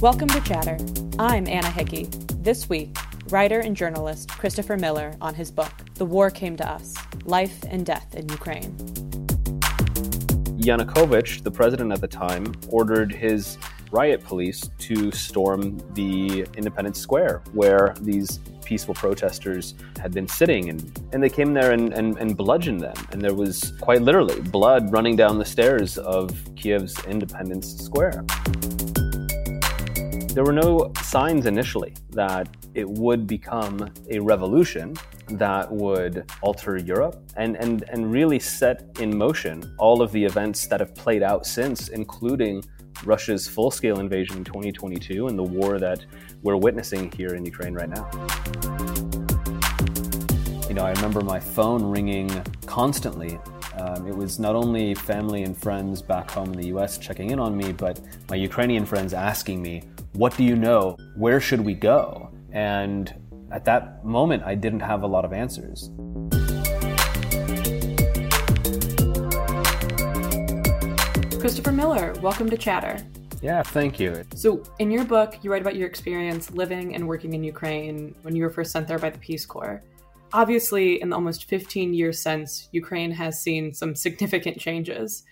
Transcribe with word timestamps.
Welcome 0.00 0.28
to 0.28 0.40
Chatter. 0.42 0.78
I'm 1.18 1.48
Anna 1.48 1.72
Hickey. 1.72 2.04
This 2.36 2.68
week, 2.68 2.96
writer 3.30 3.58
and 3.58 3.74
journalist 3.74 4.28
Christopher 4.28 4.76
Miller 4.76 5.16
on 5.20 5.34
his 5.34 5.50
book, 5.50 5.72
The 5.94 6.04
War 6.04 6.30
Came 6.30 6.56
to 6.58 6.70
Us 6.70 6.94
Life 7.24 7.64
and 7.68 7.84
Death 7.84 8.14
in 8.14 8.28
Ukraine. 8.28 8.76
Yanukovych, 10.56 11.42
the 11.42 11.50
president 11.50 11.90
at 11.90 12.00
the 12.00 12.06
time, 12.06 12.54
ordered 12.68 13.12
his 13.12 13.58
riot 13.90 14.22
police 14.22 14.70
to 14.78 15.10
storm 15.10 15.80
the 15.94 16.46
Independence 16.56 17.00
Square, 17.00 17.42
where 17.52 17.96
these 18.00 18.38
peaceful 18.64 18.94
protesters 18.94 19.74
had 20.00 20.12
been 20.12 20.28
sitting. 20.28 20.68
And, 20.68 21.08
and 21.12 21.20
they 21.20 21.30
came 21.30 21.54
there 21.54 21.72
and, 21.72 21.92
and, 21.92 22.16
and 22.18 22.36
bludgeoned 22.36 22.82
them. 22.82 22.94
And 23.10 23.20
there 23.20 23.34
was 23.34 23.72
quite 23.80 24.02
literally 24.02 24.40
blood 24.42 24.92
running 24.92 25.16
down 25.16 25.38
the 25.38 25.44
stairs 25.44 25.98
of 25.98 26.30
Kiev's 26.54 27.04
Independence 27.06 27.76
Square. 27.82 28.24
There 30.38 30.44
were 30.44 30.52
no 30.52 30.92
signs 31.02 31.46
initially 31.46 31.94
that 32.10 32.48
it 32.72 32.88
would 32.88 33.26
become 33.26 33.90
a 34.08 34.20
revolution 34.20 34.94
that 35.30 35.68
would 35.68 36.30
alter 36.42 36.76
Europe 36.76 37.20
and, 37.36 37.56
and, 37.56 37.82
and 37.88 38.12
really 38.12 38.38
set 38.38 38.86
in 39.00 39.18
motion 39.18 39.74
all 39.78 40.00
of 40.00 40.12
the 40.12 40.24
events 40.24 40.68
that 40.68 40.78
have 40.78 40.94
played 40.94 41.24
out 41.24 41.44
since, 41.44 41.88
including 41.88 42.62
Russia's 43.04 43.48
full 43.48 43.72
scale 43.72 43.98
invasion 43.98 44.36
in 44.36 44.44
2022 44.44 45.26
and 45.26 45.36
the 45.36 45.42
war 45.42 45.80
that 45.80 46.04
we're 46.44 46.56
witnessing 46.56 47.10
here 47.10 47.34
in 47.34 47.44
Ukraine 47.44 47.74
right 47.74 47.88
now. 47.88 48.08
You 50.68 50.74
know, 50.74 50.84
I 50.84 50.92
remember 50.92 51.20
my 51.20 51.40
phone 51.40 51.82
ringing 51.82 52.30
constantly. 52.64 53.40
Um, 53.76 54.06
it 54.06 54.16
was 54.16 54.38
not 54.38 54.54
only 54.54 54.94
family 54.94 55.42
and 55.42 55.56
friends 55.56 56.00
back 56.00 56.30
home 56.30 56.52
in 56.52 56.60
the 56.60 56.68
US 56.76 56.96
checking 56.96 57.30
in 57.30 57.40
on 57.40 57.56
me, 57.56 57.72
but 57.72 58.00
my 58.30 58.36
Ukrainian 58.36 58.86
friends 58.86 59.14
asking 59.14 59.60
me, 59.60 59.82
What 60.14 60.36
do 60.36 60.42
you 60.42 60.56
know? 60.56 60.96
Where 61.16 61.38
should 61.40 61.60
we 61.60 61.74
go? 61.74 62.30
And 62.50 63.14
at 63.52 63.64
that 63.66 64.04
moment, 64.04 64.42
I 64.42 64.54
didn't 64.54 64.80
have 64.80 65.02
a 65.02 65.06
lot 65.06 65.24
of 65.24 65.32
answers. 65.32 65.90
Christopher 71.38 71.72
Miller, 71.72 72.14
welcome 72.20 72.48
to 72.50 72.56
Chatter. 72.56 73.06
Yeah, 73.42 73.62
thank 73.62 74.00
you. 74.00 74.24
So, 74.34 74.62
in 74.78 74.90
your 74.90 75.04
book, 75.04 75.38
you 75.42 75.52
write 75.52 75.62
about 75.62 75.76
your 75.76 75.86
experience 75.86 76.50
living 76.50 76.94
and 76.94 77.06
working 77.06 77.34
in 77.34 77.44
Ukraine 77.44 78.14
when 78.22 78.34
you 78.34 78.42
were 78.42 78.50
first 78.50 78.72
sent 78.72 78.88
there 78.88 78.98
by 78.98 79.10
the 79.10 79.18
Peace 79.18 79.46
Corps. 79.46 79.82
Obviously, 80.32 81.00
in 81.00 81.10
the 81.10 81.16
almost 81.16 81.44
15 81.44 81.94
years 81.94 82.20
since, 82.20 82.68
Ukraine 82.72 83.12
has 83.12 83.40
seen 83.40 83.72
some 83.72 83.94
significant 83.94 84.58
changes. 84.58 85.22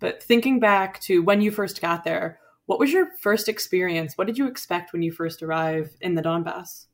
But 0.00 0.22
thinking 0.22 0.60
back 0.60 1.00
to 1.02 1.22
when 1.22 1.40
you 1.40 1.50
first 1.50 1.80
got 1.80 2.04
there, 2.04 2.40
what 2.66 2.78
was 2.78 2.92
your 2.92 3.10
first 3.20 3.48
experience? 3.48 4.16
What 4.16 4.26
did 4.26 4.38
you 4.38 4.46
expect 4.46 4.92
when 4.92 5.02
you 5.02 5.12
first 5.12 5.42
arrived 5.42 5.96
in 6.00 6.14
the 6.14 6.22
Donbass? 6.22 6.86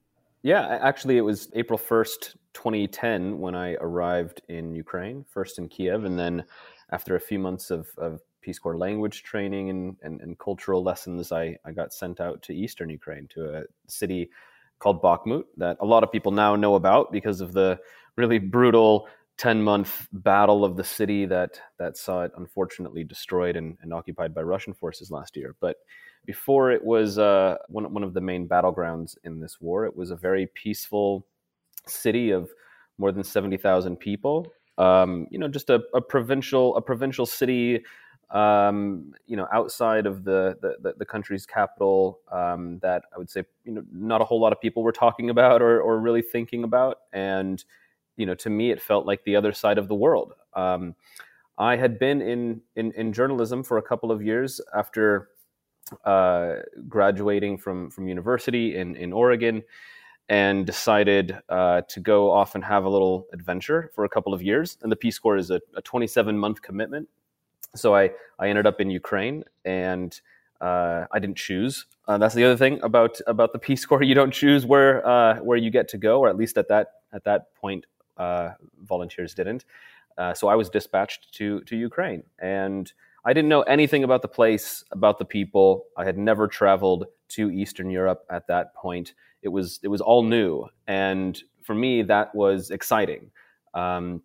Yeah, 0.42 0.78
actually, 0.80 1.18
it 1.18 1.22
was 1.22 1.48
April 1.54 1.78
1st, 1.78 2.36
2010, 2.54 3.38
when 3.38 3.54
I 3.54 3.74
arrived 3.74 4.42
in 4.48 4.74
Ukraine, 4.74 5.24
first 5.28 5.58
in 5.58 5.68
Kiev, 5.68 6.04
and 6.04 6.18
then 6.18 6.44
after 6.92 7.14
a 7.14 7.20
few 7.20 7.38
months 7.38 7.70
of, 7.70 7.88
of 7.98 8.20
Peace 8.40 8.58
Corps 8.58 8.78
language 8.78 9.22
training 9.22 9.68
and, 9.68 9.96
and, 10.02 10.20
and, 10.22 10.38
cultural 10.38 10.82
lessons, 10.82 11.30
I, 11.30 11.56
I 11.64 11.72
got 11.72 11.92
sent 11.92 12.20
out 12.20 12.42
to 12.44 12.54
eastern 12.54 12.88
Ukraine 12.88 13.28
to 13.34 13.58
a 13.58 13.62
city 13.86 14.30
called 14.78 15.02
Bakhmut 15.02 15.44
that 15.58 15.76
a 15.80 15.84
lot 15.84 16.02
of 16.02 16.10
people 16.10 16.32
now 16.32 16.56
know 16.56 16.74
about 16.74 17.12
because 17.12 17.42
of 17.42 17.52
the 17.52 17.78
really 18.16 18.38
brutal 18.38 19.08
10 19.40 19.62
month 19.62 20.06
battle 20.12 20.66
of 20.66 20.76
the 20.76 20.84
city 20.84 21.24
that, 21.24 21.58
that 21.78 21.96
saw 21.96 22.24
it 22.24 22.32
unfortunately 22.36 23.02
destroyed 23.02 23.56
and, 23.56 23.78
and 23.80 23.90
occupied 23.90 24.34
by 24.34 24.42
Russian 24.42 24.74
forces 24.74 25.10
last 25.10 25.34
year. 25.34 25.56
But 25.60 25.78
before 26.26 26.70
it 26.70 26.84
was 26.84 27.16
uh, 27.16 27.56
one, 27.68 27.90
one 27.90 28.04
of 28.04 28.12
the 28.12 28.20
main 28.20 28.46
battlegrounds 28.46 29.16
in 29.24 29.40
this 29.40 29.58
war, 29.58 29.86
it 29.86 29.96
was 29.96 30.10
a 30.10 30.14
very 30.14 30.46
peaceful 30.48 31.26
city 31.86 32.32
of 32.32 32.50
more 32.98 33.12
than 33.12 33.24
70,000 33.24 33.96
people. 33.96 34.46
Um, 34.76 35.26
you 35.30 35.38
know, 35.38 35.48
just 35.48 35.70
a, 35.70 35.80
a 35.94 36.02
provincial, 36.02 36.76
a 36.76 36.82
provincial 36.82 37.24
city 37.24 37.82
um, 38.30 39.12
you 39.26 39.36
know, 39.36 39.48
outside 39.52 40.06
of 40.06 40.22
the 40.22 40.56
the, 40.60 40.94
the 40.96 41.04
country's 41.04 41.46
capital, 41.46 42.20
um, 42.30 42.78
that 42.80 43.02
I 43.12 43.18
would 43.18 43.28
say, 43.28 43.42
you 43.64 43.72
know, 43.72 43.82
not 43.92 44.20
a 44.20 44.24
whole 44.24 44.40
lot 44.40 44.52
of 44.52 44.60
people 44.60 44.84
were 44.84 44.92
talking 44.92 45.30
about 45.30 45.62
or, 45.62 45.80
or 45.80 45.98
really 45.98 46.22
thinking 46.22 46.62
about. 46.62 46.98
And, 47.12 47.64
you 48.20 48.26
know, 48.26 48.34
to 48.36 48.50
me, 48.50 48.70
it 48.70 48.80
felt 48.80 49.06
like 49.06 49.24
the 49.24 49.36
other 49.36 49.52
side 49.52 49.78
of 49.78 49.88
the 49.88 49.94
world. 49.94 50.34
Um, 50.54 50.94
I 51.58 51.76
had 51.76 51.98
been 51.98 52.22
in, 52.22 52.62
in, 52.76 52.92
in 52.92 53.12
journalism 53.12 53.62
for 53.62 53.78
a 53.78 53.82
couple 53.82 54.12
of 54.12 54.22
years 54.22 54.60
after 54.74 55.28
uh, 56.04 56.56
graduating 56.88 57.58
from 57.58 57.90
from 57.90 58.06
university 58.06 58.76
in 58.76 58.94
in 58.94 59.12
Oregon, 59.12 59.62
and 60.28 60.64
decided 60.64 61.36
uh, 61.48 61.80
to 61.88 61.98
go 61.98 62.30
off 62.30 62.54
and 62.54 62.62
have 62.62 62.84
a 62.84 62.88
little 62.88 63.26
adventure 63.32 63.90
for 63.94 64.04
a 64.04 64.08
couple 64.08 64.32
of 64.32 64.42
years. 64.42 64.78
And 64.82 64.92
the 64.92 64.96
Peace 64.96 65.18
Corps 65.18 65.36
is 65.36 65.50
a, 65.50 65.60
a 65.74 65.82
27 65.82 66.38
month 66.38 66.62
commitment 66.62 67.08
so 67.74 67.94
I, 67.94 68.10
I 68.38 68.48
ended 68.48 68.66
up 68.66 68.80
in 68.80 68.90
Ukraine 68.90 69.44
and 69.64 70.18
uh, 70.60 71.06
I 71.10 71.18
didn't 71.18 71.36
choose. 71.36 71.86
Uh, 72.06 72.18
that's 72.18 72.34
the 72.34 72.44
other 72.44 72.56
thing 72.56 72.80
about 72.82 73.20
about 73.26 73.52
the 73.52 73.58
Peace 73.58 73.86
Corps. 73.86 74.02
You 74.02 74.14
don't 74.14 74.32
choose 74.32 74.66
where 74.66 75.06
uh, 75.06 75.36
where 75.36 75.56
you 75.56 75.70
get 75.70 75.88
to 75.88 75.98
go, 75.98 76.20
or 76.20 76.28
at 76.28 76.36
least 76.36 76.58
at 76.58 76.68
that 76.68 76.88
at 77.12 77.24
that 77.24 77.54
point, 77.54 77.86
uh, 78.20 78.50
volunteers 78.82 79.34
didn't. 79.34 79.64
Uh, 80.18 80.34
so 80.34 80.48
I 80.48 80.54
was 80.54 80.68
dispatched 80.68 81.32
to 81.34 81.60
to 81.62 81.76
Ukraine, 81.76 82.22
and 82.38 82.92
I 83.24 83.32
didn't 83.32 83.48
know 83.48 83.62
anything 83.62 84.04
about 84.04 84.22
the 84.22 84.28
place, 84.28 84.84
about 84.92 85.18
the 85.18 85.24
people. 85.24 85.86
I 85.96 86.04
had 86.04 86.18
never 86.18 86.46
traveled 86.46 87.06
to 87.30 87.50
Eastern 87.50 87.90
Europe 87.90 88.24
at 88.30 88.46
that 88.48 88.74
point. 88.74 89.14
It 89.42 89.48
was 89.48 89.80
it 89.82 89.88
was 89.88 90.00
all 90.00 90.22
new, 90.22 90.66
and 90.86 91.40
for 91.62 91.74
me, 91.74 92.02
that 92.02 92.34
was 92.34 92.70
exciting. 92.70 93.30
Um, 93.74 94.22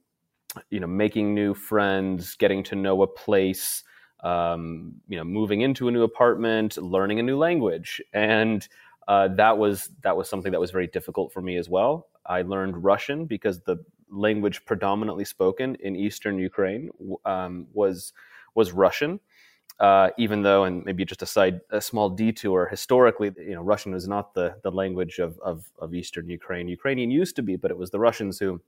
you 0.69 0.79
know, 0.79 0.87
making 0.87 1.33
new 1.33 1.53
friends, 1.53 2.35
getting 2.35 2.63
to 2.63 2.75
know 2.75 3.01
a 3.01 3.07
place, 3.07 3.83
um, 4.23 4.93
you 5.07 5.17
know, 5.17 5.23
moving 5.23 5.61
into 5.61 5.87
a 5.87 5.91
new 5.91 6.03
apartment, 6.03 6.77
learning 6.77 7.19
a 7.19 7.23
new 7.23 7.37
language, 7.37 8.01
and 8.13 8.67
uh, 9.07 9.27
that 9.35 9.57
was 9.57 9.91
that 10.01 10.17
was 10.17 10.27
something 10.27 10.51
that 10.51 10.59
was 10.59 10.71
very 10.71 10.87
difficult 10.87 11.31
for 11.31 11.41
me 11.41 11.57
as 11.57 11.69
well. 11.69 12.07
I 12.25 12.41
learned 12.41 12.83
Russian 12.83 13.25
because 13.25 13.61
the 13.61 13.77
language 14.09 14.65
predominantly 14.65 15.25
spoken 15.25 15.75
in 15.75 15.95
eastern 15.95 16.37
Ukraine 16.39 16.89
um, 17.25 17.67
was 17.73 18.13
was 18.53 18.71
Russian. 18.71 19.19
Uh, 19.77 20.09
even 20.17 20.41
though, 20.41 20.63
and 20.63 20.85
maybe 20.85 21.03
just 21.03 21.21
a 21.21 21.25
side, 21.25 21.59
a 21.69 21.81
small 21.81 22.09
detour, 22.09 22.65
historically, 22.65 23.29
you 23.37 23.55
know, 23.55 23.61
Russian 23.61 23.91
was 23.91 24.07
not 24.07 24.33
the 24.33 24.55
the 24.63 24.71
language 24.71 25.19
of, 25.19 25.37
of, 25.39 25.69
of 25.79 25.93
eastern 25.93 26.29
Ukraine. 26.29 26.69
Ukrainian 26.69 27.11
used 27.11 27.35
to 27.35 27.41
be, 27.41 27.57
but 27.57 27.71
it 27.71 27.77
was 27.77 27.89
the 27.91 27.99
Russians 27.99 28.39
who 28.39 28.61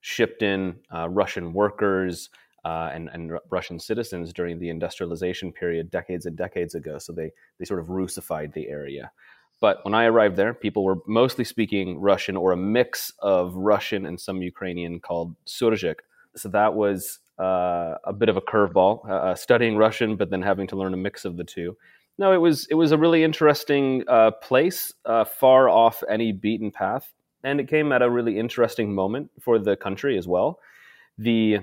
shipped 0.00 0.42
in 0.42 0.76
uh, 0.94 1.08
Russian 1.08 1.52
workers 1.52 2.30
uh, 2.64 2.90
and, 2.92 3.08
and 3.12 3.32
Russian 3.50 3.78
citizens 3.80 4.32
during 4.32 4.58
the 4.58 4.68
industrialization 4.68 5.52
period 5.52 5.90
decades 5.90 6.26
and 6.26 6.36
decades 6.36 6.74
ago. 6.74 6.98
So 6.98 7.12
they, 7.12 7.32
they 7.58 7.64
sort 7.64 7.80
of 7.80 7.88
Russified 7.88 8.52
the 8.52 8.68
area. 8.68 9.10
But 9.62 9.82
when 9.84 9.94
I 9.94 10.04
arrived 10.04 10.36
there, 10.36 10.52
people 10.52 10.84
were 10.84 10.98
mostly 11.06 11.44
speaking 11.44 11.98
Russian 12.00 12.36
or 12.36 12.52
a 12.52 12.56
mix 12.56 13.12
of 13.20 13.54
Russian 13.54 14.04
and 14.04 14.20
some 14.20 14.42
Ukrainian 14.42 15.00
called 15.00 15.34
Surzhyk. 15.46 16.00
So 16.36 16.50
that 16.50 16.74
was 16.74 17.20
uh, 17.38 17.94
a 18.04 18.12
bit 18.12 18.28
of 18.28 18.36
a 18.36 18.42
curveball, 18.42 19.08
uh, 19.08 19.12
uh, 19.12 19.34
studying 19.34 19.78
Russian, 19.78 20.16
but 20.16 20.28
then 20.28 20.42
having 20.42 20.66
to 20.66 20.76
learn 20.76 20.92
a 20.92 20.98
mix 20.98 21.24
of 21.24 21.38
the 21.38 21.44
two. 21.44 21.76
No, 22.18 22.32
it 22.34 22.42
was 22.48 22.66
it 22.68 22.74
was 22.74 22.92
a 22.92 22.98
really 22.98 23.24
interesting 23.24 24.04
uh, 24.06 24.32
place, 24.42 24.92
uh, 25.06 25.24
far 25.24 25.70
off 25.70 26.02
any 26.10 26.32
beaten 26.32 26.70
path 26.70 27.14
and 27.44 27.60
it 27.60 27.68
came 27.68 27.92
at 27.92 28.02
a 28.02 28.10
really 28.10 28.38
interesting 28.38 28.94
moment 28.94 29.30
for 29.40 29.58
the 29.58 29.76
country 29.76 30.16
as 30.16 30.28
well. 30.28 30.60
The 31.18 31.60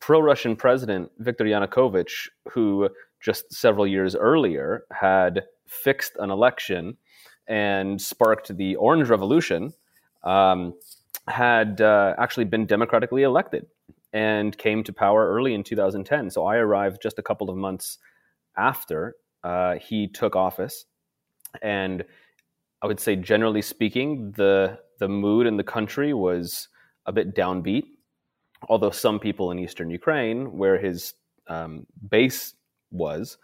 pro 0.00 0.20
Russian 0.20 0.56
president, 0.56 1.10
Viktor 1.18 1.44
Yanukovych, 1.44 2.28
who 2.50 2.88
just 3.20 3.52
several 3.52 3.86
years 3.86 4.16
earlier 4.16 4.84
had 4.90 5.44
fixed 5.66 6.12
an 6.18 6.30
election 6.30 6.96
and 7.48 8.00
sparked 8.00 8.56
the 8.56 8.76
Orange 8.76 9.08
Revolution, 9.08 9.72
um, 10.24 10.74
had 11.28 11.80
uh, 11.80 12.14
actually 12.18 12.44
been 12.44 12.66
democratically 12.66 13.22
elected 13.22 13.66
and 14.12 14.56
came 14.58 14.82
to 14.84 14.92
power 14.92 15.28
early 15.28 15.54
in 15.54 15.62
2010. 15.62 16.30
So 16.30 16.44
I 16.44 16.56
arrived 16.56 17.00
just 17.02 17.18
a 17.18 17.22
couple 17.22 17.48
of 17.48 17.56
months 17.56 17.98
after 18.56 19.16
uh, 19.42 19.76
he 19.76 20.08
took 20.08 20.36
office. 20.36 20.84
And 21.62 22.04
I 22.82 22.86
would 22.86 23.00
say, 23.00 23.16
generally 23.16 23.62
speaking, 23.62 24.32
the 24.32 24.78
the 24.98 25.08
mood 25.08 25.46
in 25.46 25.56
the 25.56 25.64
country 25.64 26.14
was 26.14 26.68
a 27.06 27.12
bit 27.12 27.34
downbeat. 27.34 27.84
Although 28.68 28.90
some 28.90 29.18
people 29.18 29.50
in 29.50 29.58
eastern 29.58 29.90
Ukraine, 29.90 30.56
where 30.56 30.78
his 30.78 31.14
um, 31.48 31.86
base 32.08 32.54
was, 32.92 33.38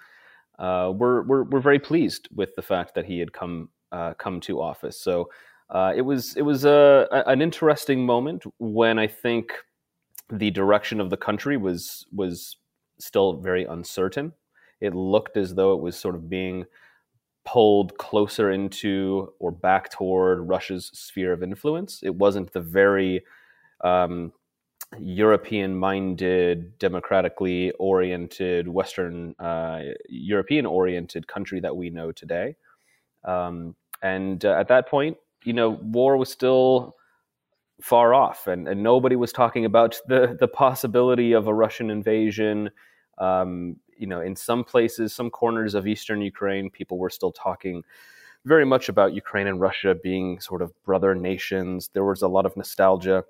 uh, 0.61 0.93
were, 0.95 1.23
were, 1.23 1.45
were 1.45 1.61
very 1.61 1.81
pleased 1.81 2.29
with 2.33 2.55
the 2.55 2.63
fact 2.63 2.95
that 2.95 3.07
he 3.07 3.19
had 3.19 3.33
come 3.33 3.71
uh, 3.93 4.15
come 4.15 4.41
to 4.41 4.61
office. 4.61 5.01
So 5.01 5.31
uh, 5.71 5.93
it 5.95 6.03
was 6.03 6.37
it 6.37 6.43
was 6.43 6.65
a, 6.65 7.07
a, 7.11 7.31
an 7.31 7.43
interesting 7.43 8.05
moment 8.05 8.45
when 8.59 8.99
I 8.99 9.07
think 9.07 9.53
the 10.31 10.51
direction 10.51 11.01
of 11.01 11.11
the 11.11 11.17
country 11.17 11.57
was 11.57 12.07
was 12.13 12.57
still 12.99 13.35
very 13.35 13.65
uncertain. 13.65 14.33
It 14.81 14.95
looked 14.95 15.37
as 15.37 15.55
though 15.55 15.73
it 15.75 15.81
was 15.81 15.99
sort 15.99 16.15
of 16.15 16.29
being 16.29 16.65
pulled 17.45 17.97
closer 17.99 18.51
into 18.51 19.33
or 19.39 19.51
back 19.51 19.91
toward 19.91 20.47
Russia's 20.47 20.91
sphere 20.93 21.33
of 21.33 21.43
influence. 21.43 22.01
It 22.03 22.15
wasn't 22.15 22.53
the 22.53 22.61
very 22.61 23.25
um, 23.83 24.33
European 24.99 25.77
minded, 25.77 26.79
democratically 26.79 27.73
oriented, 27.73 28.69
Western 28.69 29.35
uh, 29.39 29.81
European 30.09 30.67
oriented 30.67 31.27
country 31.27 31.61
that 31.61 31.77
we 31.77 31.91
know 31.91 32.13
today. 32.13 32.57
Um, 33.25 33.75
and 34.03 34.45
uh, 34.45 34.57
at 34.59 34.69
that 34.69 34.89
point, 34.89 35.17
you 35.45 35.53
know, 35.53 35.71
war 35.71 36.17
was 36.17 36.31
still 36.31 36.97
far 37.81 38.13
off, 38.15 38.47
and, 38.47 38.67
and 38.69 38.83
nobody 38.83 39.17
was 39.17 39.33
talking 39.33 39.65
about 39.65 39.99
the, 40.09 40.37
the 40.39 40.49
possibility 40.49 41.33
of 41.33 41.47
a 41.47 41.55
Russian 41.55 41.91
invasion. 41.91 42.71
Um, 43.19 43.77
you 43.97 44.07
know, 44.07 44.21
in 44.21 44.37
some 44.37 44.65
places, 44.65 45.15
some 45.15 45.31
corners 45.31 45.75
of 45.75 45.87
eastern 45.87 46.21
Ukraine, 46.21 46.71
people 46.71 46.99
were 46.99 47.11
still 47.11 47.33
talking 47.33 47.83
very 48.45 48.65
much 48.65 48.89
about 48.89 49.13
Ukraine 49.15 49.47
and 49.47 49.61
Russia 49.61 49.95
being 50.03 50.41
sort 50.41 50.63
of 50.63 50.73
brother 50.85 51.15
nations. 51.15 51.91
There 51.93 52.05
was 52.05 52.23
a 52.23 52.29
lot 52.29 52.47
of 52.47 52.57
nostalgia 52.57 53.25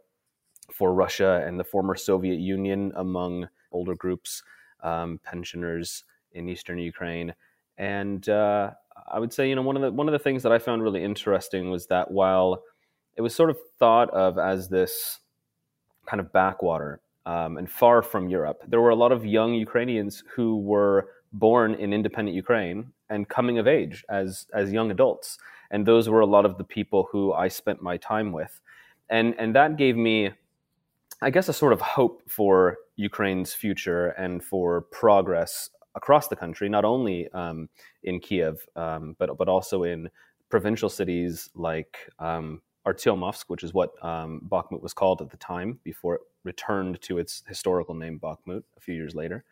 for 0.72 0.92
Russia 0.92 1.42
and 1.46 1.58
the 1.58 1.64
former 1.64 1.96
Soviet 1.96 2.38
Union 2.38 2.92
among 2.96 3.48
older 3.72 3.94
groups, 3.94 4.42
um, 4.82 5.18
pensioners 5.24 6.04
in 6.32 6.48
eastern 6.48 6.78
Ukraine. 6.78 7.34
And 7.78 8.28
uh, 8.28 8.72
I 9.10 9.18
would 9.18 9.32
say, 9.32 9.48
you 9.48 9.54
know, 9.54 9.62
one 9.62 9.76
of 9.76 9.82
the 9.82 9.90
one 9.90 10.08
of 10.08 10.12
the 10.12 10.18
things 10.18 10.42
that 10.42 10.52
I 10.52 10.58
found 10.58 10.82
really 10.82 11.02
interesting 11.02 11.70
was 11.70 11.86
that 11.86 12.10
while 12.10 12.62
it 13.16 13.22
was 13.22 13.34
sort 13.34 13.50
of 13.50 13.58
thought 13.78 14.10
of 14.10 14.38
as 14.38 14.68
this 14.68 15.18
kind 16.06 16.20
of 16.20 16.32
backwater 16.32 17.00
um, 17.26 17.58
and 17.58 17.70
far 17.70 18.00
from 18.00 18.28
Europe. 18.28 18.62
There 18.66 18.80
were 18.80 18.90
a 18.90 18.94
lot 18.94 19.12
of 19.12 19.26
young 19.26 19.52
Ukrainians 19.54 20.24
who 20.34 20.56
were 20.58 21.08
born 21.32 21.74
in 21.74 21.92
independent 21.92 22.34
Ukraine 22.34 22.92
and 23.10 23.28
coming 23.28 23.58
of 23.58 23.66
age 23.66 24.04
as 24.08 24.46
as 24.54 24.72
young 24.72 24.90
adults, 24.90 25.38
and 25.70 25.84
those 25.84 26.08
were 26.08 26.20
a 26.20 26.26
lot 26.26 26.46
of 26.46 26.56
the 26.56 26.64
people 26.64 27.08
who 27.12 27.32
I 27.32 27.48
spent 27.48 27.82
my 27.82 27.98
time 27.98 28.32
with, 28.32 28.60
and 29.10 29.34
and 29.38 29.54
that 29.54 29.76
gave 29.76 29.96
me, 29.96 30.30
I 31.20 31.30
guess, 31.30 31.48
a 31.48 31.52
sort 31.52 31.74
of 31.74 31.80
hope 31.82 32.22
for 32.28 32.78
Ukraine's 32.96 33.52
future 33.52 34.08
and 34.10 34.42
for 34.42 34.80
progress 34.80 35.68
across 35.94 36.28
the 36.28 36.36
country, 36.36 36.68
not 36.68 36.84
only 36.84 37.28
um, 37.32 37.68
in 38.02 38.20
Kiev, 38.20 38.66
um, 38.76 39.16
but 39.18 39.36
but 39.36 39.48
also 39.48 39.84
in 39.84 40.08
provincial 40.48 40.88
cities 40.88 41.50
like 41.54 41.98
um, 42.18 42.62
Artyomovsk, 42.86 43.44
which 43.48 43.62
is 43.62 43.74
what 43.74 43.92
um, 44.04 44.40
Bakhmut 44.48 44.82
was 44.82 44.94
called 44.94 45.20
at 45.20 45.30
the 45.30 45.36
time 45.36 45.78
before 45.84 46.16
it 46.16 46.20
returned 46.44 47.00
to 47.02 47.18
its 47.18 47.42
historical 47.46 47.94
name, 47.94 48.18
Bakhmut, 48.18 48.62
a 48.76 48.80
few 48.80 48.94
years 48.94 49.14
later. 49.14 49.44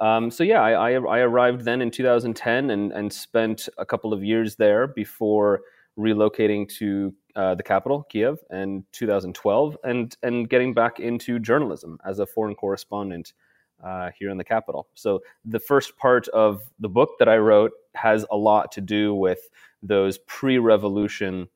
Um, 0.00 0.30
so 0.30 0.42
yeah, 0.42 0.60
I, 0.60 0.92
I, 0.92 0.92
I, 0.92 1.18
arrived 1.18 1.62
then 1.62 1.82
in 1.82 1.90
2010 1.90 2.70
and, 2.70 2.92
and 2.92 3.12
spent 3.12 3.68
a 3.76 3.84
couple 3.84 4.14
of 4.14 4.24
years 4.24 4.56
there 4.56 4.86
before 4.86 5.60
relocating 5.98 6.66
to 6.78 7.14
uh, 7.36 7.54
the 7.54 7.62
capital, 7.62 8.04
Kiev, 8.04 8.38
in 8.50 8.84
2012, 8.92 9.76
and 9.84 10.16
and 10.22 10.48
getting 10.48 10.72
back 10.72 10.98
into 10.98 11.38
journalism 11.38 11.98
as 12.06 12.18
a 12.20 12.26
foreign 12.26 12.54
correspondent 12.54 13.34
uh, 13.82 14.10
here 14.18 14.30
in 14.30 14.38
the 14.38 14.44
capital. 14.44 14.88
So 14.94 15.22
the 15.44 15.58
first 15.58 15.96
part 15.96 16.28
of 16.28 16.62
the 16.78 16.88
book 16.88 17.10
that 17.18 17.28
I 17.28 17.36
wrote 17.36 17.72
has 17.94 18.24
a 18.30 18.36
lot 18.36 18.72
to 18.72 18.80
do 18.80 19.14
with 19.14 19.48
those 19.82 20.18
pre-revolution 20.26 21.48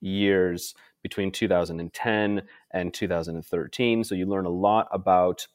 years 0.00 0.74
between 1.02 1.32
2010 1.32 2.42
and 2.72 2.94
2013. 2.94 4.04
So 4.04 4.14
you 4.14 4.26
learn 4.26 4.46
a 4.46 4.50
lot 4.50 4.88
about 4.92 5.46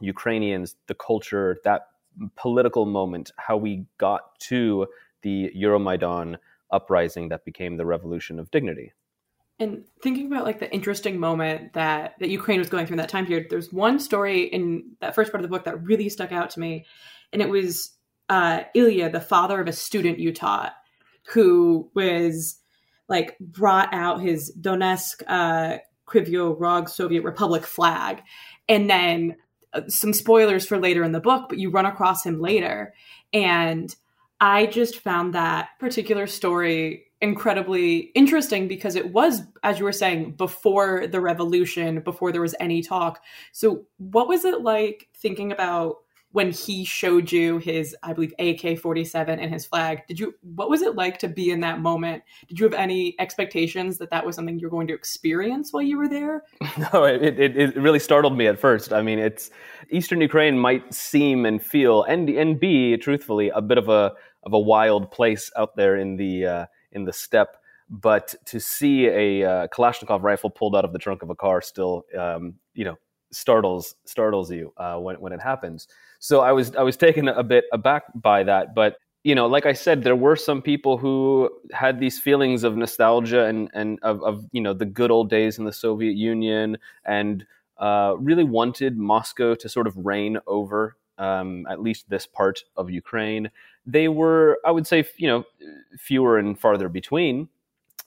Ukrainians, 0.00 0.76
the 0.86 0.94
culture, 0.94 1.58
that 1.64 1.88
political 2.36 2.86
moment, 2.86 3.32
how 3.36 3.56
we 3.56 3.86
got 3.98 4.38
to 4.40 4.86
the 5.22 5.50
Euromaidan 5.56 6.36
uprising 6.70 7.28
that 7.28 7.44
became 7.44 7.76
the 7.76 7.86
Revolution 7.86 8.38
of 8.38 8.50
Dignity. 8.50 8.92
And 9.60 9.84
thinking 10.02 10.26
about 10.26 10.44
like 10.44 10.58
the 10.58 10.72
interesting 10.72 11.20
moment 11.20 11.74
that 11.74 12.14
that 12.18 12.28
Ukraine 12.28 12.58
was 12.58 12.68
going 12.68 12.86
through 12.86 12.94
in 12.94 12.98
that 12.98 13.08
time 13.08 13.26
period, 13.26 13.46
there's 13.50 13.72
one 13.72 14.00
story 14.00 14.42
in 14.42 14.96
that 15.00 15.14
first 15.14 15.30
part 15.30 15.44
of 15.44 15.48
the 15.48 15.56
book 15.56 15.64
that 15.64 15.82
really 15.82 16.08
stuck 16.08 16.32
out 16.32 16.50
to 16.50 16.60
me, 16.60 16.86
and 17.32 17.40
it 17.40 17.48
was 17.48 17.92
uh, 18.28 18.62
Ilya, 18.74 19.10
the 19.10 19.20
father 19.20 19.60
of 19.60 19.68
a 19.68 19.72
student 19.72 20.18
you 20.18 20.32
taught, 20.32 20.74
who 21.28 21.88
was 21.94 22.58
like 23.08 23.38
brought 23.38 23.94
out 23.94 24.20
his 24.20 24.52
Donetsk 24.60 25.22
uh, 25.28 25.78
Kryvyi 26.06 26.56
Rog 26.58 26.88
Soviet 26.88 27.22
Republic 27.22 27.64
flag, 27.64 28.22
and 28.68 28.90
then 28.90 29.36
uh, 29.72 29.82
some 29.86 30.12
spoilers 30.12 30.66
for 30.66 30.78
later 30.78 31.04
in 31.04 31.12
the 31.12 31.20
book, 31.20 31.46
but 31.48 31.58
you 31.58 31.70
run 31.70 31.86
across 31.86 32.26
him 32.26 32.40
later, 32.40 32.92
and 33.32 33.94
I 34.40 34.66
just 34.66 34.98
found 34.98 35.34
that 35.34 35.68
particular 35.78 36.26
story 36.26 37.06
incredibly 37.24 37.96
interesting 38.14 38.68
because 38.68 38.94
it 38.94 39.12
was, 39.12 39.42
as 39.62 39.78
you 39.78 39.84
were 39.84 39.92
saying, 39.92 40.32
before 40.32 41.06
the 41.06 41.20
revolution, 41.20 42.00
before 42.00 42.30
there 42.30 42.42
was 42.42 42.54
any 42.60 42.82
talk. 42.82 43.22
So, 43.50 43.86
what 43.96 44.28
was 44.28 44.44
it 44.44 44.60
like 44.60 45.08
thinking 45.16 45.50
about 45.50 45.96
when 46.32 46.50
he 46.50 46.84
showed 46.84 47.30
you 47.30 47.58
his, 47.58 47.96
I 48.02 48.12
believe, 48.12 48.34
AK 48.40 48.80
47 48.80 49.38
and 49.38 49.52
his 49.52 49.64
flag, 49.64 50.04
did 50.08 50.18
you, 50.18 50.34
what 50.42 50.68
was 50.68 50.82
it 50.82 50.96
like 50.96 51.16
to 51.20 51.28
be 51.28 51.50
in 51.52 51.60
that 51.60 51.78
moment? 51.78 52.24
Did 52.48 52.58
you 52.58 52.64
have 52.64 52.74
any 52.74 53.14
expectations 53.20 53.98
that 53.98 54.10
that 54.10 54.26
was 54.26 54.34
something 54.34 54.58
you're 54.58 54.68
going 54.68 54.88
to 54.88 54.94
experience 54.94 55.72
while 55.72 55.84
you 55.84 55.96
were 55.96 56.08
there? 56.08 56.42
No, 56.92 57.04
it, 57.04 57.38
it, 57.38 57.56
it 57.56 57.76
really 57.76 58.00
startled 58.00 58.36
me 58.36 58.48
at 58.48 58.58
first. 58.58 58.92
I 58.92 59.00
mean, 59.00 59.20
it's 59.20 59.50
Eastern 59.90 60.20
Ukraine 60.20 60.58
might 60.58 60.92
seem 60.92 61.46
and 61.46 61.62
feel, 61.62 62.02
and, 62.02 62.28
and 62.28 62.58
be, 62.58 62.96
truthfully, 62.96 63.50
a 63.50 63.62
bit 63.62 63.78
of 63.78 63.88
a, 63.88 64.12
of 64.42 64.52
a 64.52 64.58
wild 64.58 65.12
place 65.12 65.52
out 65.56 65.76
there 65.76 65.96
in 65.96 66.16
the, 66.16 66.46
uh, 66.46 66.66
in 66.94 67.04
the 67.04 67.12
steppe 67.12 67.56
but 67.90 68.34
to 68.46 68.58
see 68.58 69.06
a 69.06 69.44
uh, 69.44 69.68
Kalashnikov 69.68 70.22
rifle 70.22 70.50
pulled 70.50 70.74
out 70.74 70.84
of 70.84 70.92
the 70.92 70.98
trunk 70.98 71.22
of 71.22 71.30
a 71.30 71.34
car 71.34 71.60
still, 71.60 72.04
um, 72.18 72.54
you 72.74 72.84
know, 72.84 72.96
startles 73.30 73.96
startles 74.04 74.50
you 74.50 74.72
uh, 74.76 74.96
when 74.96 75.16
when 75.20 75.32
it 75.32 75.40
happens. 75.40 75.88
So 76.18 76.40
I 76.40 76.52
was 76.52 76.74
I 76.76 76.82
was 76.82 76.96
taken 76.96 77.28
a 77.28 77.42
bit 77.42 77.64
aback 77.72 78.04
by 78.14 78.42
that, 78.44 78.74
but 78.74 78.96
you 79.22 79.34
know, 79.34 79.46
like 79.46 79.64
I 79.64 79.72
said, 79.72 80.02
there 80.02 80.16
were 80.16 80.36
some 80.36 80.60
people 80.60 80.98
who 80.98 81.50
had 81.72 81.98
these 81.98 82.18
feelings 82.18 82.64
of 82.64 82.76
nostalgia 82.76 83.46
and 83.46 83.70
and 83.74 83.98
of, 84.02 84.22
of 84.22 84.46
you 84.52 84.60
know 84.60 84.72
the 84.72 84.86
good 84.86 85.10
old 85.10 85.28
days 85.28 85.58
in 85.58 85.64
the 85.64 85.72
Soviet 85.72 86.14
Union, 86.16 86.78
and 87.04 87.44
uh, 87.78 88.14
really 88.18 88.44
wanted 88.44 88.96
Moscow 88.96 89.54
to 89.56 89.68
sort 89.68 89.86
of 89.86 89.96
reign 89.96 90.38
over 90.46 90.96
um, 91.18 91.66
at 91.68 91.80
least 91.80 92.08
this 92.08 92.26
part 92.26 92.64
of 92.76 92.90
Ukraine. 92.90 93.50
They 93.86 94.08
were, 94.08 94.58
I 94.64 94.70
would 94.70 94.86
say, 94.86 95.04
you 95.16 95.28
know, 95.28 95.44
fewer 95.98 96.38
and 96.38 96.58
farther 96.58 96.88
between 96.88 97.48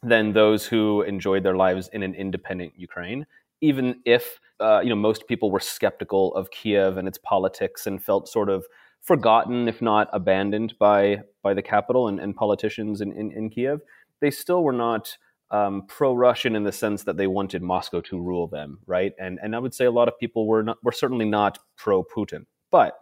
than 0.03 0.33
those 0.33 0.65
who 0.65 1.01
enjoyed 1.01 1.43
their 1.43 1.55
lives 1.55 1.89
in 1.93 2.03
an 2.03 2.13
independent 2.13 2.73
Ukraine 2.77 3.25
even 3.61 4.01
if 4.05 4.39
uh, 4.59 4.79
you 4.83 4.89
know 4.89 4.95
most 4.95 5.27
people 5.27 5.51
were 5.51 5.59
skeptical 5.59 6.33
of 6.35 6.51
Kiev 6.51 6.97
and 6.97 7.07
its 7.07 7.17
politics 7.17 7.87
and 7.87 8.03
felt 8.03 8.27
sort 8.27 8.49
of 8.49 8.65
forgotten, 9.01 9.67
if 9.67 9.81
not 9.81 10.09
abandoned 10.13 10.73
by 10.79 11.21
by 11.43 11.53
the 11.53 11.61
capital 11.61 12.07
and, 12.07 12.19
and 12.19 12.35
politicians 12.35 13.01
in, 13.01 13.11
in, 13.13 13.31
in, 13.31 13.49
Kiev, 13.49 13.81
they 14.19 14.31
still 14.31 14.63
were 14.63 14.73
not 14.73 15.17
um, 15.51 15.83
pro-Russian 15.87 16.55
in 16.55 16.63
the 16.63 16.71
sense 16.71 17.03
that 17.03 17.15
they 17.15 17.27
wanted 17.27 17.61
Moscow 17.61 18.01
to 18.01 18.19
rule 18.19 18.47
them, 18.47 18.79
right? 18.85 19.13
And 19.19 19.39
and 19.41 19.55
I 19.55 19.59
would 19.59 19.73
say 19.73 19.85
a 19.85 19.91
lot 19.91 20.07
of 20.07 20.17
people 20.19 20.47
were 20.47 20.63
not 20.63 20.77
were 20.83 20.91
certainly 20.91 21.25
not 21.25 21.59
pro-Putin. 21.77 22.45
But 22.71 22.99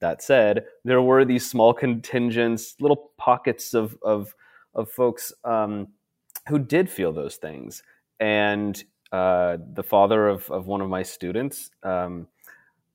that 0.00 0.22
said, 0.22 0.66
there 0.84 1.00
were 1.00 1.24
these 1.24 1.48
small 1.48 1.72
contingents, 1.72 2.76
little 2.80 3.12
pockets 3.16 3.72
of 3.74 3.96
of 4.02 4.34
of 4.74 4.90
folks 4.90 5.32
um, 5.44 5.88
who 6.48 6.58
did 6.58 6.90
feel 6.90 7.12
those 7.12 7.36
things, 7.36 7.82
and 8.20 8.82
uh, 9.12 9.58
the 9.74 9.82
father 9.82 10.26
of, 10.28 10.50
of 10.50 10.66
one 10.66 10.80
of 10.80 10.88
my 10.88 11.02
students. 11.02 11.70
Um, 11.82 12.26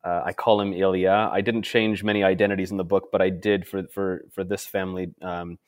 uh, 0.04 0.22
I 0.26 0.34
call 0.34 0.60
him 0.60 0.74
Ilya. 0.74 1.30
I 1.32 1.42
didn't 1.42 1.64
change 1.64 2.04
many 2.04 2.24
identities 2.24 2.72
in 2.72 2.78
the 2.78 2.84
book, 2.84 3.10
but 3.12 3.22
I 3.22 3.30
did 3.30 3.68
for 3.68 3.84
for 3.88 4.26
for 4.32 4.44
this 4.44 4.66
family. 4.66 5.14
Um, 5.22 5.60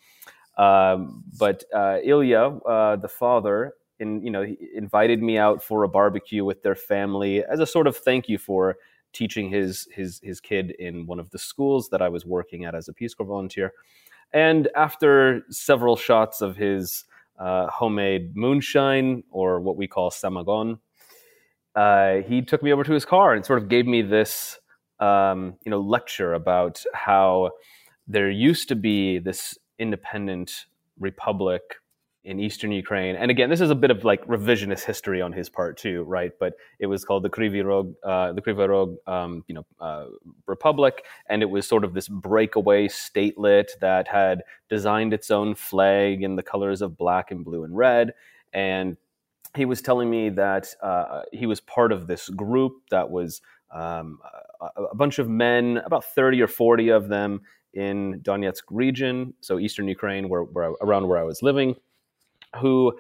um 0.58 1.24
but 1.38 1.64
uh, 1.74 1.98
Ilya, 2.04 2.42
uh, 2.42 2.96
the 2.96 3.08
father, 3.08 3.74
in 4.00 4.24
you 4.24 4.32
know, 4.32 4.46
invited 4.74 5.22
me 5.22 5.38
out 5.38 5.64
for 5.64 5.84
a 5.84 5.90
barbecue 5.90 6.44
with 6.44 6.64
their 6.64 6.76
family 6.76 7.44
as 7.44 7.60
a 7.60 7.66
sort 7.66 7.88
of 7.88 7.96
thank 7.98 8.28
you 8.28 8.38
for 8.38 8.78
teaching 9.14 9.50
his 9.50 9.88
his 9.92 10.20
his 10.24 10.40
kid 10.40 10.72
in 10.72 11.06
one 11.06 11.20
of 11.20 11.30
the 11.32 11.40
schools 11.40 11.90
that 11.90 12.02
I 12.02 12.10
was 12.10 12.26
working 12.26 12.66
at 12.66 12.76
as 12.76 12.88
a 12.88 12.94
Peace 12.94 13.14
Corps 13.14 13.26
volunteer. 13.26 13.74
And 14.32 14.68
after 14.76 15.44
several 15.50 15.96
shots 15.96 16.42
of 16.42 16.56
his 16.56 17.06
uh, 17.40 17.68
homemade 17.70 18.36
moonshine 18.36 19.24
or 19.32 19.60
what 19.60 19.78
we 19.78 19.88
call 19.88 20.12
samagon. 20.12 20.80
Uh, 21.76 22.18
he 22.28 22.42
took 22.42 22.62
me 22.62 22.74
over 22.74 22.84
to 22.84 22.92
his 22.92 23.06
car 23.06 23.34
and 23.34 23.46
sort 23.46 23.62
of 23.62 23.70
gave 23.70 23.86
me 23.86 24.02
this, 24.02 24.60
um, 25.00 25.56
you 25.64 25.70
know, 25.70 25.80
lecture 25.80 26.34
about 26.34 26.84
how 26.94 27.52
there 28.08 28.30
used 28.30 28.68
to 28.68 28.76
be 28.76 29.20
this 29.20 29.58
independent 29.78 30.66
republic 31.00 31.62
in 32.26 32.40
eastern 32.40 32.72
Ukraine. 32.72 33.16
And 33.16 33.32
again, 33.32 33.50
this 33.50 33.62
is 33.62 33.70
a 33.70 33.76
bit 33.76 33.92
of 33.92 34.04
like 34.04 34.26
revisionist 34.28 34.84
history 34.84 35.22
on 35.22 35.32
his 35.32 35.50
part 35.50 35.78
too, 35.78 36.04
right? 36.04 36.32
But 36.38 36.54
it 36.78 36.88
was 36.88 37.06
called 37.06 37.24
the 37.24 37.30
Kryvyi 37.30 37.64
Rog, 37.64 37.94
uh, 38.04 38.34
the 38.34 38.42
Kryvyi 38.42 38.68
Rog, 38.68 38.98
um, 39.08 39.44
you 39.48 39.56
know, 39.56 39.66
uh, 39.80 40.06
Republic, 40.46 41.06
and 41.28 41.42
it 41.42 41.50
was 41.50 41.66
sort 41.66 41.86
of 41.86 41.94
this 41.94 42.10
breakaway 42.10 42.88
statelet 42.88 43.70
that 43.80 44.08
had 44.10 44.44
designed 44.70 45.14
its 45.14 45.32
own 45.32 45.56
flag 45.56 46.22
in 46.22 46.36
the 46.36 46.44
colors 46.44 46.82
of 46.82 46.98
black 46.98 47.32
and 47.32 47.46
blue 47.46 47.64
and 47.64 47.76
red. 47.76 48.14
And 48.52 48.98
he 49.56 49.64
was 49.64 49.82
telling 49.82 50.10
me 50.10 50.30
that 50.30 50.68
uh, 50.84 51.22
he 51.32 51.46
was 51.46 51.62
part 51.62 51.92
of 51.94 52.08
this 52.08 52.28
group 52.30 52.74
that 52.92 53.10
was 53.10 53.42
um, 53.74 54.20
a, 54.60 54.84
a 54.84 54.96
bunch 54.96 55.20
of 55.20 55.30
men, 55.30 55.78
about 55.86 56.04
30 56.04 56.42
or 56.42 56.48
40 56.48 56.90
of 56.90 57.08
them 57.08 57.42
in 57.74 58.20
Donetsk 58.24 58.64
region, 58.70 59.34
so 59.40 59.58
eastern 59.58 59.88
Ukraine, 59.88 60.28
where, 60.28 60.44
where 60.44 60.74
around 60.82 61.08
where 61.08 61.18
I 61.18 61.24
was 61.24 61.42
living 61.42 61.76
who 62.58 62.94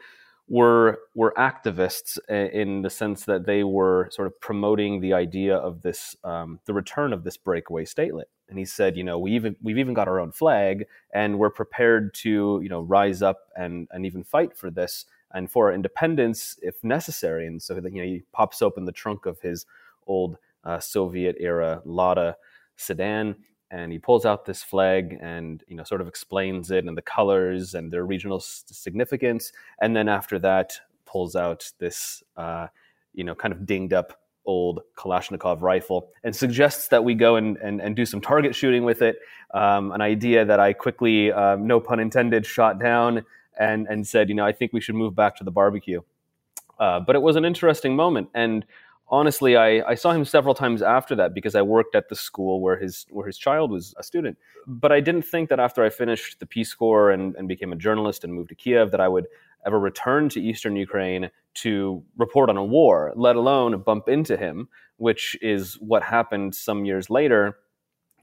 were 0.49 0.99
were 1.13 1.33
activists 1.37 2.17
in 2.27 2.81
the 2.81 2.89
sense 2.89 3.25
that 3.25 3.45
they 3.45 3.63
were 3.63 4.09
sort 4.11 4.25
of 4.25 4.39
promoting 4.41 4.99
the 4.99 5.13
idea 5.13 5.55
of 5.55 5.81
this 5.83 6.15
um, 6.23 6.59
the 6.65 6.73
return 6.73 7.13
of 7.13 7.23
this 7.23 7.37
breakaway 7.37 7.85
statelet. 7.85 8.25
And 8.49 8.57
he 8.57 8.65
said, 8.65 8.97
you 8.97 9.03
know, 9.03 9.19
we 9.19 9.31
even 9.33 9.55
we've 9.61 9.77
even 9.77 9.93
got 9.93 10.07
our 10.07 10.19
own 10.19 10.31
flag, 10.31 10.85
and 11.13 11.37
we're 11.37 11.51
prepared 11.51 12.13
to 12.15 12.59
you 12.63 12.69
know 12.69 12.81
rise 12.81 13.21
up 13.21 13.49
and 13.55 13.87
and 13.91 14.05
even 14.05 14.23
fight 14.23 14.57
for 14.57 14.71
this 14.71 15.05
and 15.31 15.51
for 15.51 15.67
our 15.67 15.73
independence 15.73 16.57
if 16.63 16.83
necessary. 16.83 17.45
And 17.45 17.61
so 17.61 17.75
you 17.75 17.81
know 17.81 18.03
he 18.03 18.23
pops 18.33 18.61
open 18.61 18.85
the 18.85 18.91
trunk 18.91 19.27
of 19.27 19.39
his 19.41 19.67
old 20.07 20.37
uh, 20.63 20.79
Soviet 20.79 21.35
era 21.39 21.81
Lada 21.85 22.35
sedan 22.75 23.35
and 23.71 23.91
he 23.91 23.99
pulls 23.99 24.25
out 24.25 24.45
this 24.45 24.63
flag 24.63 25.17
and 25.21 25.63
you 25.67 25.75
know 25.75 25.83
sort 25.83 26.01
of 26.01 26.07
explains 26.07 26.71
it 26.71 26.85
and 26.85 26.97
the 26.97 27.01
colors 27.01 27.73
and 27.73 27.91
their 27.91 28.05
regional 28.05 28.39
significance 28.39 29.51
and 29.81 29.95
then 29.95 30.09
after 30.09 30.39
that 30.39 30.73
pulls 31.05 31.35
out 31.35 31.71
this 31.79 32.23
uh, 32.37 32.67
you 33.13 33.23
know 33.23 33.35
kind 33.35 33.53
of 33.53 33.65
dinged 33.65 33.93
up 33.93 34.21
old 34.45 34.81
kalashnikov 34.97 35.61
rifle 35.61 36.09
and 36.23 36.35
suggests 36.35 36.87
that 36.87 37.03
we 37.03 37.13
go 37.13 37.35
and, 37.35 37.57
and, 37.57 37.81
and 37.81 37.95
do 37.95 38.05
some 38.05 38.21
target 38.21 38.55
shooting 38.55 38.83
with 38.83 39.01
it 39.01 39.17
um, 39.53 39.91
an 39.91 40.01
idea 40.01 40.43
that 40.45 40.59
i 40.59 40.73
quickly 40.73 41.31
um, 41.31 41.67
no 41.67 41.79
pun 41.79 41.99
intended 41.99 42.45
shot 42.45 42.79
down 42.79 43.23
and, 43.59 43.87
and 43.87 44.07
said 44.07 44.29
you 44.29 44.35
know 44.35 44.45
i 44.45 44.51
think 44.51 44.73
we 44.73 44.81
should 44.81 44.95
move 44.95 45.15
back 45.15 45.35
to 45.35 45.43
the 45.43 45.51
barbecue. 45.51 46.01
Uh, 46.79 46.97
but 46.97 47.13
it 47.13 47.21
was 47.21 47.35
an 47.35 47.43
interesting 47.43 47.93
moment 47.93 48.29
and 48.33 48.65
honestly, 49.09 49.57
I, 49.57 49.81
I 49.87 49.95
saw 49.95 50.11
him 50.11 50.25
several 50.25 50.53
times 50.53 50.81
after 50.81 51.15
that 51.15 51.33
because 51.33 51.55
I 51.55 51.61
worked 51.61 51.95
at 51.95 52.09
the 52.09 52.15
school 52.15 52.61
where 52.61 52.77
his 52.77 53.05
where 53.09 53.25
his 53.25 53.37
child 53.37 53.71
was 53.71 53.93
a 53.97 54.03
student. 54.03 54.37
But 54.67 54.91
I 54.91 54.99
didn't 54.99 55.23
think 55.23 55.49
that 55.49 55.59
after 55.59 55.83
I 55.83 55.89
finished 55.89 56.39
the 56.39 56.45
Peace 56.45 56.73
Corps 56.73 57.11
and, 57.11 57.35
and 57.35 57.47
became 57.47 57.73
a 57.73 57.75
journalist 57.75 58.23
and 58.23 58.33
moved 58.33 58.49
to 58.49 58.55
Kiev 58.55 58.91
that 58.91 59.01
I 59.01 59.07
would 59.07 59.27
ever 59.65 59.79
return 59.79 60.29
to 60.29 60.41
Eastern 60.41 60.75
Ukraine 60.75 61.29
to 61.55 62.03
report 62.17 62.49
on 62.49 62.57
a 62.57 62.63
war, 62.63 63.11
let 63.15 63.35
alone 63.35 63.81
bump 63.81 64.07
into 64.07 64.37
him, 64.37 64.69
which 64.97 65.37
is 65.41 65.73
what 65.75 66.03
happened 66.03 66.55
some 66.55 66.85
years 66.85 67.09
later 67.09 67.57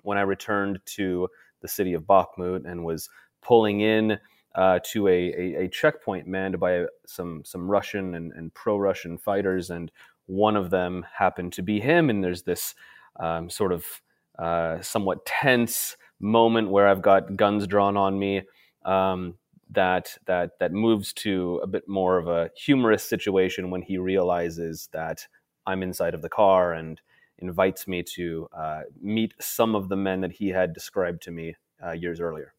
when 0.02 0.16
I 0.16 0.23
returned 0.23 0.81
to 0.87 1.28
the 1.61 1.69
city 1.69 1.93
of 1.93 2.05
Bakhmut 2.05 2.64
and 2.64 2.85
was 2.85 3.11
pulling 3.43 3.81
in 3.81 4.19
uh, 4.55 4.78
to 4.83 5.09
a, 5.09 5.12
a, 5.12 5.64
a, 5.64 5.69
checkpoint 5.69 6.26
manned 6.26 6.59
by 6.59 6.87
some 7.07 7.43
some 7.45 7.71
Russian 7.71 8.14
and, 8.14 8.33
and 8.33 8.55
pro 8.55 8.78
Russian 8.78 9.19
fighters 9.19 9.69
and 9.69 9.93
one 10.26 10.56
of 10.56 10.71
them 10.71 11.06
happened 11.18 11.52
to 11.54 11.62
be 11.62 11.80
him, 11.80 12.11
and 12.11 12.23
there's 12.23 12.42
this 12.42 12.75
um, 13.18 13.49
sort 13.49 13.73
of 13.73 13.85
uh, 14.38 14.80
somewhat 14.83 15.25
tense 15.25 15.97
moment 16.21 16.71
where 16.71 16.88
I've 16.88 17.02
got 17.02 17.37
guns 17.37 17.66
drawn 17.66 17.97
on 17.97 18.18
me. 18.18 18.42
Um, 18.85 19.35
that 19.71 20.16
that 20.26 20.59
that 20.61 20.73
moves 20.73 21.12
to 21.12 21.61
a 21.62 21.66
bit 21.66 21.88
more 21.88 22.18
of 22.18 22.28
a 22.28 22.50
humorous 22.56 23.04
situation 23.04 23.71
when 23.71 23.83
he 23.83 23.99
realizes 23.99 24.88
that 24.92 25.26
I'm 25.66 25.83
inside 25.83 26.14
of 26.14 26.23
the 26.23 26.28
car 26.28 26.73
and 26.73 27.00
invites 27.38 27.88
me 27.88 28.02
to 28.14 28.49
uh, 28.56 28.83
meet 29.00 29.35
some 29.40 29.75
of 29.75 29.88
the 29.88 29.97
men 29.97 30.21
that 30.21 30.33
he 30.33 30.49
had 30.49 30.73
described 30.73 31.23
to 31.23 31.30
me 31.30 31.56
uh, 31.85 31.92
years 31.92 32.21
earlier. 32.21 32.54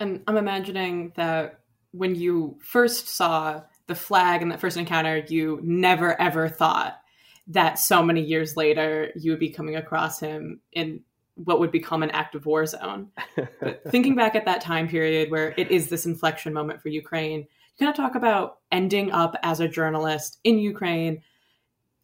And 0.00 0.22
I'm 0.26 0.36
imagining 0.36 1.12
that 1.16 1.60
when 1.92 2.14
you 2.14 2.58
first 2.60 3.08
saw 3.08 3.62
the 3.86 3.94
flag 3.94 4.42
in 4.42 4.48
that 4.48 4.60
first 4.60 4.76
encounter, 4.76 5.24
you 5.28 5.60
never 5.62 6.20
ever 6.20 6.48
thought 6.48 7.00
that 7.48 7.78
so 7.78 8.02
many 8.02 8.20
years 8.20 8.56
later 8.56 9.12
you 9.14 9.30
would 9.30 9.40
be 9.40 9.50
coming 9.50 9.76
across 9.76 10.18
him 10.18 10.60
in 10.72 11.00
what 11.36 11.60
would 11.60 11.70
become 11.70 12.02
an 12.02 12.10
active 12.10 12.46
war 12.46 12.66
zone. 12.66 13.08
but 13.60 13.82
thinking 13.90 14.14
back 14.14 14.34
at 14.34 14.46
that 14.46 14.60
time 14.60 14.88
period 14.88 15.30
where 15.30 15.54
it 15.56 15.70
is 15.70 15.88
this 15.88 16.06
inflection 16.06 16.52
moment 16.52 16.80
for 16.80 16.88
Ukraine, 16.88 17.40
you 17.40 17.86
kind 17.86 17.90
of 17.90 17.96
talk 17.96 18.14
about 18.14 18.58
ending 18.72 19.12
up 19.12 19.36
as 19.42 19.60
a 19.60 19.68
journalist 19.68 20.38
in 20.44 20.58
Ukraine. 20.58 21.22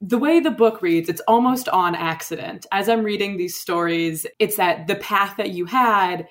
The 0.00 0.18
way 0.18 0.40
the 0.40 0.50
book 0.50 0.82
reads, 0.82 1.08
it's 1.08 1.22
almost 1.22 1.68
on 1.70 1.94
accident. 1.94 2.66
As 2.72 2.88
I'm 2.88 3.04
reading 3.04 3.36
these 3.36 3.58
stories, 3.58 4.26
it's 4.38 4.56
that 4.56 4.86
the 4.86 4.96
path 4.96 5.36
that 5.38 5.50
you 5.50 5.64
had 5.64 6.28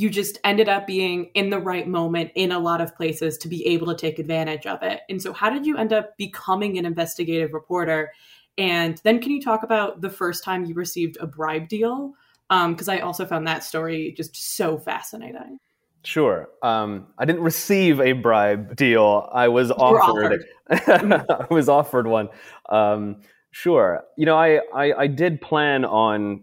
you 0.00 0.08
just 0.08 0.38
ended 0.44 0.66
up 0.66 0.86
being 0.86 1.26
in 1.34 1.50
the 1.50 1.58
right 1.58 1.86
moment 1.86 2.32
in 2.34 2.52
a 2.52 2.58
lot 2.58 2.80
of 2.80 2.96
places 2.96 3.36
to 3.36 3.48
be 3.48 3.66
able 3.66 3.86
to 3.86 3.94
take 3.94 4.18
advantage 4.18 4.66
of 4.66 4.82
it. 4.82 5.02
And 5.10 5.20
so, 5.20 5.34
how 5.34 5.50
did 5.50 5.66
you 5.66 5.76
end 5.76 5.92
up 5.92 6.16
becoming 6.16 6.78
an 6.78 6.86
investigative 6.86 7.52
reporter? 7.52 8.10
And 8.56 8.98
then, 9.04 9.20
can 9.20 9.30
you 9.30 9.42
talk 9.42 9.62
about 9.62 10.00
the 10.00 10.08
first 10.08 10.42
time 10.42 10.64
you 10.64 10.74
received 10.74 11.18
a 11.20 11.26
bribe 11.26 11.68
deal? 11.68 12.14
Because 12.48 12.88
um, 12.88 12.94
I 12.94 13.00
also 13.00 13.26
found 13.26 13.46
that 13.46 13.62
story 13.62 14.14
just 14.16 14.34
so 14.56 14.78
fascinating. 14.78 15.58
Sure. 16.02 16.48
Um, 16.62 17.08
I 17.18 17.26
didn't 17.26 17.42
receive 17.42 18.00
a 18.00 18.12
bribe 18.12 18.76
deal. 18.76 19.28
I 19.32 19.48
was 19.48 19.70
offered. 19.70 20.46
offered. 20.70 21.26
I 21.28 21.46
was 21.50 21.68
offered 21.68 22.06
one. 22.06 22.30
Um, 22.70 23.20
sure. 23.50 24.02
You 24.16 24.24
know, 24.24 24.36
I, 24.36 24.60
I, 24.74 24.92
I 24.94 25.06
did 25.08 25.42
plan 25.42 25.84
on 25.84 26.42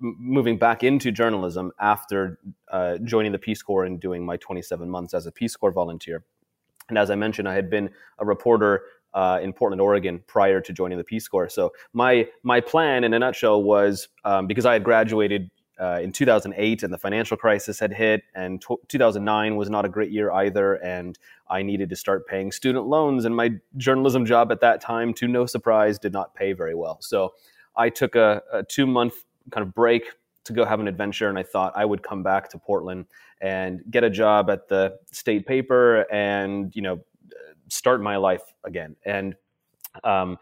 moving 0.00 0.58
back 0.58 0.82
into 0.82 1.10
journalism 1.10 1.72
after 1.80 2.38
uh, 2.70 2.98
joining 2.98 3.32
the 3.32 3.38
Peace 3.38 3.62
Corps 3.62 3.84
and 3.84 4.00
doing 4.00 4.24
my 4.24 4.36
27 4.36 4.88
months 4.88 5.14
as 5.14 5.26
a 5.26 5.32
Peace 5.32 5.56
Corps 5.56 5.72
volunteer. 5.72 6.24
And 6.88 6.98
as 6.98 7.10
I 7.10 7.14
mentioned, 7.14 7.48
I 7.48 7.54
had 7.54 7.70
been 7.70 7.90
a 8.18 8.26
reporter 8.26 8.82
uh, 9.14 9.38
in 9.42 9.52
Portland, 9.52 9.80
Oregon, 9.80 10.22
prior 10.26 10.60
to 10.60 10.72
joining 10.72 10.98
the 10.98 11.04
Peace 11.04 11.28
Corps. 11.28 11.48
So 11.48 11.72
my 11.92 12.28
my 12.42 12.60
plan, 12.60 13.04
in 13.04 13.14
a 13.14 13.18
nutshell, 13.18 13.62
was 13.62 14.08
um, 14.24 14.46
because 14.46 14.66
I 14.66 14.72
had 14.72 14.84
graduated 14.84 15.50
uh, 15.80 16.00
in 16.02 16.12
2008 16.12 16.82
and 16.82 16.92
the 16.92 16.98
financial 16.98 17.36
crisis 17.36 17.78
had 17.78 17.92
hit, 17.92 18.22
and 18.34 18.60
t- 18.60 18.76
2009 18.88 19.56
was 19.56 19.70
not 19.70 19.84
a 19.84 19.88
great 19.88 20.10
year 20.10 20.30
either, 20.32 20.74
and 20.74 21.18
I 21.48 21.62
needed 21.62 21.88
to 21.90 21.96
start 21.96 22.26
paying 22.26 22.52
student 22.52 22.86
loans. 22.86 23.24
And 23.24 23.34
my 23.34 23.52
journalism 23.76 24.26
job 24.26 24.52
at 24.52 24.60
that 24.60 24.80
time, 24.80 25.14
to 25.14 25.28
no 25.28 25.46
surprise, 25.46 25.98
did 25.98 26.12
not 26.12 26.34
pay 26.34 26.52
very 26.52 26.74
well. 26.74 26.98
So 27.00 27.34
I 27.76 27.88
took 27.88 28.14
a, 28.14 28.42
a 28.52 28.62
two 28.62 28.86
month 28.86 29.24
kind 29.50 29.66
of 29.66 29.74
break 29.74 30.04
to 30.44 30.52
go 30.52 30.64
have 30.64 30.80
an 30.80 30.88
adventure 30.88 31.28
and 31.28 31.38
I 31.38 31.42
thought 31.42 31.72
I 31.74 31.84
would 31.84 32.02
come 32.02 32.22
back 32.22 32.50
to 32.50 32.58
Portland 32.58 33.06
and 33.40 33.82
get 33.90 34.04
a 34.04 34.10
job 34.10 34.50
at 34.50 34.68
the 34.68 34.98
state 35.10 35.46
paper 35.46 36.06
and 36.12 36.74
you 36.74 36.82
know 36.82 37.00
start 37.68 38.02
my 38.02 38.16
life 38.16 38.42
again. 38.64 38.96
And 39.04 39.34
um, 40.02 40.38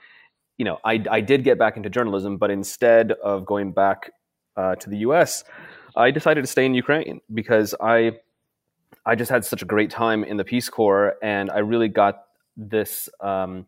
you 0.59 0.64
know 0.64 0.78
I, 0.85 1.02
I 1.11 1.21
did 1.21 1.44
get 1.44 1.59
back 1.59 1.76
into 1.76 1.90
journalism 1.90 2.37
but 2.37 2.50
instead 2.50 3.12
of 3.12 3.47
going 3.47 3.73
back 3.73 4.12
uh, 4.56 4.75
to 4.76 4.90
the 4.90 4.99
US 4.99 5.44
I 5.97 6.11
decided 6.11 6.42
to 6.42 6.47
stay 6.47 6.66
in 6.66 6.75
Ukraine 6.75 7.21
because 7.32 7.75
I 7.80 8.12
I 9.04 9.14
just 9.14 9.30
had 9.30 9.44
such 9.44 9.62
a 9.62 9.64
great 9.64 9.90
time 9.90 10.23
in 10.25 10.37
the 10.37 10.44
Peace 10.44 10.68
Corps 10.68 11.16
and 11.23 11.50
I 11.50 11.59
really 11.59 11.88
got 11.88 12.25
this 12.56 13.09
um, 13.21 13.66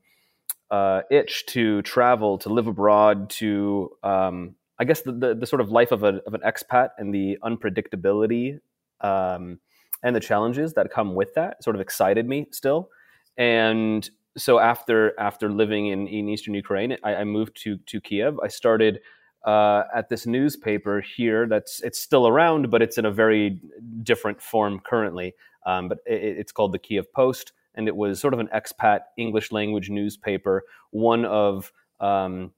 uh, 0.70 1.02
itch 1.10 1.46
to 1.46 1.82
travel 1.82 2.38
to 2.38 2.48
live 2.48 2.66
abroad 2.66 3.30
to 3.30 3.90
um, 4.02 4.54
I 4.78 4.84
guess 4.84 5.02
the, 5.02 5.12
the, 5.12 5.34
the, 5.34 5.46
sort 5.46 5.60
of 5.60 5.70
life 5.70 5.92
of, 5.92 6.02
a, 6.02 6.20
of 6.26 6.34
an 6.34 6.40
expat 6.44 6.90
and 6.98 7.14
the 7.14 7.38
unpredictability 7.44 8.58
um, 9.00 9.60
and 10.02 10.16
the 10.16 10.20
challenges 10.20 10.74
that 10.74 10.90
come 10.90 11.14
with 11.14 11.34
that 11.34 11.62
sort 11.62 11.76
of 11.76 11.80
excited 11.80 12.28
me 12.28 12.46
still. 12.50 12.90
And 13.36 14.08
so 14.36 14.58
after 14.58 15.18
after 15.18 15.50
living 15.50 15.86
in, 15.88 16.06
in 16.08 16.28
eastern 16.28 16.54
Ukraine, 16.54 16.96
I, 17.04 17.16
I 17.16 17.24
moved 17.24 17.56
to 17.62 17.76
to 17.78 18.00
Kiev. 18.00 18.38
I 18.42 18.48
started 18.48 19.00
uh, 19.44 19.84
at 19.94 20.08
this 20.08 20.26
newspaper 20.26 21.00
here. 21.00 21.46
That's 21.46 21.80
it's 21.80 22.00
still 22.00 22.26
around, 22.26 22.70
but 22.70 22.82
it's 22.82 22.98
in 22.98 23.04
a 23.04 23.10
very 23.10 23.60
different 24.02 24.40
form 24.40 24.80
currently. 24.80 25.34
Um, 25.66 25.88
but 25.88 25.98
it, 26.06 26.38
it's 26.38 26.52
called 26.52 26.72
the 26.72 26.78
Kiev 26.78 27.12
Post, 27.12 27.52
and 27.74 27.88
it 27.88 27.96
was 27.96 28.20
sort 28.20 28.34
of 28.34 28.40
an 28.40 28.48
expat 28.54 29.00
English 29.16 29.52
language 29.52 29.90
newspaper, 29.90 30.64
one 30.90 31.24
of 31.24 31.72
um, 32.00 32.52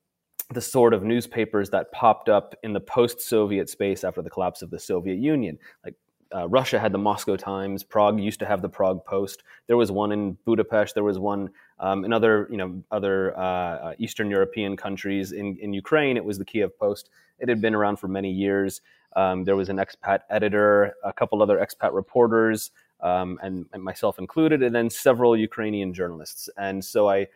the 0.53 0.61
sort 0.61 0.95
of 0.95 1.03
newspapers 1.03 1.71
that 1.71 1.91
popped 1.93 2.29
up 2.29 2.55
in 2.63 2.73
the 2.73 2.81
post-Soviet 2.81 3.69
space 3.69 4.05
after 4.05 4.23
the 4.23 4.31
collapse 4.31 4.63
of 4.63 4.71
the 4.71 4.79
Soviet 4.79 5.19
Union. 5.19 5.59
Like 5.85 5.95
uh, 6.35 6.49
Russia 6.49 6.79
had 6.79 6.93
the 6.93 6.99
Moscow 6.99 7.37
Times. 7.37 7.83
Prague 7.83 8.21
used 8.21 8.39
to 8.41 8.47
have 8.47 8.63
the 8.63 8.69
Prague 8.69 9.05
Post. 9.05 9.43
There 9.67 9.77
was 9.77 9.91
one 9.91 10.13
in 10.13 10.37
Budapest. 10.45 10.95
There 10.95 11.05
was 11.05 11.19
one 11.19 11.51
um, 11.79 12.05
in 12.05 12.13
other, 12.13 12.49
you 12.51 12.57
know, 12.57 12.83
other 12.91 13.37
uh, 13.39 13.43
uh, 13.43 13.95
Eastern 13.99 14.31
European 14.31 14.77
countries. 14.77 15.33
In, 15.33 15.57
in 15.59 15.73
Ukraine, 15.73 16.17
it 16.17 16.25
was 16.25 16.39
the 16.39 16.45
Kiev 16.45 16.79
Post. 16.79 17.11
It 17.39 17.49
had 17.49 17.61
been 17.61 17.75
around 17.75 17.97
for 17.97 18.09
many 18.09 18.31
years. 18.31 18.81
Um, 19.15 19.45
there 19.45 19.57
was 19.57 19.69
an 19.69 19.79
expat 19.79 20.21
editor, 20.31 20.95
a 21.05 21.13
couple 21.13 21.43
other 21.43 21.59
expat 21.59 21.93
reporters. 21.93 22.71
um, 23.01 23.39
and, 23.43 23.67
and, 23.73 23.83
myself 23.83 24.19
included, 24.19 24.63
and 24.63 24.75
then 24.75 24.89
several 24.89 25.37
Ukrainian 25.37 25.93
journalists. 25.93 26.49
And 26.57 26.85
so 26.85 27.09
I, 27.09 27.27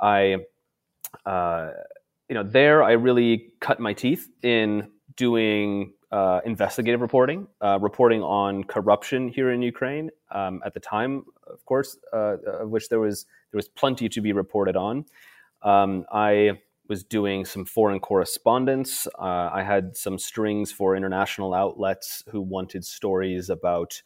I, 0.00 0.36
uh, 1.26 1.70
you 2.30 2.34
know, 2.34 2.44
there 2.44 2.82
I 2.82 2.92
really 2.92 3.52
cut 3.58 3.80
my 3.80 3.92
teeth 3.92 4.28
in 4.42 4.88
doing 5.16 5.92
uh, 6.12 6.40
investigative 6.44 7.00
reporting, 7.00 7.48
uh, 7.60 7.78
reporting 7.80 8.22
on 8.22 8.62
corruption 8.62 9.28
here 9.28 9.50
in 9.50 9.62
Ukraine. 9.62 10.10
Um, 10.30 10.62
at 10.64 10.72
the 10.72 10.78
time, 10.78 11.24
of 11.48 11.64
course, 11.66 11.98
uh, 12.12 12.36
of 12.62 12.70
which 12.70 12.88
there 12.88 13.00
was 13.00 13.26
there 13.50 13.58
was 13.58 13.66
plenty 13.66 14.08
to 14.08 14.20
be 14.20 14.32
reported 14.32 14.76
on. 14.76 15.06
Um, 15.62 16.06
I 16.12 16.60
was 16.88 17.02
doing 17.02 17.44
some 17.44 17.64
foreign 17.64 17.98
correspondence. 17.98 19.08
Uh, 19.18 19.50
I 19.52 19.64
had 19.64 19.96
some 19.96 20.16
strings 20.16 20.70
for 20.70 20.94
international 20.94 21.52
outlets 21.52 22.22
who 22.30 22.40
wanted 22.40 22.84
stories 22.84 23.50
about, 23.50 24.00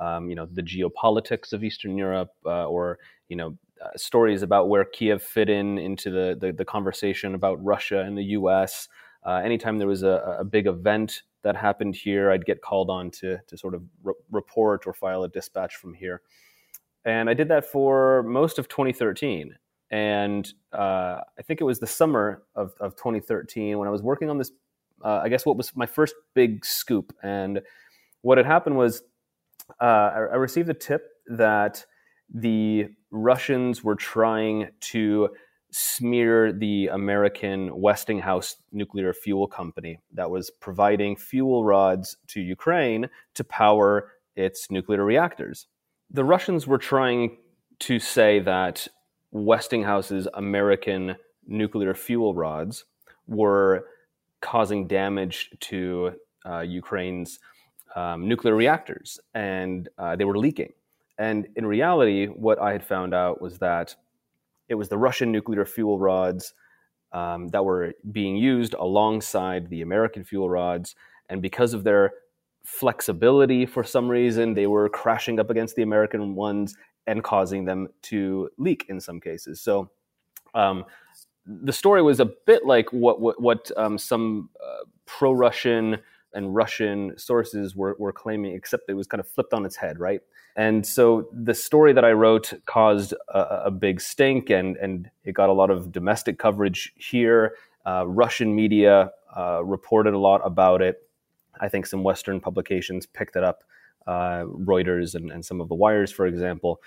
um, 0.00 0.28
you 0.28 0.34
know, 0.34 0.46
the 0.46 0.62
geopolitics 0.62 1.52
of 1.52 1.62
Eastern 1.62 1.96
Europe, 1.96 2.32
uh, 2.44 2.66
or 2.66 2.98
you 3.28 3.36
know, 3.36 3.56
uh, 3.84 3.96
stories 3.96 4.42
about 4.42 4.68
where 4.68 4.84
Kiev 4.84 5.22
fit 5.22 5.48
in 5.48 5.78
into 5.78 6.10
the, 6.10 6.36
the, 6.40 6.52
the 6.52 6.64
conversation 6.64 7.34
about 7.34 7.62
Russia 7.64 8.00
and 8.00 8.16
the 8.16 8.24
U.S. 8.24 8.88
Uh, 9.24 9.40
anytime 9.44 9.78
there 9.78 9.88
was 9.88 10.02
a, 10.02 10.36
a, 10.40 10.44
big 10.44 10.66
event 10.66 11.22
that 11.42 11.56
happened 11.56 11.94
here, 11.94 12.30
I'd 12.30 12.44
get 12.44 12.62
called 12.62 12.90
on 12.90 13.10
to 13.12 13.38
to 13.46 13.56
sort 13.56 13.74
of 13.74 13.82
re- 14.02 14.14
report 14.30 14.86
or 14.86 14.92
file 14.92 15.24
a 15.24 15.28
dispatch 15.28 15.76
from 15.76 15.94
here, 15.94 16.22
and 17.04 17.28
I 17.28 17.34
did 17.34 17.48
that 17.48 17.64
for 17.64 18.22
most 18.24 18.58
of 18.58 18.68
2013 18.68 19.56
and 19.90 20.52
uh, 20.72 21.20
I 21.38 21.42
think 21.46 21.60
it 21.60 21.64
was 21.64 21.78
the 21.78 21.86
summer 21.86 22.42
of, 22.54 22.74
of 22.80 22.94
2013 22.96 23.78
when 23.78 23.88
I 23.88 23.90
was 23.90 24.02
working 24.02 24.28
on 24.28 24.38
this. 24.38 24.52
Uh, 25.02 25.20
I 25.22 25.28
guess 25.28 25.46
what 25.46 25.56
was 25.56 25.74
my 25.76 25.86
first 25.86 26.14
big 26.34 26.64
scoop, 26.64 27.14
and 27.22 27.60
what 28.22 28.36
had 28.36 28.46
happened 28.46 28.76
was 28.76 29.02
uh, 29.80 29.84
I, 29.84 30.16
I, 30.16 30.36
received 30.36 30.68
a 30.68 30.74
tip 30.74 31.06
that 31.28 31.84
the 32.34 32.88
Russians 33.10 33.82
were 33.82 33.96
trying 33.96 34.68
to 34.80 35.30
smear 35.70 36.52
the 36.52 36.88
American 36.88 37.78
Westinghouse 37.78 38.56
nuclear 38.72 39.12
fuel 39.12 39.46
company 39.46 40.00
that 40.12 40.30
was 40.30 40.50
providing 40.50 41.16
fuel 41.16 41.64
rods 41.64 42.16
to 42.28 42.40
Ukraine 42.40 43.08
to 43.34 43.44
power 43.44 44.12
its 44.34 44.70
nuclear 44.70 45.04
reactors. 45.04 45.66
The 46.10 46.24
Russians 46.24 46.66
were 46.66 46.78
trying 46.78 47.36
to 47.80 47.98
say 47.98 48.40
that 48.40 48.88
Westinghouse's 49.30 50.26
American 50.34 51.16
nuclear 51.46 51.94
fuel 51.94 52.34
rods 52.34 52.84
were 53.26 53.84
causing 54.40 54.86
damage 54.86 55.50
to 55.60 56.12
uh, 56.46 56.60
Ukraine's 56.60 57.38
um, 57.94 58.28
nuclear 58.28 58.54
reactors, 58.54 59.18
and 59.34 59.88
uh, 59.98 60.16
they 60.16 60.24
were 60.24 60.38
leaking. 60.38 60.72
And 61.18 61.48
in 61.56 61.66
reality, 61.66 62.26
what 62.26 62.60
I 62.60 62.72
had 62.72 62.84
found 62.84 63.12
out 63.12 63.42
was 63.42 63.58
that 63.58 63.96
it 64.68 64.74
was 64.76 64.88
the 64.88 64.98
Russian 64.98 65.32
nuclear 65.32 65.64
fuel 65.64 65.98
rods 65.98 66.54
um, 67.12 67.48
that 67.48 67.64
were 67.64 67.94
being 68.12 68.36
used 68.36 68.74
alongside 68.74 69.68
the 69.68 69.82
American 69.82 70.24
fuel 70.24 70.48
rods, 70.48 70.94
and 71.28 71.42
because 71.42 71.74
of 71.74 71.84
their 71.84 72.12
flexibility 72.64 73.66
for 73.66 73.82
some 73.82 74.08
reason, 74.08 74.54
they 74.54 74.66
were 74.66 74.88
crashing 74.88 75.40
up 75.40 75.50
against 75.50 75.74
the 75.74 75.82
American 75.82 76.34
ones 76.34 76.76
and 77.06 77.24
causing 77.24 77.64
them 77.64 77.88
to 78.02 78.50
leak 78.58 78.84
in 78.88 79.00
some 79.00 79.20
cases. 79.20 79.60
So 79.60 79.90
um, 80.54 80.84
the 81.46 81.72
story 81.72 82.02
was 82.02 82.20
a 82.20 82.26
bit 82.26 82.66
like 82.66 82.92
what 82.92 83.20
what, 83.20 83.40
what 83.40 83.70
um, 83.76 83.96
some 83.96 84.50
uh, 84.62 84.84
pro-Russian 85.06 85.98
and 86.34 86.54
Russian 86.54 87.16
sources 87.16 87.74
were, 87.74 87.96
were 87.98 88.12
claiming, 88.12 88.54
except 88.54 88.88
it 88.88 88.94
was 88.94 89.06
kind 89.06 89.20
of 89.20 89.28
flipped 89.28 89.52
on 89.52 89.64
its 89.64 89.76
head, 89.76 89.98
right? 89.98 90.20
And 90.56 90.86
so 90.86 91.28
the 91.32 91.54
story 91.54 91.92
that 91.92 92.04
I 92.04 92.12
wrote 92.12 92.52
caused 92.66 93.14
a, 93.28 93.66
a 93.66 93.70
big 93.70 94.00
stink, 94.00 94.50
and 94.50 94.76
and 94.76 95.10
it 95.24 95.32
got 95.32 95.48
a 95.48 95.52
lot 95.52 95.70
of 95.70 95.92
domestic 95.92 96.38
coverage 96.38 96.92
here. 96.96 97.54
Uh, 97.86 98.06
Russian 98.06 98.54
media 98.54 99.10
uh, 99.36 99.64
reported 99.64 100.14
a 100.14 100.18
lot 100.18 100.40
about 100.44 100.82
it. 100.82 100.96
I 101.60 101.68
think 101.68 101.86
some 101.86 102.02
Western 102.02 102.40
publications 102.40 103.06
picked 103.06 103.36
it 103.36 103.44
up 103.44 103.62
uh, 104.06 104.44
Reuters 104.44 105.14
and, 105.14 105.30
and 105.30 105.44
some 105.44 105.60
of 105.60 105.68
the 105.68 105.74
wires, 105.74 106.10
for 106.10 106.26
example. 106.26 106.80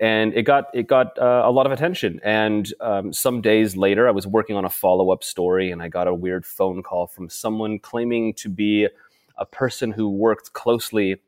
And 0.00 0.32
it 0.34 0.42
got 0.42 0.66
it 0.74 0.86
got 0.86 1.18
uh, 1.18 1.42
a 1.44 1.50
lot 1.50 1.66
of 1.66 1.72
attention. 1.72 2.20
And 2.22 2.72
um, 2.80 3.12
some 3.12 3.40
days 3.40 3.76
later, 3.76 4.06
I 4.06 4.12
was 4.12 4.26
working 4.26 4.54
on 4.54 4.64
a 4.64 4.70
follow 4.70 5.10
up 5.10 5.24
story, 5.24 5.70
and 5.72 5.82
I 5.82 5.88
got 5.88 6.06
a 6.06 6.14
weird 6.14 6.46
phone 6.46 6.82
call 6.82 7.08
from 7.08 7.28
someone 7.28 7.78
claiming 7.80 8.34
to 8.34 8.48
be 8.48 8.88
a 9.36 9.46
person 9.46 9.90
who 9.90 10.08
worked 10.08 10.52
closely 10.52 11.20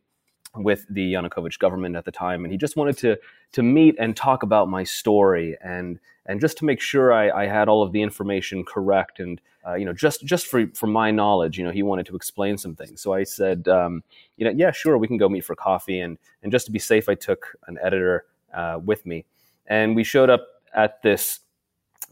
with 0.55 0.85
the 0.91 1.15
Yanukovych 1.15 1.59
government 1.59 1.97
at 1.97 2.05
the 2.05 2.13
time, 2.13 2.45
and 2.45 2.53
he 2.53 2.59
just 2.59 2.77
wanted 2.77 2.97
to 2.99 3.19
to 3.53 3.63
meet 3.63 3.97
and 3.99 4.17
talk 4.17 4.43
about 4.43 4.69
my 4.69 4.85
story 4.85 5.57
and 5.63 5.99
and 6.27 6.41
just 6.41 6.59
to 6.59 6.65
make 6.65 6.81
sure 6.81 7.13
I, 7.13 7.31
I 7.31 7.47
had 7.47 7.69
all 7.69 7.83
of 7.83 7.93
the 7.93 8.03
information 8.03 8.65
correct 8.65 9.19
and 9.19 9.41
uh, 9.67 9.75
you 9.75 9.85
know 9.85 9.93
just 9.93 10.25
just 10.25 10.47
for 10.47 10.67
for 10.75 10.87
my 10.87 11.11
knowledge, 11.11 11.59
you 11.59 11.65
know, 11.65 11.71
he 11.71 11.83
wanted 11.83 12.07
to 12.07 12.17
explain 12.17 12.57
some 12.59 12.75
things. 12.75 13.01
So 13.01 13.13
I 13.13 13.25
said, 13.25 13.69
um, 13.69 14.03
you 14.37 14.45
know, 14.45 14.53
yeah, 14.53 14.71
sure, 14.71 14.97
we 14.99 15.07
can 15.07 15.19
go 15.19 15.29
meet 15.29 15.45
for 15.45 15.55
coffee, 15.55 16.01
and 16.01 16.19
and 16.43 16.51
just 16.51 16.67
to 16.67 16.73
be 16.73 16.79
safe, 16.79 17.09
I 17.09 17.15
took 17.15 17.57
an 17.67 17.79
editor 17.83 18.25
uh, 18.55 18.79
with 18.85 19.05
me, 19.07 19.25
and 19.67 19.95
we 19.97 20.05
showed 20.05 20.31
up 20.31 20.47
at 20.75 21.03
this 21.03 21.41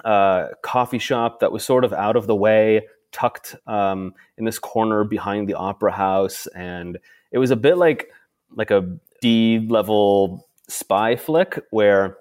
uh, 0.04 0.48
coffee 0.62 0.98
shop 0.98 1.40
that 1.40 1.52
was 1.52 1.64
sort 1.64 1.84
of 1.84 1.92
out 1.92 2.16
of 2.16 2.26
the 2.26 2.36
way, 2.36 2.86
tucked 3.12 3.56
um, 3.66 4.14
in 4.36 4.44
this 4.44 4.58
corner 4.58 5.04
behind 5.04 5.48
the 5.48 5.54
opera 5.54 5.92
house, 5.92 6.46
and 6.48 6.98
it 7.32 7.38
was 7.38 7.50
a 7.50 7.56
bit 7.56 7.76
like 7.76 8.10
like 8.54 8.70
a 8.70 8.98
D 9.20 9.66
level 9.68 10.48
spy 10.68 11.16
flick 11.16 11.62
where 11.70 12.16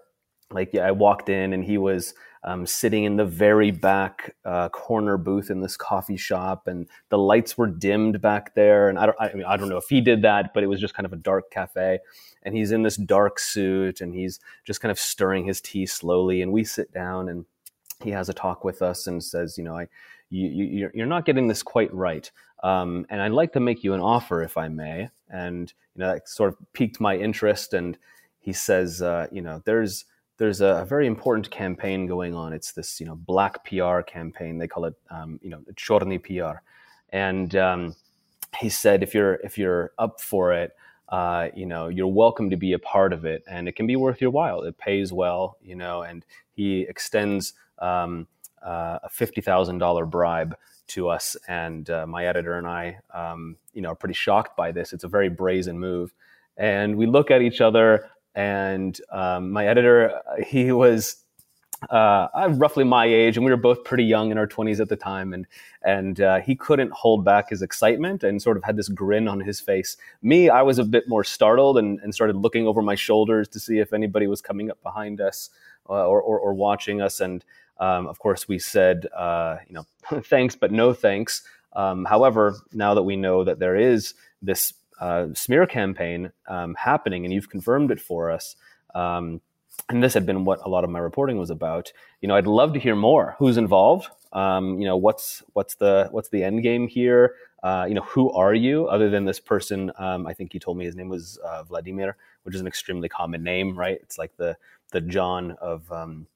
like 0.52 0.74
yeah, 0.74 0.88
I 0.88 0.92
walked 0.92 1.30
in 1.30 1.54
and 1.54 1.64
he 1.64 1.78
was 1.78 2.14
um, 2.44 2.66
sitting 2.66 3.04
in 3.04 3.18
the 3.18 3.26
very 3.26 3.72
back 3.72 4.36
uh, 4.46 4.70
corner 4.70 5.18
booth 5.18 5.50
in 5.50 5.62
this 5.62 5.78
coffee 5.78 6.18
shop, 6.18 6.68
and 6.68 6.88
the 7.10 7.18
lights 7.18 7.58
were 7.58 7.68
dimmed 7.68 8.22
back 8.22 8.56
there. 8.56 8.90
And 8.90 8.98
I 8.98 9.06
don't, 9.08 9.18
I, 9.20 9.34
mean, 9.34 9.46
I 9.46 9.58
don't 9.58 9.70
know 9.70 9.78
if 9.78 9.90
he 9.90 10.02
did 10.02 10.22
that, 10.22 10.54
but 10.54 10.64
it 10.64 10.68
was 10.68 10.80
just 10.80 10.94
kind 10.94 11.06
of 11.06 11.14
a 11.14 11.18
dark 11.18 11.52
cafe. 11.52 12.00
And 12.44 12.56
he's 12.56 12.72
in 12.72 12.84
this 12.84 12.98
dark 12.98 13.40
suit, 13.40 14.02
and 14.02 14.14
he's 14.14 14.40
just 14.66 14.82
kind 14.82 14.92
of 14.92 15.00
stirring 15.00 15.46
his 15.46 15.62
tea 15.62 15.86
slowly. 15.86 16.42
And 16.42 16.52
we 16.52 16.64
sit 16.64 16.94
down, 16.94 17.30
and 17.30 17.46
he 18.04 18.12
has 18.12 18.30
a 18.30 18.34
talk 18.34 18.64
with 18.64 18.82
us 18.82 19.08
and 19.08 19.24
says, 19.24 19.58
you 19.58 19.64
know, 19.64 19.76
I, 19.76 19.88
you, 20.30 20.48
you, 20.48 20.92
you're 20.94 21.06
not 21.06 21.26
getting 21.26 21.48
this 21.48 21.64
quite 21.64 21.94
right. 21.94 22.30
Um, 22.64 23.06
and 23.10 23.22
I'd 23.22 23.32
like 23.32 23.54
to 23.54 23.60
make 23.60 23.84
you 23.84 23.94
an 23.94 24.02
offer, 24.02 24.42
if 24.44 24.58
I 24.58 24.68
may. 24.68 25.10
And 25.30 25.72
you 25.96 26.02
know, 26.02 26.14
that 26.14 26.30
sort 26.30 26.54
of 26.54 26.58
piqued 26.74 27.00
my 27.00 27.18
interest. 27.18 27.74
And 27.74 27.98
he 28.40 28.54
says, 28.54 29.02
uh, 29.02 29.28
you 29.32 29.42
know, 29.42 29.62
there's 29.66 30.06
there's 30.38 30.62
a, 30.62 30.86
very 30.88 31.08
important 31.08 31.50
campaign 31.50 32.06
going 32.06 32.34
on. 32.36 32.54
It's 32.54 32.72
this, 32.72 33.00
you 33.00 33.06
know, 33.06 33.16
black 33.16 33.66
PR 33.66 34.02
campaign. 34.02 34.58
They 34.58 34.68
call 34.68 34.86
it, 34.86 34.94
um, 35.10 35.40
you 35.42 35.50
know, 35.50 35.62
chorny 35.76 36.22
PR. 36.22 36.60
And 37.10 37.56
um, 37.56 37.96
he 38.60 38.70
said, 38.70 39.04
if 39.04 39.14
you're 39.14 39.36
if 39.36 39.58
you're 39.58 39.92
up 39.98 40.22
for 40.22 40.54
it, 40.54 40.74
uh, 41.10 41.48
you 41.56 41.66
know, 41.66 41.88
you're 41.88 42.08
welcome 42.08 42.50
to 42.50 42.58
be 42.58 42.74
a 42.74 42.80
part 42.80 43.14
of 43.14 43.26
it, 43.26 43.44
and 43.50 43.68
it 43.68 43.76
can 43.76 43.88
be 43.88 43.96
worth 43.96 44.22
your 44.22 44.32
while. 44.32 44.62
It 44.62 44.78
pays 44.78 45.14
well, 45.14 45.58
you 45.62 45.76
know, 45.76 46.04
and 46.04 46.26
he 46.54 46.82
extends 46.82 47.54
um, 47.80 48.28
uh, 48.62 49.00
a 49.04 49.10
fifty 49.10 49.42
thousand 49.42 49.78
dollar 49.78 50.06
bribe 50.06 50.56
to 50.88 51.10
us, 51.10 51.36
and 51.48 51.90
uh, 51.90 52.06
my 52.06 52.26
editor 52.26 52.58
and 52.58 52.68
I, 52.68 53.00
um, 53.14 53.58
you 53.74 53.82
know, 53.82 53.90
are 53.90 53.96
pretty 53.96 54.14
shocked 54.14 54.58
by 54.58 54.72
this. 54.72 54.94
It's 54.94 55.04
a 55.04 55.08
very 55.10 55.30
brazen 55.30 55.80
move, 55.80 56.14
and 56.58 56.96
we 56.96 57.06
look 57.06 57.32
at 57.32 57.42
each 57.42 57.62
other 57.62 58.10
and 58.38 59.02
um, 59.12 59.52
my 59.52 59.66
editor 59.66 60.22
he 60.46 60.72
was 60.72 61.24
uh, 61.90 62.28
roughly 62.56 62.84
my 62.84 63.06
age, 63.06 63.36
and 63.36 63.46
we 63.46 63.52
were 63.52 63.58
both 63.58 63.84
pretty 63.84 64.04
young 64.04 64.32
in 64.32 64.38
our 64.38 64.48
20s 64.48 64.80
at 64.80 64.90
the 64.90 64.96
time, 64.96 65.34
and 65.34 65.48
and 65.84 66.22
uh, 66.22 66.40
he 66.40 66.56
couldn't 66.56 66.92
hold 66.92 67.26
back 67.26 67.50
his 67.50 67.62
excitement 67.62 68.24
and 68.24 68.42
sort 68.42 68.58
of 68.58 68.64
had 68.64 68.76
this 68.76 68.90
grin 68.90 69.28
on 69.28 69.40
his 69.40 69.60
face. 69.60 69.98
Me, 70.22 70.50
I 70.50 70.62
was 70.62 70.78
a 70.78 70.84
bit 70.84 71.08
more 71.08 71.24
startled 71.24 71.78
and, 71.78 72.00
and 72.02 72.14
started 72.14 72.36
looking 72.36 72.68
over 72.68 72.82
my 72.82 72.96
shoulders 72.96 73.48
to 73.50 73.60
see 73.60 73.80
if 73.80 73.92
anybody 73.92 74.28
was 74.28 74.42
coming 74.42 74.70
up 74.70 74.82
behind 74.84 75.20
us 75.20 75.50
uh, 75.90 76.06
or, 76.06 76.22
or, 76.22 76.40
or, 76.40 76.54
watching 76.54 77.02
us, 77.02 77.20
and 77.20 77.44
um, 77.80 78.08
of 78.08 78.20
course 78.20 78.48
we 78.48 78.60
said, 78.60 79.08
uh, 79.16 79.58
you 79.68 79.74
know, 79.74 80.22
thanks, 80.26 80.56
but 80.56 80.72
no 80.72 80.94
thanks. 80.94 81.44
Um, 81.74 82.06
however, 82.06 82.56
now 82.74 82.94
that 82.94 83.04
we 83.04 83.16
know 83.16 83.44
that 83.44 83.60
there 83.60 83.76
is 83.76 84.14
this 84.42 84.74
uh, 85.00 85.28
smear 85.34 85.66
campaign 85.66 86.32
um, 86.48 86.76
happening, 86.76 87.26
and 87.26 87.34
you've 87.34 87.50
confirmed 87.50 87.92
it 87.92 88.00
for 88.00 88.32
us. 88.32 88.56
Um, 88.96 89.42
and 89.90 90.04
this 90.04 90.14
had 90.14 90.26
been 90.26 90.44
what 90.44 90.60
a 90.66 90.70
lot 90.70 90.84
of 90.84 90.90
my 90.90 91.00
reporting 91.00 91.38
was 91.38 91.50
about. 91.50 91.92
You 92.22 92.28
know, 92.28 92.36
I'd 92.36 92.48
love 92.48 92.74
to 92.74 92.80
hear 92.80 92.96
more. 92.96 93.36
Who's 93.40 93.58
involved? 93.58 94.08
Um, 94.34 94.80
you 94.80 94.86
know, 94.86 94.98
what's 94.98 95.44
what's 95.54 95.76
the 95.76 96.10
what's 96.12 96.30
the 96.30 96.44
end 96.44 96.64
game 96.64 96.88
here? 96.88 97.36
Uh, 97.64 97.86
you 97.88 97.96
know, 97.96 98.02
who 98.02 98.32
are 98.32 98.54
you 98.54 98.88
other 98.88 99.10
than 99.10 99.26
this 99.26 99.40
person? 99.40 99.92
Um, 99.98 100.28
I 100.28 100.34
think 100.34 100.52
he 100.54 100.60
told 100.60 100.78
me 100.78 100.86
his 100.86 100.96
name 100.96 101.10
was 101.10 101.38
uh, 101.38 101.64
Vladimir, 101.64 102.18
which 102.44 102.56
is 102.56 102.62
an 102.62 102.68
extremely 102.68 103.10
common 103.10 103.44
name, 103.44 103.78
right? 103.78 103.98
It's 104.02 104.18
like 104.18 104.36
the 104.38 104.58
the 104.92 105.02
John 105.02 105.52
of 105.62 105.90
um, 105.92 106.28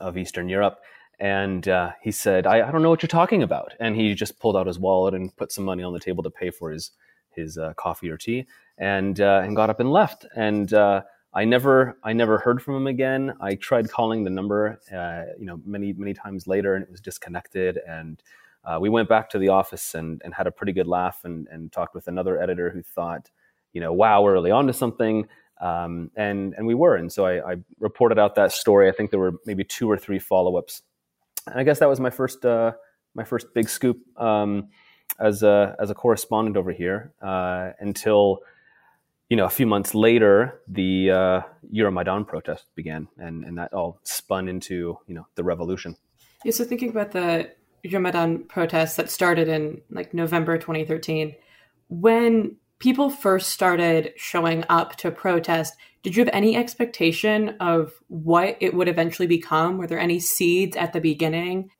of 0.00 0.16
Eastern 0.16 0.48
Europe. 0.48 0.80
And 1.18 1.68
uh, 1.68 1.92
he 2.00 2.10
said, 2.12 2.46
I, 2.46 2.66
I, 2.66 2.72
don't 2.72 2.80
know 2.80 2.88
what 2.88 3.02
you're 3.02 3.08
talking 3.08 3.42
about. 3.42 3.74
And 3.78 3.94
he 3.94 4.14
just 4.14 4.38
pulled 4.38 4.56
out 4.56 4.66
his 4.66 4.78
wallet 4.78 5.12
and 5.12 5.36
put 5.36 5.52
some 5.52 5.64
money 5.64 5.82
on 5.82 5.92
the 5.92 6.00
table 6.00 6.22
to 6.22 6.30
pay 6.30 6.48
for 6.48 6.70
his 6.70 6.92
his 7.34 7.58
uh, 7.58 7.72
coffee 7.76 8.10
or 8.10 8.16
tea, 8.16 8.46
and 8.78 9.20
uh, 9.20 9.42
and 9.44 9.56
got 9.56 9.70
up 9.70 9.80
and 9.80 9.90
left. 9.90 10.26
And 10.36 10.72
uh, 10.72 11.02
I 11.32 11.44
never 11.44 11.98
I 12.02 12.12
never 12.12 12.38
heard 12.38 12.62
from 12.62 12.74
him 12.76 12.86
again. 12.86 13.34
I 13.40 13.54
tried 13.54 13.90
calling 13.90 14.24
the 14.24 14.30
number, 14.30 14.80
uh, 14.92 15.32
you 15.38 15.46
know, 15.46 15.60
many 15.64 15.92
many 15.92 16.14
times 16.14 16.46
later, 16.46 16.74
and 16.74 16.84
it 16.84 16.90
was 16.90 17.00
disconnected. 17.00 17.78
And 17.86 18.22
uh, 18.64 18.78
we 18.80 18.88
went 18.88 19.08
back 19.08 19.30
to 19.30 19.38
the 19.38 19.48
office 19.48 19.94
and, 19.94 20.20
and 20.24 20.34
had 20.34 20.46
a 20.46 20.50
pretty 20.50 20.72
good 20.72 20.86
laugh 20.86 21.20
and, 21.24 21.46
and 21.50 21.72
talked 21.72 21.94
with 21.94 22.08
another 22.08 22.40
editor 22.40 22.70
who 22.70 22.82
thought, 22.82 23.30
you 23.72 23.80
know, 23.80 23.92
wow, 23.92 24.22
we're 24.22 24.34
really 24.34 24.50
onto 24.50 24.72
something. 24.72 25.26
Um, 25.60 26.10
and 26.16 26.54
and 26.54 26.66
we 26.66 26.74
were. 26.74 26.96
And 26.96 27.12
so 27.12 27.26
I, 27.26 27.52
I, 27.52 27.56
reported 27.78 28.18
out 28.18 28.34
that 28.36 28.50
story. 28.52 28.88
I 28.88 28.92
think 28.92 29.10
there 29.10 29.20
were 29.20 29.34
maybe 29.44 29.62
two 29.62 29.90
or 29.90 29.98
three 29.98 30.18
follow 30.18 30.56
ups. 30.56 30.82
And 31.46 31.60
I 31.60 31.64
guess 31.64 31.80
that 31.80 31.88
was 31.88 32.00
my 32.00 32.08
first 32.08 32.46
uh, 32.46 32.72
my 33.14 33.24
first 33.24 33.52
big 33.54 33.68
scoop 33.68 33.98
um, 34.18 34.68
as 35.20 35.42
a 35.42 35.76
as 35.78 35.90
a 35.90 35.94
correspondent 35.94 36.56
over 36.56 36.72
here 36.72 37.12
uh, 37.22 37.70
until 37.78 38.40
you 39.30 39.36
know, 39.36 39.44
a 39.44 39.50
few 39.50 39.66
months 39.66 39.94
later, 39.94 40.60
the 40.66 41.10
uh, 41.12 41.40
Euromaidan 41.72 42.26
protest 42.26 42.66
began, 42.74 43.06
and, 43.16 43.44
and 43.44 43.56
that 43.58 43.72
all 43.72 44.00
spun 44.02 44.48
into, 44.48 44.98
you 45.06 45.14
know, 45.14 45.24
the 45.36 45.44
revolution. 45.44 45.96
Yeah, 46.44 46.50
so 46.50 46.64
thinking 46.64 46.90
about 46.90 47.12
the 47.12 47.48
Euromaidan 47.86 48.48
protests 48.48 48.96
that 48.96 49.08
started 49.08 49.46
in 49.46 49.82
like 49.88 50.12
November 50.12 50.58
2013, 50.58 51.36
when 51.88 52.56
people 52.80 53.08
first 53.08 53.50
started 53.50 54.12
showing 54.16 54.64
up 54.68 54.96
to 54.96 55.12
protest, 55.12 55.76
did 56.02 56.16
you 56.16 56.24
have 56.24 56.34
any 56.34 56.56
expectation 56.56 57.50
of 57.60 57.92
what 58.08 58.56
it 58.58 58.74
would 58.74 58.88
eventually 58.88 59.28
become? 59.28 59.78
Were 59.78 59.86
there 59.86 60.00
any 60.00 60.18
seeds 60.18 60.76
at 60.76 60.92
the 60.92 61.00
beginning? 61.00 61.70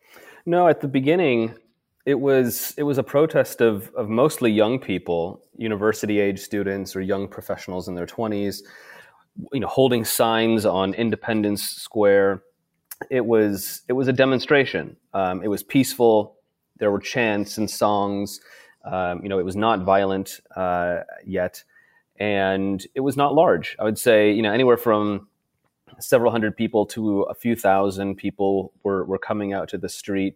No, 0.46 0.68
at 0.68 0.82
the 0.82 0.88
beginning, 0.88 1.54
it 2.10 2.18
was 2.18 2.74
it 2.76 2.82
was 2.82 2.98
a 2.98 3.04
protest 3.04 3.60
of 3.60 3.94
of 3.94 4.08
mostly 4.08 4.50
young 4.50 4.80
people, 4.80 5.44
university 5.56 6.18
age 6.18 6.40
students 6.40 6.96
or 6.96 7.00
young 7.00 7.28
professionals 7.28 7.86
in 7.86 7.94
their 7.94 8.06
twenties, 8.06 8.64
you 9.52 9.60
know, 9.60 9.68
holding 9.68 10.04
signs 10.04 10.66
on 10.66 10.92
Independence 10.94 11.62
Square. 11.62 12.42
It 13.10 13.24
was 13.24 13.82
it 13.88 13.92
was 13.92 14.08
a 14.08 14.12
demonstration. 14.12 14.96
Um, 15.14 15.44
it 15.44 15.48
was 15.48 15.62
peaceful. 15.62 16.34
There 16.78 16.90
were 16.90 16.98
chants 16.98 17.58
and 17.58 17.70
songs. 17.70 18.40
Um, 18.84 19.22
you 19.22 19.28
know, 19.28 19.38
it 19.38 19.44
was 19.44 19.54
not 19.54 19.84
violent 19.84 20.40
uh, 20.56 21.02
yet, 21.24 21.62
and 22.18 22.84
it 22.96 23.00
was 23.00 23.16
not 23.16 23.34
large. 23.34 23.76
I 23.78 23.84
would 23.84 23.98
say, 23.98 24.32
you 24.32 24.42
know, 24.42 24.52
anywhere 24.52 24.76
from 24.76 25.28
several 26.00 26.32
hundred 26.32 26.56
people 26.56 26.86
to 26.86 27.22
a 27.22 27.34
few 27.34 27.54
thousand 27.54 28.16
people 28.16 28.72
were 28.82 29.04
were 29.04 29.18
coming 29.18 29.52
out 29.52 29.68
to 29.68 29.78
the 29.78 29.88
street 29.88 30.34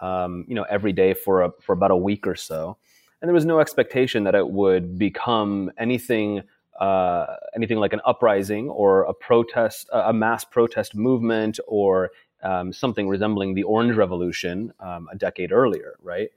um, 0.00 0.44
you 0.48 0.54
know, 0.54 0.64
every 0.70 0.92
day 0.92 1.14
for 1.14 1.42
a, 1.42 1.52
for 1.60 1.72
about 1.72 1.90
a 1.90 1.96
week 1.96 2.26
or 2.26 2.36
so, 2.36 2.76
and 3.20 3.28
there 3.28 3.34
was 3.34 3.44
no 3.44 3.60
expectation 3.60 4.24
that 4.24 4.34
it 4.34 4.48
would 4.48 4.98
become 4.98 5.70
anything 5.78 6.42
uh, 6.80 7.36
anything 7.54 7.76
like 7.76 7.92
an 7.92 8.00
uprising 8.06 8.70
or 8.70 9.02
a 9.02 9.12
protest, 9.12 9.88
a 9.92 10.12
mass 10.14 10.44
protest 10.44 10.94
movement, 10.94 11.60
or 11.66 12.10
um, 12.42 12.72
something 12.72 13.06
resembling 13.06 13.54
the 13.54 13.62
Orange 13.64 13.96
Revolution 13.96 14.72
um, 14.80 15.06
a 15.12 15.16
decade 15.16 15.52
earlier, 15.52 15.96
right? 16.02 16.30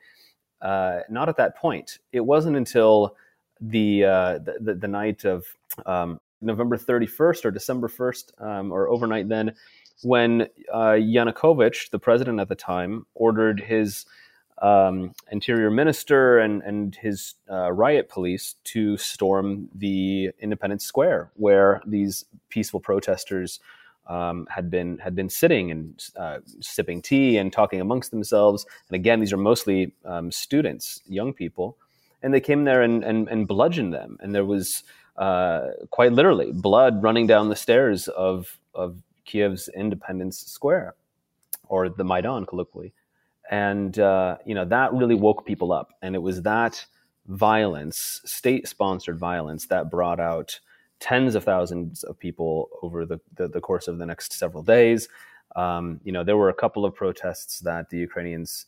Uh, 0.61 0.99
not 1.09 1.29
at 1.29 1.37
that 1.37 1.55
point. 1.55 1.99
It 2.11 2.19
wasn't 2.19 2.57
until 2.57 3.15
the 3.61 4.03
uh, 4.03 4.39
the, 4.39 4.75
the, 4.75 4.87
night 4.87 5.23
of 5.23 5.45
um, 5.85 6.19
November 6.41 6.77
31st 6.77 7.45
or 7.45 7.51
December 7.51 7.87
1st 7.87 8.41
um, 8.41 8.71
or 8.71 8.89
overnight 8.89 9.29
then 9.29 9.53
when 10.03 10.47
uh, 10.71 10.97
Yanukovych, 10.97 11.89
the 11.89 11.99
president 11.99 12.39
at 12.39 12.49
the 12.49 12.55
time, 12.55 13.05
ordered 13.15 13.59
his 13.59 14.05
um, 14.61 15.13
interior 15.31 15.69
minister 15.69 16.39
and, 16.39 16.61
and 16.63 16.95
his 16.95 17.35
uh, 17.49 17.71
riot 17.71 18.09
police 18.09 18.55
to 18.65 18.97
storm 18.97 19.69
the 19.75 20.31
Independence 20.39 20.85
Square, 20.85 21.31
where 21.35 21.81
these 21.85 22.25
peaceful 22.49 22.79
protesters 22.79 23.59
um, 24.07 24.47
had 24.49 24.69
been 24.69 24.97
had 24.97 25.15
been 25.15 25.29
sitting 25.29 25.71
and 25.71 26.09
uh, 26.17 26.39
sipping 26.59 27.01
tea 27.01 27.37
and 27.37 27.51
talking 27.53 27.81
amongst 27.81 28.11
themselves. 28.11 28.65
And 28.89 28.95
again, 28.95 29.19
these 29.19 29.33
are 29.33 29.37
mostly 29.37 29.93
um, 30.05 30.31
students, 30.31 31.01
young 31.07 31.33
people, 31.33 31.77
and 32.21 32.33
they 32.33 32.41
came 32.41 32.63
there 32.63 32.81
and, 32.81 33.03
and, 33.03 33.27
and 33.29 33.47
bludgeoned 33.47 33.93
them. 33.93 34.17
And 34.21 34.33
there 34.35 34.45
was 34.45 34.83
uh, 35.17 35.67
quite 35.89 36.11
literally 36.13 36.51
blood 36.51 37.03
running 37.03 37.27
down 37.27 37.49
the 37.49 37.55
stairs 37.55 38.07
of 38.09 38.59
of 38.73 38.97
Kiev's 39.25 39.69
Independence 39.69 40.39
Square, 40.39 40.95
or 41.67 41.89
the 41.89 42.03
Maidan, 42.03 42.45
colloquially. 42.45 42.93
And 43.51 43.97
uh, 43.99 44.37
you 44.45 44.55
know 44.55 44.65
that 44.65 44.93
really 44.93 45.15
woke 45.15 45.45
people 45.45 45.71
up, 45.71 45.93
and 46.01 46.15
it 46.15 46.19
was 46.19 46.41
that 46.43 46.85
violence, 47.27 48.21
state-sponsored 48.25 49.17
violence, 49.17 49.67
that 49.67 49.89
brought 49.89 50.19
out 50.19 50.59
tens 50.99 51.35
of 51.35 51.43
thousands 51.43 52.03
of 52.03 52.17
people 52.17 52.69
over 52.81 53.05
the, 53.05 53.19
the, 53.35 53.47
the 53.49 53.59
course 53.59 53.89
of 53.89 53.97
the 53.97 54.05
next 54.05 54.33
several 54.33 54.63
days. 54.63 55.09
Um, 55.55 55.99
you 56.03 56.11
know, 56.13 56.23
there 56.23 56.37
were 56.37 56.49
a 56.49 56.53
couple 56.53 56.85
of 56.85 56.95
protests 56.95 57.59
that 57.59 57.89
the 57.89 57.97
Ukrainians, 57.97 58.65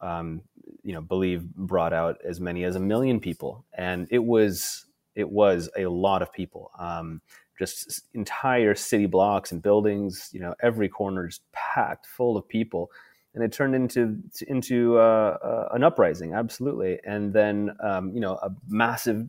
um, 0.00 0.42
you 0.82 0.92
know, 0.92 1.00
believe 1.00 1.44
brought 1.54 1.92
out 1.92 2.18
as 2.24 2.40
many 2.40 2.64
as 2.64 2.76
a 2.76 2.80
million 2.80 3.20
people, 3.20 3.64
and 3.72 4.08
it 4.10 4.22
was 4.22 4.86
it 5.14 5.28
was 5.30 5.70
a 5.76 5.86
lot 5.86 6.22
of 6.22 6.32
people. 6.32 6.70
Um, 6.78 7.22
just 7.58 8.02
entire 8.14 8.74
city 8.74 9.06
blocks 9.06 9.52
and 9.52 9.62
buildings. 9.62 10.30
You 10.32 10.40
know, 10.40 10.54
every 10.62 10.88
corner 10.88 11.26
is 11.26 11.40
packed 11.52 12.06
full 12.06 12.36
of 12.36 12.48
people, 12.48 12.90
and 13.34 13.42
it 13.44 13.52
turned 13.52 13.74
into 13.74 14.18
into 14.48 14.98
uh, 14.98 15.38
uh, 15.42 15.68
an 15.72 15.84
uprising, 15.84 16.34
absolutely. 16.34 16.98
And 17.04 17.32
then 17.32 17.76
um, 17.82 18.12
you 18.12 18.20
know, 18.20 18.34
a 18.36 18.50
massive 18.68 19.28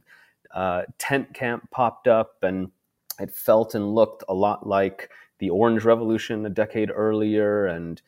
uh, 0.53 0.83
tent 0.97 1.33
camp 1.33 1.69
popped 1.71 2.07
up, 2.07 2.37
and 2.41 2.71
it 3.19 3.31
felt 3.31 3.75
and 3.75 3.93
looked 3.93 4.23
a 4.29 4.33
lot 4.33 4.67
like 4.67 5.09
the 5.39 5.49
Orange 5.49 5.83
Revolution 5.83 6.45
a 6.45 6.49
decade 6.49 6.91
earlier, 6.93 7.67
and 7.67 8.01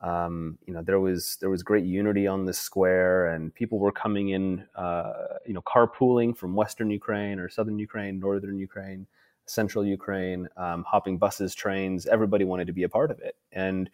um, 0.00 0.58
you 0.66 0.74
know 0.74 0.82
there 0.82 1.00
was 1.00 1.36
there 1.40 1.50
was 1.50 1.62
great 1.62 1.84
unity 1.84 2.26
on 2.26 2.44
the 2.44 2.52
square, 2.52 3.26
and 3.26 3.54
people 3.54 3.78
were 3.78 3.92
coming 3.92 4.30
in, 4.30 4.64
uh, 4.74 5.12
you 5.46 5.54
know, 5.54 5.62
carpooling 5.62 6.36
from 6.36 6.54
Western 6.54 6.90
Ukraine 6.90 7.38
or 7.38 7.48
Southern 7.48 7.78
Ukraine, 7.78 8.18
Northern 8.18 8.58
Ukraine, 8.58 9.06
central 9.52 9.84
Ukraine, 9.84 10.48
um, 10.56 10.84
hopping 10.84 11.18
buses, 11.18 11.54
trains. 11.54 12.06
Everybody 12.06 12.44
wanted 12.44 12.66
to 12.66 12.72
be 12.72 12.82
a 12.82 12.88
part 12.88 13.10
of 13.10 13.20
it, 13.20 13.36
and 13.52 13.90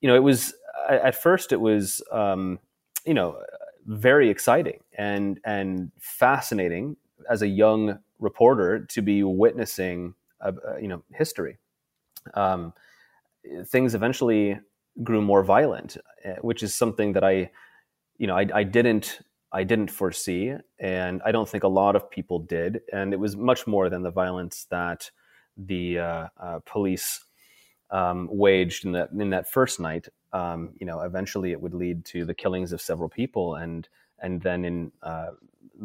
you 0.00 0.08
know, 0.08 0.16
it 0.16 0.22
was 0.22 0.54
at 0.88 1.14
first 1.14 1.52
it 1.52 1.60
was 1.60 2.02
um, 2.10 2.58
you 3.04 3.14
know 3.14 3.38
very 3.86 4.28
exciting 4.28 4.80
and 4.96 5.40
and 5.44 5.90
fascinating 5.98 6.96
as 7.28 7.42
a 7.42 7.48
young 7.48 7.98
reporter 8.18 8.84
to 8.86 9.02
be 9.02 9.22
witnessing 9.22 10.14
a, 10.40 10.52
a, 10.52 10.80
you 10.80 10.88
know 10.88 11.02
history. 11.12 11.58
Um, 12.34 12.72
things 13.66 13.94
eventually 13.94 14.58
grew 15.02 15.22
more 15.22 15.42
violent, 15.42 15.96
eh, 16.24 16.36
which 16.40 16.62
is 16.62 16.74
something 16.74 17.12
that 17.12 17.24
I 17.24 17.50
you 18.18 18.26
know 18.26 18.36
I, 18.36 18.46
I 18.54 18.62
didn't 18.64 19.20
I 19.52 19.64
didn't 19.64 19.90
foresee, 19.90 20.54
and 20.78 21.20
I 21.24 21.32
don't 21.32 21.48
think 21.48 21.64
a 21.64 21.68
lot 21.68 21.96
of 21.96 22.10
people 22.10 22.38
did. 22.38 22.82
And 22.92 23.12
it 23.12 23.18
was 23.18 23.36
much 23.36 23.66
more 23.66 23.90
than 23.90 24.02
the 24.02 24.10
violence 24.10 24.66
that 24.70 25.10
the 25.56 25.98
uh, 25.98 26.28
uh, 26.38 26.58
police 26.66 27.24
um, 27.90 28.28
waged 28.30 28.84
in 28.84 28.92
that 28.92 29.10
in 29.10 29.30
that 29.30 29.50
first 29.50 29.80
night. 29.80 30.08
Um, 30.32 30.70
you 30.78 30.86
know, 30.86 31.00
eventually 31.00 31.50
it 31.50 31.60
would 31.60 31.74
lead 31.74 32.04
to 32.06 32.24
the 32.24 32.34
killings 32.34 32.72
of 32.72 32.80
several 32.80 33.08
people, 33.08 33.56
and 33.56 33.88
and 34.20 34.40
then 34.40 34.64
in 34.64 34.92
uh, 35.02 35.30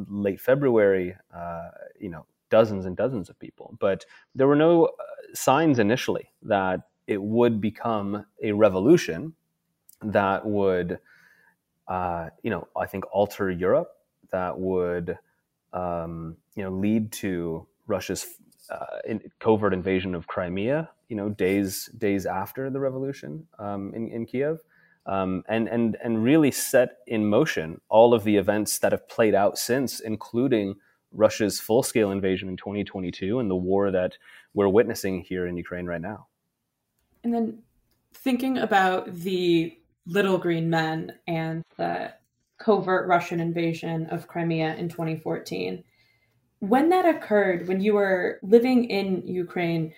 late 0.09 0.39
February, 0.39 1.15
uh, 1.35 1.69
you 1.99 2.09
know, 2.09 2.25
dozens 2.49 2.85
and 2.85 2.95
dozens 2.95 3.29
of 3.29 3.39
people. 3.39 3.75
But 3.79 4.05
there 4.35 4.47
were 4.47 4.55
no 4.55 4.85
uh, 4.85 4.89
signs 5.33 5.79
initially 5.79 6.29
that 6.43 6.81
it 7.07 7.21
would 7.21 7.61
become 7.61 8.25
a 8.43 8.51
revolution 8.51 9.33
that 10.01 10.45
would 10.45 10.99
uh, 11.87 12.29
you 12.43 12.49
know, 12.49 12.67
I 12.75 12.85
think 12.85 13.05
alter 13.11 13.49
Europe 13.51 13.91
that 14.31 14.57
would, 14.57 15.17
um, 15.73 16.37
you 16.55 16.63
know, 16.63 16.71
lead 16.71 17.11
to 17.13 17.67
Russia's 17.87 18.25
uh, 18.69 18.99
in, 19.05 19.21
covert 19.39 19.73
invasion 19.73 20.15
of 20.15 20.27
Crimea. 20.27 20.89
You 21.09 21.15
know, 21.15 21.29
days 21.29 21.87
days 21.97 22.25
after 22.25 22.69
the 22.71 22.79
revolution 22.79 23.45
um, 23.59 23.93
in, 23.93 24.09
in 24.09 24.25
Kiev, 24.25 24.59
um, 25.05 25.43
and 25.47 25.67
and 25.67 25.97
and 26.03 26.23
really 26.23 26.49
set 26.49 26.97
in 27.05 27.27
motion 27.27 27.79
all 27.89 28.13
of 28.13 28.23
the 28.23 28.37
events 28.37 28.79
that 28.79 28.91
have 28.91 29.07
played 29.07 29.35
out 29.35 29.57
since, 29.57 29.99
including 29.99 30.75
Russia's 31.11 31.59
full 31.59 31.83
scale 31.83 32.11
invasion 32.11 32.49
in 32.49 32.57
2022 32.57 33.39
and 33.39 33.49
the 33.49 33.55
war 33.55 33.91
that 33.91 34.17
we're 34.53 34.67
witnessing 34.67 35.21
here 35.21 35.47
in 35.47 35.55
Ukraine 35.57 35.85
right 35.85 36.01
now. 36.01 36.27
And 37.23 37.33
then 37.33 37.59
thinking 38.13 38.57
about 38.57 39.13
the 39.13 39.77
Little 40.07 40.37
Green 40.37 40.69
Men 40.69 41.13
and 41.27 41.63
the 41.77 42.13
covert 42.57 43.07
Russian 43.07 43.39
invasion 43.39 44.07
of 44.07 44.27
Crimea 44.27 44.75
in 44.75 44.89
2014. 44.89 45.83
When 46.59 46.89
that 46.89 47.05
occurred, 47.05 47.67
when 47.67 47.81
you 47.81 47.93
were 47.93 48.39
living 48.41 48.85
in 48.85 49.27
Ukraine, 49.27 49.93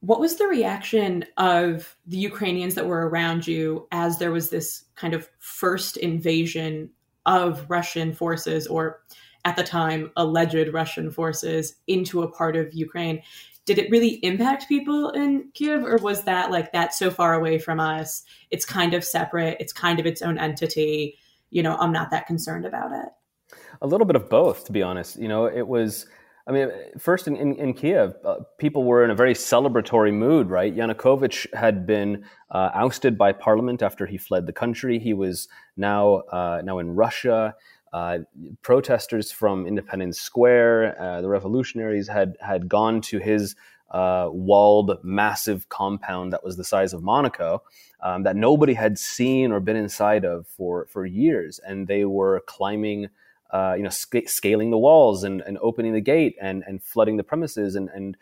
what 0.00 0.20
was 0.20 0.36
the 0.36 0.46
reaction 0.46 1.24
of 1.36 1.96
the 2.06 2.16
Ukrainians 2.16 2.74
that 2.74 2.86
were 2.86 3.08
around 3.08 3.46
you 3.46 3.86
as 3.92 4.18
there 4.18 4.32
was 4.32 4.50
this 4.50 4.84
kind 4.96 5.14
of 5.14 5.28
first 5.38 5.96
invasion 5.96 6.90
of 7.24 7.64
Russian 7.68 8.12
forces 8.12 8.66
or 8.66 9.02
at 9.44 9.56
the 9.56 9.62
time 9.62 10.10
alleged 10.16 10.72
Russian 10.72 11.10
forces 11.10 11.76
into 11.86 12.22
a 12.22 12.30
part 12.30 12.56
of 12.56 12.74
Ukraine. 12.74 13.22
Did 13.64 13.78
it 13.78 13.90
really 13.90 14.14
impact 14.24 14.68
people 14.68 15.10
in 15.10 15.50
Kiev, 15.54 15.84
or 15.84 15.96
was 15.98 16.24
that 16.24 16.50
like 16.50 16.72
that's 16.72 16.98
so 16.98 17.10
far 17.10 17.34
away 17.34 17.58
from 17.58 17.78
us? 17.78 18.24
It's 18.50 18.64
kind 18.64 18.92
of 18.92 19.04
separate. 19.04 19.56
It's 19.60 19.72
kind 19.72 20.00
of 20.00 20.06
its 20.06 20.20
own 20.20 20.36
entity. 20.36 21.16
You 21.50 21.62
know, 21.62 21.76
I'm 21.76 21.92
not 21.92 22.10
that 22.10 22.26
concerned 22.26 22.66
about 22.66 22.92
it. 22.92 23.56
A 23.80 23.86
little 23.86 24.06
bit 24.06 24.16
of 24.16 24.28
both, 24.28 24.64
to 24.64 24.72
be 24.72 24.82
honest. 24.82 25.18
You 25.18 25.28
know, 25.28 25.46
it 25.46 25.66
was. 25.66 26.06
I 26.44 26.50
mean, 26.50 26.70
first 26.98 27.28
in, 27.28 27.36
in, 27.36 27.54
in 27.54 27.72
Kiev, 27.72 28.14
uh, 28.24 28.38
people 28.58 28.82
were 28.82 29.04
in 29.04 29.10
a 29.10 29.14
very 29.14 29.32
celebratory 29.32 30.12
mood, 30.12 30.50
right? 30.50 30.74
Yanukovych 30.74 31.46
had 31.54 31.86
been 31.86 32.24
uh, 32.50 32.70
ousted 32.74 33.16
by 33.16 33.30
parliament 33.30 33.80
after 33.80 34.06
he 34.06 34.18
fled 34.18 34.46
the 34.46 34.52
country. 34.52 34.98
He 34.98 35.14
was 35.14 35.46
now 35.76 36.16
uh, 36.32 36.60
now 36.64 36.80
in 36.80 36.96
Russia. 36.96 37.54
Uh, 37.92 38.20
protesters 38.62 39.30
from 39.30 39.66
Independence 39.66 40.20
Square, 40.20 41.00
uh, 41.00 41.20
the 41.20 41.28
revolutionaries, 41.28 42.08
had 42.08 42.36
had 42.40 42.68
gone 42.68 43.00
to 43.02 43.18
his 43.18 43.54
uh, 43.90 44.28
walled, 44.32 44.98
massive 45.02 45.68
compound 45.68 46.32
that 46.32 46.42
was 46.42 46.56
the 46.56 46.64
size 46.64 46.94
of 46.94 47.02
Monaco, 47.02 47.62
um, 48.00 48.22
that 48.22 48.34
nobody 48.34 48.72
had 48.72 48.98
seen 48.98 49.52
or 49.52 49.60
been 49.60 49.76
inside 49.76 50.24
of 50.24 50.46
for 50.46 50.86
for 50.86 51.04
years, 51.04 51.58
and 51.58 51.86
they 51.86 52.04
were 52.04 52.42
climbing. 52.46 53.08
Uh, 53.50 53.74
you 53.76 53.82
know, 53.82 53.90
sc- 53.90 54.26
scaling 54.26 54.70
the 54.70 54.78
walls 54.78 55.24
and, 55.24 55.42
and 55.42 55.58
opening 55.60 55.92
the 55.92 56.00
gate 56.00 56.34
and, 56.40 56.64
and 56.66 56.82
flooding 56.82 57.18
the 57.18 57.22
premises 57.22 57.76
and, 57.76 57.90
and 57.90 58.16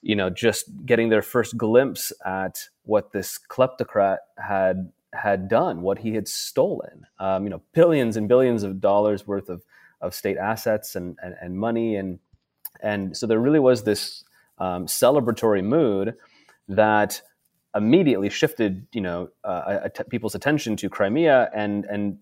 you 0.00 0.16
know 0.16 0.28
just 0.28 0.64
getting 0.84 1.08
their 1.08 1.22
first 1.22 1.56
glimpse 1.56 2.12
at 2.26 2.68
what 2.82 3.12
this 3.12 3.38
kleptocrat 3.48 4.18
had 4.36 4.90
had 5.12 5.48
done, 5.48 5.82
what 5.82 5.98
he 5.98 6.14
had 6.14 6.28
stolen. 6.28 7.06
Um, 7.18 7.44
you 7.44 7.50
know, 7.50 7.62
billions 7.72 8.16
and 8.16 8.28
billions 8.28 8.62
of 8.62 8.80
dollars 8.80 9.26
worth 9.26 9.48
of, 9.48 9.62
of 10.00 10.14
state 10.14 10.36
assets 10.36 10.96
and, 10.96 11.18
and, 11.22 11.34
and 11.40 11.56
money. 11.56 11.96
And, 11.96 12.18
and 12.80 13.16
so 13.16 13.26
there 13.26 13.38
really 13.38 13.60
was 13.60 13.84
this 13.84 14.24
um, 14.58 14.86
celebratory 14.86 15.62
mood 15.62 16.14
that 16.68 17.22
immediately 17.74 18.30
shifted, 18.30 18.86
you 18.92 19.00
know, 19.00 19.28
uh, 19.44 19.88
people's 20.10 20.34
attention 20.34 20.76
to 20.76 20.88
Crimea 20.88 21.50
and, 21.54 21.84
and 21.86 22.18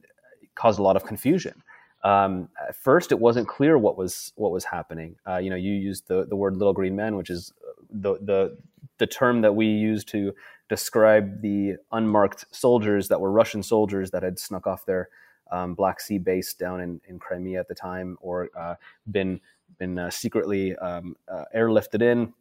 caused 0.54 0.78
a 0.78 0.82
lot 0.82 0.96
of 0.96 1.04
confusion. 1.04 1.62
Um, 2.02 2.48
at 2.68 2.76
first, 2.76 3.12
it 3.12 3.18
wasn't 3.18 3.46
clear 3.46 3.76
what 3.76 3.96
was 3.96 4.32
what 4.36 4.52
was 4.52 4.64
happening. 4.64 5.16
Uh, 5.28 5.36
you 5.36 5.50
know, 5.50 5.56
you 5.56 5.72
used 5.74 6.08
the, 6.08 6.24
the 6.24 6.36
word 6.36 6.56
"little 6.56 6.72
green 6.72 6.96
men," 6.96 7.16
which 7.16 7.28
is 7.28 7.52
the 7.90 8.14
the 8.22 8.56
the 8.98 9.06
term 9.06 9.42
that 9.42 9.54
we 9.54 9.66
use 9.66 10.04
to 10.04 10.32
describe 10.70 11.42
the 11.42 11.74
unmarked 11.90 12.46
soldiers 12.52 13.08
that 13.08 13.20
were 13.20 13.32
Russian 13.32 13.62
soldiers 13.62 14.12
that 14.12 14.22
had 14.22 14.38
snuck 14.38 14.68
off 14.68 14.86
their 14.86 15.10
um, 15.50 15.74
Black 15.74 16.00
Sea 16.00 16.16
base 16.16 16.54
down 16.54 16.80
in, 16.80 17.00
in 17.08 17.18
Crimea 17.18 17.58
at 17.58 17.66
the 17.66 17.74
time, 17.74 18.16
or 18.20 18.48
uh, 18.56 18.76
been 19.10 19.40
been 19.78 19.98
uh, 19.98 20.10
secretly 20.10 20.76
um, 20.76 21.16
uh, 21.28 21.44
airlifted 21.54 22.02
in 22.02 22.32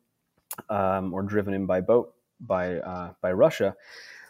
um, 0.70 1.13
or 1.13 1.24
driven 1.24 1.54
in 1.56 1.65
by 1.65 1.82
boat 1.82 2.13
by 2.39 2.76
uh, 2.78 3.13
by 3.20 3.32
Russia. 3.32 3.76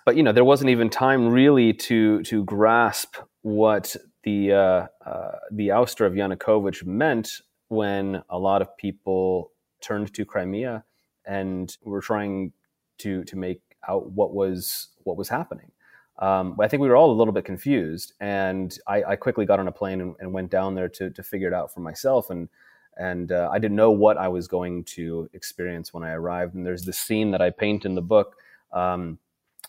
But 0.05 0.15
you 0.15 0.23
know, 0.23 0.31
there 0.31 0.45
wasn't 0.45 0.69
even 0.69 0.89
time 0.89 1.27
really 1.27 1.73
to 1.73 2.23
to 2.23 2.45
grasp 2.45 3.17
what 3.41 3.97
the 4.23 4.53
uh, 4.53 4.87
uh, 5.05 5.31
the 5.51 5.67
ouster 5.67 6.05
of 6.07 6.13
Yanukovych 6.13 6.85
meant 6.85 7.41
when 7.67 8.23
a 8.29 8.39
lot 8.39 8.61
of 8.61 8.75
people 8.77 9.51
turned 9.81 10.13
to 10.13 10.23
Crimea 10.23 10.85
and 11.25 11.75
were 11.83 12.01
trying 12.01 12.53
to 12.99 13.25
to 13.25 13.35
make 13.35 13.61
out 13.87 14.11
what 14.11 14.33
was 14.33 14.87
what 15.03 15.17
was 15.17 15.29
happening. 15.29 15.71
Um, 16.19 16.57
I 16.59 16.67
think 16.67 16.81
we 16.81 16.89
were 16.89 16.97
all 16.97 17.11
a 17.11 17.15
little 17.15 17.33
bit 17.33 17.45
confused, 17.45 18.13
and 18.19 18.77
I, 18.87 19.03
I 19.03 19.15
quickly 19.15 19.45
got 19.45 19.59
on 19.59 19.69
a 19.69 19.71
plane 19.71 20.01
and, 20.01 20.15
and, 20.19 20.33
went 20.33 20.51
down 20.51 20.75
there 20.75 20.89
to 20.89 21.09
to 21.09 21.23
figure 21.23 21.47
it 21.47 21.53
out 21.53 21.73
for 21.73 21.79
myself. 21.79 22.29
And 22.29 22.49
and 22.97 23.31
uh, 23.31 23.49
I 23.51 23.59
didn't 23.59 23.77
know 23.77 23.91
what 23.91 24.17
I 24.17 24.27
was 24.27 24.47
going 24.47 24.83
to 24.95 25.29
experience 25.33 25.93
when 25.93 26.03
I 26.03 26.11
arrived. 26.11 26.55
And 26.55 26.65
there's 26.65 26.83
this 26.83 26.99
scene 26.99 27.31
that 27.31 27.41
I 27.41 27.49
paint 27.49 27.85
in 27.85 27.95
the 27.95 28.01
book 28.01 28.35
um, 28.73 29.17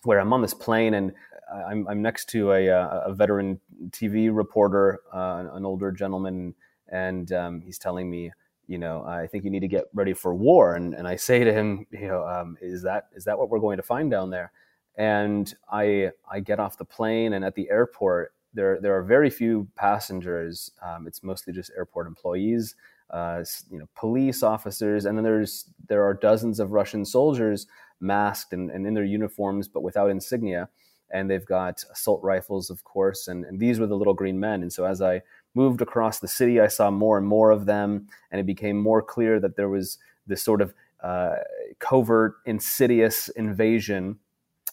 where 0.02 0.18
I'm 0.18 0.32
on 0.32 0.42
this 0.42 0.52
plane 0.52 0.94
and 0.94 1.12
I'm, 1.52 1.86
I'm 1.88 2.02
next 2.02 2.28
to 2.30 2.52
a, 2.52 2.68
uh, 2.68 3.02
a, 3.06 3.14
veteran 3.14 3.60
TV 3.90 4.34
reporter, 4.34 5.00
uh, 5.12 5.46
an 5.52 5.64
older 5.64 5.90
gentleman, 5.90 6.54
and 6.88 7.30
um, 7.32 7.60
he's 7.60 7.78
telling 7.78 8.10
me 8.10 8.32
you 8.70 8.78
know, 8.78 9.02
I 9.02 9.26
think 9.26 9.42
you 9.42 9.50
need 9.50 9.60
to 9.60 9.68
get 9.68 9.86
ready 9.92 10.14
for 10.14 10.32
war. 10.32 10.76
And, 10.76 10.94
and 10.94 11.08
I 11.08 11.16
say 11.16 11.42
to 11.42 11.52
him, 11.52 11.86
you 11.90 12.06
know, 12.06 12.24
um, 12.24 12.56
is 12.62 12.82
that 12.84 13.08
is 13.16 13.24
that 13.24 13.36
what 13.36 13.50
we're 13.50 13.58
going 13.58 13.78
to 13.78 13.82
find 13.82 14.08
down 14.08 14.30
there? 14.30 14.52
And 14.96 15.52
I 15.72 16.12
I 16.30 16.38
get 16.38 16.60
off 16.60 16.78
the 16.78 16.84
plane, 16.84 17.32
and 17.32 17.44
at 17.44 17.56
the 17.56 17.68
airport, 17.68 18.32
there 18.54 18.78
there 18.80 18.96
are 18.96 19.02
very 19.02 19.28
few 19.28 19.66
passengers. 19.74 20.70
Um, 20.86 21.08
it's 21.08 21.24
mostly 21.24 21.52
just 21.52 21.72
airport 21.76 22.06
employees, 22.06 22.76
uh, 23.10 23.42
you 23.72 23.80
know, 23.80 23.88
police 23.96 24.44
officers, 24.44 25.04
and 25.04 25.18
then 25.18 25.24
there's 25.24 25.68
there 25.88 26.04
are 26.04 26.14
dozens 26.14 26.60
of 26.60 26.70
Russian 26.70 27.04
soldiers 27.04 27.66
masked 27.98 28.52
and, 28.52 28.70
and 28.70 28.86
in 28.86 28.94
their 28.94 29.04
uniforms, 29.04 29.66
but 29.66 29.82
without 29.82 30.10
insignia. 30.10 30.68
And 31.12 31.28
they've 31.28 31.44
got 31.44 31.82
assault 31.90 32.22
rifles, 32.22 32.70
of 32.70 32.84
course, 32.84 33.26
and, 33.26 33.44
and 33.44 33.58
these 33.58 33.80
were 33.80 33.88
the 33.88 33.96
little 33.96 34.14
green 34.14 34.38
men. 34.38 34.62
And 34.62 34.72
so 34.72 34.84
as 34.84 35.02
I 35.02 35.22
moved 35.54 35.80
across 35.80 36.20
the 36.20 36.28
city, 36.28 36.60
I 36.60 36.68
saw 36.68 36.90
more 36.90 37.18
and 37.18 37.26
more 37.26 37.50
of 37.50 37.66
them, 37.66 38.08
and 38.30 38.40
it 38.40 38.46
became 38.46 38.78
more 38.78 39.02
clear 39.02 39.40
that 39.40 39.56
there 39.56 39.68
was 39.68 39.98
this 40.26 40.42
sort 40.42 40.60
of 40.60 40.74
uh, 41.02 41.36
covert, 41.78 42.34
insidious 42.44 43.28
invasion 43.30 44.18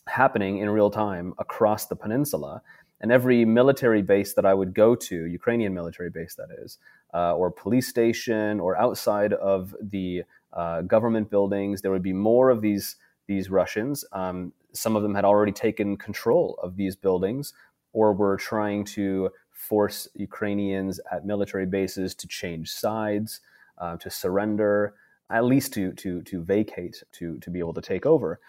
happening 0.08 0.60
in 0.60 0.70
real 0.70 0.90
time 0.90 1.34
across 1.38 1.88
the 1.88 1.96
peninsula. 1.96 2.62
And 3.00 3.12
every 3.12 3.46
military 3.46 4.02
base 4.02 4.34
that 4.34 4.46
I 4.46 4.54
would 4.54 4.74
go 4.74 4.96
to, 4.96 5.26
Ukrainian 5.26 5.74
military 5.74 6.10
base 6.10 6.36
that 6.36 6.50
is, 6.64 6.80
uh, 7.14 7.36
or 7.36 7.52
police 7.52 7.88
station, 7.88 8.60
or 8.60 8.76
outside 8.78 9.34
of 9.34 9.76
the 9.82 10.24
uh, 10.54 10.82
government 10.82 11.30
buildings, 11.30 11.82
there 11.82 11.92
would 11.92 12.04
be 12.04 12.14
more 12.14 12.50
of 12.50 12.62
these 12.62 12.96
these 13.28 13.50
Russians. 13.50 14.06
Um, 14.14 14.54
some 14.72 14.96
of 14.96 15.04
them 15.04 15.14
had 15.14 15.26
already 15.26 15.52
taken 15.52 15.98
control 15.98 16.58
of 16.64 16.78
these 16.78 16.96
buildings, 16.96 17.54
or 17.92 18.14
were 18.14 18.38
trying 18.38 18.86
to 18.86 19.30
force 19.58 20.08
Ukrainians 20.14 21.00
at 21.12 21.26
military 21.26 21.66
bases 21.66 22.14
to 22.16 22.28
change 22.28 22.72
sides, 22.72 23.42
uh, 23.80 23.98
to 23.98 24.10
surrender, 24.10 24.94
at 25.30 25.44
least 25.44 25.74
to 25.74 25.92
to 25.94 26.22
to 26.22 26.44
vacate, 26.44 27.04
to 27.14 27.38
to 27.40 27.50
be 27.50 27.60
able 27.60 27.74
to 27.74 27.82
take 27.82 28.06
over. 28.06 28.40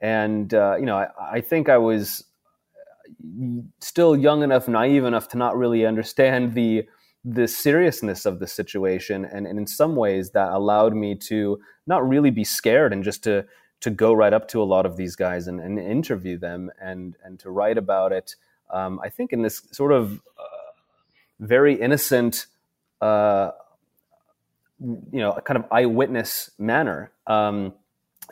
And 0.00 0.54
uh, 0.54 0.76
you 0.78 0.86
know, 0.86 0.96
I, 0.96 1.08
I, 1.38 1.40
think 1.40 1.68
I 1.68 1.78
was 1.78 2.24
still 3.80 4.16
young 4.16 4.42
enough, 4.42 4.66
naive 4.66 5.04
enough 5.04 5.28
to 5.28 5.36
not 5.36 5.56
really 5.56 5.84
understand 5.84 6.54
the 6.54 6.86
the 7.24 7.46
seriousness 7.46 8.26
of 8.26 8.40
the 8.40 8.48
situation, 8.48 9.24
and, 9.24 9.46
and 9.46 9.58
in 9.58 9.66
some 9.66 9.94
ways 9.94 10.30
that 10.30 10.50
allowed 10.50 10.94
me 10.94 11.14
to 11.14 11.60
not 11.86 12.08
really 12.08 12.30
be 12.30 12.44
scared 12.44 12.92
and 12.92 13.04
just 13.04 13.22
to 13.24 13.44
to 13.80 13.90
go 13.90 14.12
right 14.12 14.32
up 14.32 14.46
to 14.48 14.62
a 14.62 14.64
lot 14.64 14.86
of 14.86 14.96
these 14.96 15.16
guys 15.16 15.48
and, 15.48 15.60
and 15.60 15.78
interview 15.78 16.38
them 16.38 16.70
and 16.80 17.16
and 17.24 17.38
to 17.40 17.50
write 17.50 17.78
about 17.78 18.12
it. 18.12 18.36
Um, 18.70 19.00
I 19.04 19.10
think 19.10 19.32
in 19.32 19.42
this 19.42 19.62
sort 19.70 19.92
of 19.92 20.22
very 21.42 21.74
innocent, 21.74 22.46
uh, 23.00 23.50
you 24.80 25.20
know, 25.20 25.38
kind 25.44 25.58
of 25.58 25.64
eyewitness 25.70 26.50
manner. 26.58 27.10
Um, 27.26 27.74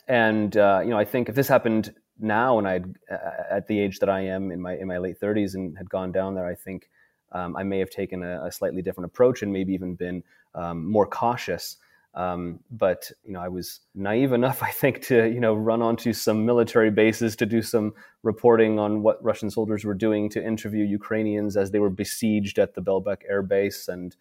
and 0.06 0.56
uh, 0.56 0.80
you 0.82 0.90
know, 0.90 0.98
I 0.98 1.04
think 1.04 1.28
if 1.28 1.34
this 1.34 1.48
happened 1.48 1.94
now, 2.18 2.58
and 2.58 2.68
I, 2.68 2.80
uh, 3.12 3.16
at 3.50 3.66
the 3.66 3.80
age 3.80 3.98
that 3.98 4.08
I 4.08 4.20
am 4.20 4.50
in 4.50 4.60
my 4.60 4.76
in 4.76 4.86
my 4.86 4.98
late 4.98 5.20
30s, 5.20 5.54
and 5.54 5.76
had 5.76 5.90
gone 5.90 6.12
down 6.12 6.34
there, 6.34 6.46
I 6.46 6.54
think 6.54 6.88
um, 7.32 7.56
I 7.56 7.62
may 7.64 7.78
have 7.78 7.90
taken 7.90 8.22
a, 8.22 8.44
a, 8.44 8.52
slightly 8.52 8.82
different 8.82 9.06
approach 9.06 9.42
and 9.42 9.52
maybe 9.52 9.72
even 9.72 9.94
been 9.94 10.22
um, 10.54 10.90
more 10.90 11.06
cautious. 11.06 11.76
Um, 12.14 12.60
but 12.70 13.10
you 13.24 13.32
know, 13.32 13.40
I 13.40 13.48
was 13.48 13.80
naive 13.94 14.32
enough, 14.32 14.62
I 14.70 14.70
think, 14.70 15.02
to 15.06 15.28
you 15.28 15.40
know 15.40 15.54
run 15.54 15.82
onto 15.82 16.12
some 16.12 16.44
military 16.44 16.90
bases 16.90 17.36
to 17.36 17.46
do 17.46 17.62
some 17.62 17.92
reporting 18.22 18.78
on 18.78 19.02
what 19.02 19.22
Russian 19.22 19.50
soldiers 19.50 19.84
were 19.84 19.94
doing 19.94 20.28
to 20.30 20.44
interview 20.44 20.84
Ukrainians 20.84 21.56
as 21.56 21.70
they 21.70 21.78
were 21.78 21.90
besieged 21.90 22.58
at 22.58 22.74
the 22.74 22.82
Belbek 22.82 23.22
air 23.28 23.42
base, 23.42 23.88
and 23.88 24.16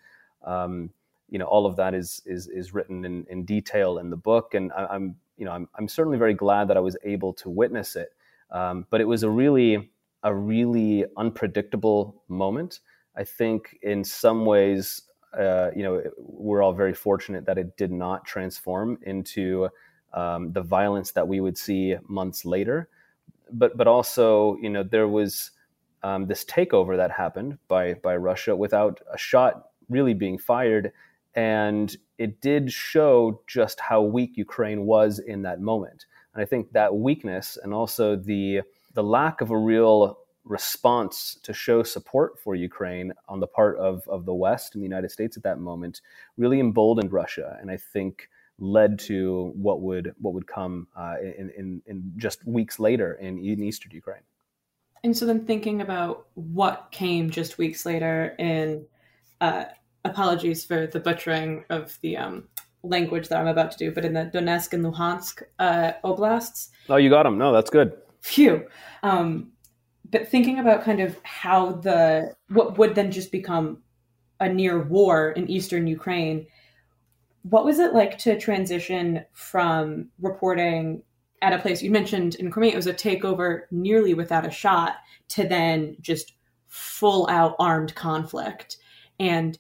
um, 0.46 0.92
you 1.30 1.40
know, 1.40 1.46
all 1.46 1.66
of 1.66 1.76
that 1.78 1.94
is 1.94 2.22
is 2.26 2.48
is 2.48 2.74
written 2.74 3.06
in, 3.06 3.26
in 3.30 3.46
detail 3.46 3.98
in 3.98 4.10
the 4.10 4.18
book, 4.18 4.54
and 4.54 4.72
I, 4.74 4.96
am 4.96 5.16
you 5.38 5.46
know 5.46 5.52
I'm 5.52 5.68
I'm 5.78 5.88
certainly 5.88 6.18
very 6.18 6.34
glad 6.34 6.68
that 6.68 6.78
I 6.78 6.82
was 6.82 6.98
able 7.04 7.34
to 7.34 7.50
witness 7.50 7.96
it. 7.96 8.14
Um, 8.52 8.88
but 8.90 9.00
it 9.00 9.06
was 9.06 9.24
a 9.24 9.30
really 9.30 9.92
a 10.24 10.34
really 10.34 11.06
unpredictable 11.18 12.24
moment. 12.28 12.80
I 13.16 13.24
think 13.24 13.78
in 13.82 14.04
some 14.04 14.46
ways 14.46 15.02
uh, 15.38 15.72
you 15.76 15.84
know, 15.84 16.02
we're 16.18 16.62
all 16.62 16.74
very 16.74 16.94
fortunate 16.94 17.46
that 17.46 17.58
it 17.58 17.78
did 17.78 17.92
not 17.92 18.26
transform 18.26 18.98
into 19.04 19.70
um, 20.14 20.52
the 20.54 20.62
violence 20.62 21.12
that 21.12 21.28
we 21.28 21.40
would 21.40 21.58
see 21.58 21.96
months 22.08 22.46
later. 22.46 22.90
But 23.52 23.78
but 23.78 23.88
also, 23.88 24.58
you 24.62 24.70
know, 24.70 24.84
there 24.84 25.08
was 25.08 25.52
um, 26.04 26.28
this 26.28 26.46
takeover 26.46 26.98
that 26.98 27.12
happened 27.12 27.58
by 27.68 27.96
by 27.96 28.16
Russia 28.16 28.56
without 28.56 29.02
a 29.12 29.18
shot 29.18 29.70
really 29.90 30.14
being 30.14 30.38
fired, 30.38 30.92
and 31.36 31.96
it 32.18 32.42
did 32.42 32.72
show 32.72 33.42
just 33.48 33.80
how 33.80 34.02
weak 34.02 34.38
Ukraine 34.38 34.86
was 34.86 35.20
in 35.20 35.42
that 35.44 35.62
moment. 35.62 36.06
And 36.34 36.42
I 36.42 36.46
think 36.46 36.72
that 36.72 36.96
weakness 36.96 37.58
and 37.64 37.74
also 37.74 38.16
the 38.16 38.62
the 38.94 39.04
lack 39.04 39.42
of 39.42 39.52
a 39.52 39.58
real 39.58 40.19
response 40.44 41.38
to 41.44 41.54
show 41.54 41.84
support 41.84 42.40
for 42.40 42.56
Ukraine 42.56 43.14
on 43.28 43.40
the 43.40 43.48
part 43.48 43.78
of, 43.78 44.08
of 44.08 44.26
the 44.26 44.34
West 44.34 44.74
and 44.74 44.82
the 44.82 44.86
United 44.88 45.12
States 45.12 45.38
at 45.38 45.44
that 45.44 45.60
moment 45.60 46.02
really 46.38 46.60
emboldened 46.60 47.12
Russia, 47.12 47.58
and 47.62 47.70
I 47.70 47.78
think 47.78 48.30
led 48.58 49.00
to 49.00 49.54
what 49.56 49.82
would 49.82 50.14
what 50.20 50.34
would 50.34 50.48
come 50.48 50.88
uh, 50.96 51.16
in, 51.22 51.50
in, 51.58 51.82
in 51.86 52.12
just 52.18 52.46
weeks 52.46 52.80
later 52.80 53.14
in, 53.14 53.38
in 53.38 53.64
eastern 53.64 53.92
Ukraine. 53.92 54.22
And 55.04 55.16
so 55.16 55.26
then 55.26 55.46
thinking 55.46 55.82
about 55.82 56.28
what 56.34 56.90
came 56.92 57.30
just 57.30 57.58
weeks 57.58 57.86
later 57.86 58.36
in 58.38 58.86
uh, 59.40 59.66
apologies 60.04 60.66
for 60.66 60.88
the 60.88 61.00
butchering 61.00 61.64
of 61.70 61.98
the 62.02 62.18
um, 62.18 62.50
language 62.84 63.30
that 63.30 63.40
I'm 63.40 63.48
about 63.48 63.72
to 63.72 63.78
do, 63.78 63.92
but 63.92 64.04
in 64.04 64.14
the 64.14 64.26
Donetsk 64.34 64.74
and 64.74 64.84
Luhansk 64.86 65.44
uh, 65.60 65.94
oblasts. 66.04 66.70
Oh, 66.90 66.98
you 66.98 67.10
got 67.10 67.24
them. 67.24 67.38
No, 67.38 67.54
that's 67.54 67.70
good. 67.70 67.94
Phew. 68.22 68.68
Um, 69.04 69.52
but 70.12 70.28
thinking 70.28 70.60
about 70.60 70.84
kind 70.84 71.00
of 71.00 71.18
how 71.24 71.74
the 71.74 72.36
what 72.50 72.78
would 72.78 72.96
then 72.96 73.12
just 73.12 73.32
become 73.32 73.84
a 74.40 74.50
near 74.50 74.82
war 74.82 75.32
in 75.32 75.50
eastern 75.50 75.88
Ukraine, 75.88 76.48
what 77.44 77.66
was 77.66 77.80
it 77.80 77.94
like 77.94 78.18
to 78.20 78.40
transition 78.40 79.26
from 79.34 80.10
reporting 80.20 81.04
at 81.42 81.54
a 81.54 81.60
place 81.60 81.82
you 81.82 81.92
mentioned 81.92 82.36
in 82.36 82.52
Crimea, 82.52 82.74
it 82.74 82.76
was 82.76 82.88
a 82.88 82.94
takeover 82.94 83.62
nearly 83.72 84.14
without 84.14 84.46
a 84.46 84.52
shot, 84.52 84.96
to 85.30 85.48
then 85.48 85.96
just 86.02 86.34
full 86.68 87.28
out 87.30 87.56
armed 87.60 87.96
conflict? 87.96 88.78
And 89.20 89.58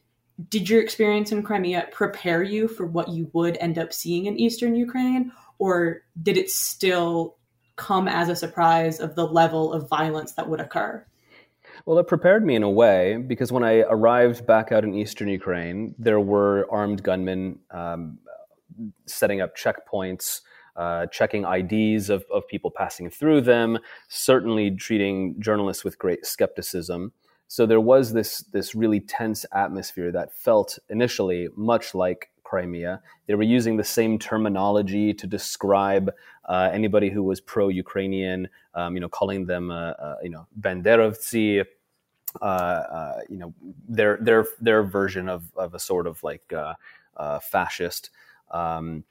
did 0.50 0.70
your 0.70 0.82
experience 0.82 1.32
in 1.32 1.44
Crimea 1.44 1.90
prepare 1.92 2.44
you 2.44 2.68
for 2.68 2.86
what 2.86 3.10
you 3.10 3.30
would 3.34 3.58
end 3.58 3.78
up 3.78 3.94
seeing 3.94 4.26
in 4.26 4.40
eastern 4.40 4.76
Ukraine? 4.76 5.32
Or 5.58 6.04
did 6.22 6.38
it 6.38 6.50
still 6.50 7.36
come 7.80 8.08
as 8.08 8.30
a 8.30 8.36
surprise 8.36 9.00
of 9.00 9.15
the 9.15 9.26
level 9.26 9.74
of 9.74 9.89
violence 9.89 10.34
that 10.34 10.48
would 10.48 10.60
occur? 10.60 11.04
Well, 11.86 11.98
it 11.98 12.08
prepared 12.08 12.46
me 12.46 12.56
in 12.56 12.63
a 12.63 12.70
way 12.70 13.18
because 13.18 13.52
when 13.52 13.63
I 13.63 13.80
arrived 13.89 14.46
back 14.46 14.72
out 14.72 14.84
in 14.84 14.94
eastern 14.94 15.30
Ukraine, 15.30 15.96
there 15.98 16.20
were 16.20 16.68
armed 16.70 17.02
gunmen 17.02 17.60
um, 17.72 18.20
setting 19.06 19.39
up 19.42 19.56
checkpoints, 19.56 20.42
uh, 20.76 21.06
checking 21.08 21.46
IDs 21.46 22.10
of, 22.10 22.26
of 22.32 22.48
people 22.48 22.70
passing 22.70 23.10
through 23.10 23.42
them, 23.42 23.80
certainly 24.10 24.72
treating 24.72 25.39
journalists 25.39 25.84
with 25.84 25.98
great 25.98 26.26
skepticism. 26.26 27.13
So 27.48 27.65
there 27.65 27.82
was 27.82 28.13
this 28.13 28.39
this 28.54 28.76
really 28.76 29.00
tense 29.00 29.46
atmosphere 29.54 30.12
that 30.12 30.32
felt 30.32 30.78
initially 30.89 31.48
much 31.56 31.96
like 31.96 32.30
Crimea. 32.50 33.02
They 33.28 33.36
were 33.36 33.44
using 33.44 33.78
the 33.78 33.84
same 33.84 34.18
terminology 34.18 35.14
to 35.14 35.28
describe 35.28 36.12
uh, 36.46 36.70
anybody 36.74 37.10
who 37.10 37.22
was 37.22 37.40
pro-Ukrainian, 37.40 38.50
um, 38.74 38.96
you 38.96 39.02
know, 39.02 39.10
calling 39.10 39.46
them, 39.46 39.70
uh, 39.70 39.92
uh, 39.92 40.16
you 40.24 40.30
know, 40.30 40.48
Banderovцы, 40.60 41.64
uh, 42.42 42.46
uh, 42.46 43.20
you 43.30 43.38
know, 43.38 43.54
their 43.88 44.18
their 44.22 44.46
their 44.60 44.84
version 44.84 45.30
of, 45.30 45.44
of 45.56 45.74
a 45.74 45.80
sort 45.80 46.08
of 46.08 46.24
like 46.24 46.52
uh, 46.54 47.40
fascist. 47.40 48.10
Um, 48.52 49.04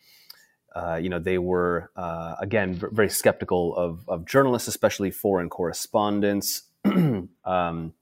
you 1.00 1.08
know, 1.08 1.18
they 1.18 1.38
were 1.38 1.90
again 2.40 2.80
very 2.92 3.10
skeptical 3.10 3.76
of, 3.76 4.08
of 4.08 4.24
journalists, 4.26 4.68
especially 4.68 5.10
foreign 5.10 5.48
correspondents. 5.48 6.62
um, 7.44 7.92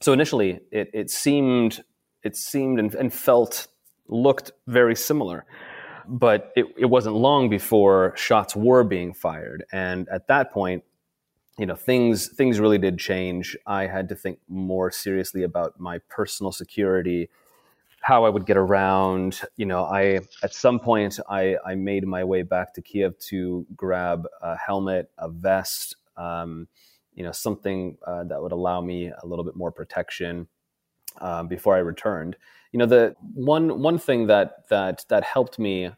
so 0.00 0.12
initially, 0.12 0.60
it, 0.70 0.90
it 0.92 1.10
seemed 1.10 1.84
it 2.22 2.36
seemed 2.36 2.78
and, 2.78 2.94
and 2.94 3.12
felt 3.12 3.68
looked 4.12 4.52
very 4.66 4.94
similar. 4.94 5.44
But 6.08 6.52
it, 6.56 6.66
it 6.76 6.86
wasn't 6.86 7.14
long 7.16 7.48
before 7.48 8.12
shots 8.16 8.56
were 8.56 8.82
being 8.82 9.14
fired, 9.14 9.64
and 9.72 10.08
at 10.08 10.26
that 10.26 10.50
point, 10.50 10.82
you 11.58 11.66
know 11.66 11.76
things 11.76 12.28
things 12.28 12.58
really 12.58 12.78
did 12.78 12.98
change. 12.98 13.56
I 13.66 13.86
had 13.86 14.08
to 14.08 14.16
think 14.16 14.38
more 14.48 14.90
seriously 14.90 15.44
about 15.44 15.78
my 15.78 15.98
personal 16.08 16.50
security, 16.50 17.30
how 18.00 18.24
I 18.24 18.30
would 18.30 18.46
get 18.46 18.56
around. 18.56 19.42
You 19.56 19.66
know, 19.66 19.84
I 19.84 20.20
at 20.42 20.52
some 20.54 20.80
point 20.80 21.20
I, 21.28 21.56
I 21.64 21.76
made 21.76 22.04
my 22.04 22.24
way 22.24 22.42
back 22.42 22.74
to 22.74 22.82
Kiev 22.82 23.16
to 23.30 23.64
grab 23.76 24.26
a 24.42 24.56
helmet, 24.56 25.10
a 25.18 25.28
vest. 25.28 25.96
Um, 26.16 26.66
you 27.14 27.22
know 27.22 27.32
something 27.32 27.98
uh, 28.06 28.24
that 28.24 28.42
would 28.42 28.52
allow 28.52 28.80
me 28.80 29.08
a 29.22 29.26
little 29.26 29.44
bit 29.44 29.54
more 29.54 29.70
protection 29.70 30.48
um, 31.20 31.48
before 31.48 31.76
I 31.76 31.80
returned. 31.80 32.36
You 32.72 32.78
know, 32.78 32.86
the 32.86 33.14
one 33.34 33.80
one 33.82 33.98
thing 33.98 34.26
that 34.28 34.68
that 34.68 35.04
that 35.08 35.24
helped 35.24 35.58
me 35.58 35.90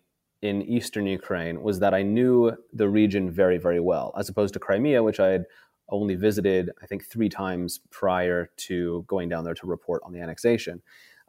in 0.42 0.62
eastern 0.62 1.06
Ukraine 1.06 1.62
was 1.62 1.78
that 1.80 1.94
I 1.94 2.02
knew 2.02 2.52
the 2.72 2.88
region 2.88 3.30
very 3.30 3.58
very 3.58 3.80
well, 3.80 4.12
as 4.18 4.28
opposed 4.28 4.54
to 4.54 4.60
Crimea, 4.60 5.02
which 5.02 5.20
I 5.20 5.28
had 5.28 5.46
only 5.88 6.14
visited 6.16 6.70
I 6.82 6.86
think 6.86 7.04
three 7.06 7.28
times 7.28 7.80
prior 7.90 8.50
to 8.68 9.04
going 9.06 9.28
down 9.28 9.44
there 9.44 9.54
to 9.54 9.66
report 9.66 10.02
on 10.04 10.12
the 10.12 10.20
annexation. 10.20 10.82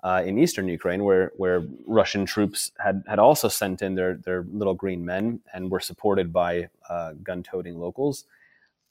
Uh, 0.04 0.22
in 0.24 0.38
eastern 0.38 0.68
Ukraine, 0.68 1.04
where 1.04 1.32
where 1.38 1.64
Russian 1.88 2.26
troops 2.26 2.72
had 2.80 3.04
had 3.08 3.20
also 3.20 3.48
sent 3.48 3.82
in 3.82 3.96
their 3.96 4.16
their 4.18 4.46
little 4.52 4.76
green 4.76 5.06
men 5.06 5.42
and 5.54 5.72
were 5.72 5.80
supported 5.80 6.32
by 6.32 6.70
uh, 6.90 7.14
gun-toting 7.24 7.80
locals 7.80 8.26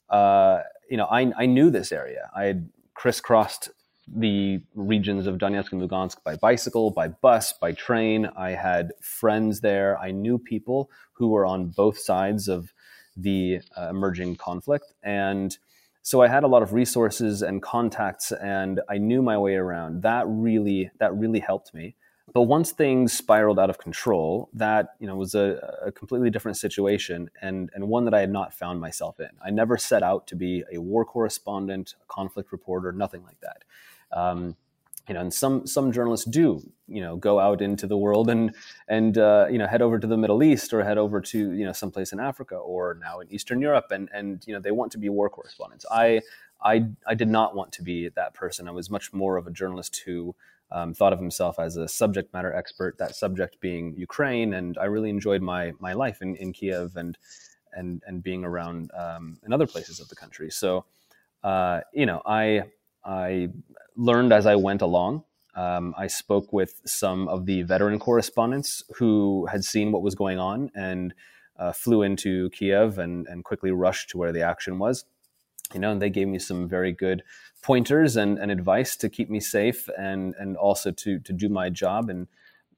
uh, 0.09 0.61
you 0.89 0.97
know, 0.97 1.05
I, 1.05 1.31
I 1.37 1.45
knew 1.45 1.69
this 1.69 1.91
area. 1.91 2.29
I 2.35 2.45
had 2.45 2.69
crisscrossed 2.93 3.69
the 4.07 4.61
regions 4.75 5.27
of 5.27 5.37
Donetsk 5.37 5.71
and 5.71 5.81
Lugansk 5.81 6.23
by 6.23 6.35
bicycle, 6.35 6.91
by 6.91 7.07
bus, 7.07 7.53
by 7.53 7.71
train. 7.71 8.29
I 8.37 8.51
had 8.51 8.91
friends 9.01 9.61
there. 9.61 9.97
I 9.99 10.11
knew 10.11 10.37
people 10.37 10.89
who 11.13 11.29
were 11.29 11.45
on 11.45 11.67
both 11.67 11.97
sides 11.97 12.47
of 12.47 12.73
the 13.17 13.61
uh, 13.77 13.89
emerging 13.89 14.35
conflict. 14.35 14.93
And 15.03 15.57
so 16.01 16.21
I 16.21 16.27
had 16.27 16.43
a 16.43 16.47
lot 16.47 16.61
of 16.61 16.73
resources 16.73 17.41
and 17.41 17.63
contacts 17.63 18.31
and 18.31 18.81
I 18.89 18.97
knew 18.97 19.21
my 19.21 19.37
way 19.37 19.55
around. 19.55 20.03
That 20.03 20.25
really 20.27 20.91
that 20.99 21.15
really 21.15 21.39
helped 21.39 21.73
me. 21.73 21.95
But 22.33 22.43
once 22.43 22.71
things 22.71 23.13
spiraled 23.13 23.59
out 23.59 23.69
of 23.69 23.77
control, 23.77 24.49
that 24.53 24.89
you 24.99 25.07
know 25.07 25.15
was 25.15 25.35
a, 25.35 25.79
a, 25.85 25.91
completely 25.91 26.29
different 26.29 26.57
situation 26.57 27.29
and, 27.41 27.69
and 27.73 27.87
one 27.87 28.05
that 28.05 28.13
I 28.13 28.19
had 28.19 28.31
not 28.31 28.53
found 28.53 28.81
myself 28.81 29.19
in. 29.19 29.29
I 29.43 29.51
never 29.51 29.77
set 29.77 30.03
out 30.03 30.27
to 30.27 30.35
be 30.35 30.63
a 30.71 30.79
war 30.79 31.05
correspondent, 31.05 31.95
a 32.01 32.05
conflict 32.13 32.51
reporter, 32.51 32.91
nothing 32.91 33.23
like 33.23 33.39
that. 33.41 33.63
Um, 34.15 34.55
you 35.07 35.13
know, 35.13 35.21
and 35.21 35.31
some 35.31 35.67
some 35.67 35.91
journalists 35.91 36.25
do, 36.25 36.63
you 36.87 36.99
know, 36.99 37.15
go 37.15 37.39
out 37.39 37.61
into 37.61 37.85
the 37.85 37.97
world 37.97 38.27
and 38.27 38.55
and 38.87 39.17
uh, 39.19 39.45
you 39.51 39.59
know 39.59 39.67
head 39.67 39.83
over 39.83 39.99
to 39.99 40.07
the 40.07 40.17
Middle 40.17 40.41
East 40.41 40.73
or 40.73 40.83
head 40.83 40.97
over 40.97 41.21
to 41.21 41.51
you 41.51 41.63
know 41.63 41.73
someplace 41.73 42.11
in 42.11 42.19
Africa 42.19 42.55
or 42.55 42.97
now 42.99 43.19
in 43.19 43.31
Eastern 43.31 43.61
Europe, 43.61 43.91
and 43.91 44.09
and 44.11 44.43
you 44.47 44.53
know 44.53 44.59
they 44.59 44.71
want 44.71 44.91
to 44.93 44.97
be 44.97 45.09
war 45.09 45.29
correspondents. 45.29 45.85
I 45.91 46.21
I 46.63 46.87
I 47.05 47.13
did 47.13 47.29
not 47.29 47.55
want 47.55 47.71
to 47.73 47.83
be 47.83 48.09
that 48.09 48.33
person. 48.33 48.67
I 48.67 48.71
was 48.71 48.89
much 48.89 49.13
more 49.13 49.37
of 49.37 49.45
a 49.45 49.51
journalist 49.51 50.01
who 50.05 50.35
um, 50.71 50.93
thought 50.93 51.13
of 51.13 51.19
himself 51.19 51.59
as 51.59 51.77
a 51.77 51.87
subject 51.87 52.33
matter 52.33 52.53
expert, 52.53 52.97
that 52.97 53.15
subject 53.15 53.59
being 53.59 53.95
Ukraine. 53.95 54.53
And 54.53 54.77
I 54.77 54.85
really 54.85 55.09
enjoyed 55.09 55.41
my, 55.41 55.73
my 55.79 55.93
life 55.93 56.21
in, 56.21 56.35
in 56.35 56.53
Kiev 56.53 56.95
and, 56.95 57.17
and, 57.73 58.01
and 58.07 58.23
being 58.23 58.43
around 58.43 58.91
um, 58.93 59.37
in 59.45 59.53
other 59.53 59.67
places 59.67 59.99
of 59.99 60.09
the 60.09 60.15
country. 60.15 60.49
So, 60.49 60.85
uh, 61.43 61.81
you 61.93 62.05
know, 62.05 62.21
I, 62.25 62.63
I 63.05 63.49
learned 63.95 64.33
as 64.33 64.45
I 64.45 64.55
went 64.55 64.81
along. 64.81 65.23
Um, 65.55 65.93
I 65.97 66.07
spoke 66.07 66.51
with 66.51 66.81
some 66.85 67.29
of 67.29 67.45
the 67.45 67.61
veteran 67.61 67.97
correspondents 67.99 68.83
who 68.97 69.45
had 69.45 69.63
seen 69.63 69.91
what 69.91 70.01
was 70.01 70.15
going 70.15 70.37
on 70.37 70.69
and 70.75 71.13
uh, 71.57 71.71
flew 71.71 72.01
into 72.01 72.49
Kiev 72.49 72.97
and, 72.97 73.25
and 73.27 73.43
quickly 73.43 73.71
rushed 73.71 74.09
to 74.09 74.17
where 74.17 74.33
the 74.33 74.41
action 74.41 74.79
was. 74.79 75.05
You 75.73 75.79
know, 75.79 75.91
and 75.91 76.01
they 76.01 76.09
gave 76.09 76.27
me 76.27 76.39
some 76.39 76.67
very 76.67 76.91
good 76.91 77.23
pointers 77.63 78.17
and, 78.17 78.37
and 78.37 78.51
advice 78.51 78.95
to 78.97 79.09
keep 79.09 79.29
me 79.29 79.39
safe 79.39 79.89
and 79.97 80.35
and 80.37 80.55
also 80.57 80.91
to 80.91 81.19
to 81.19 81.33
do 81.33 81.49
my 81.49 81.69
job 81.69 82.09
and 82.09 82.27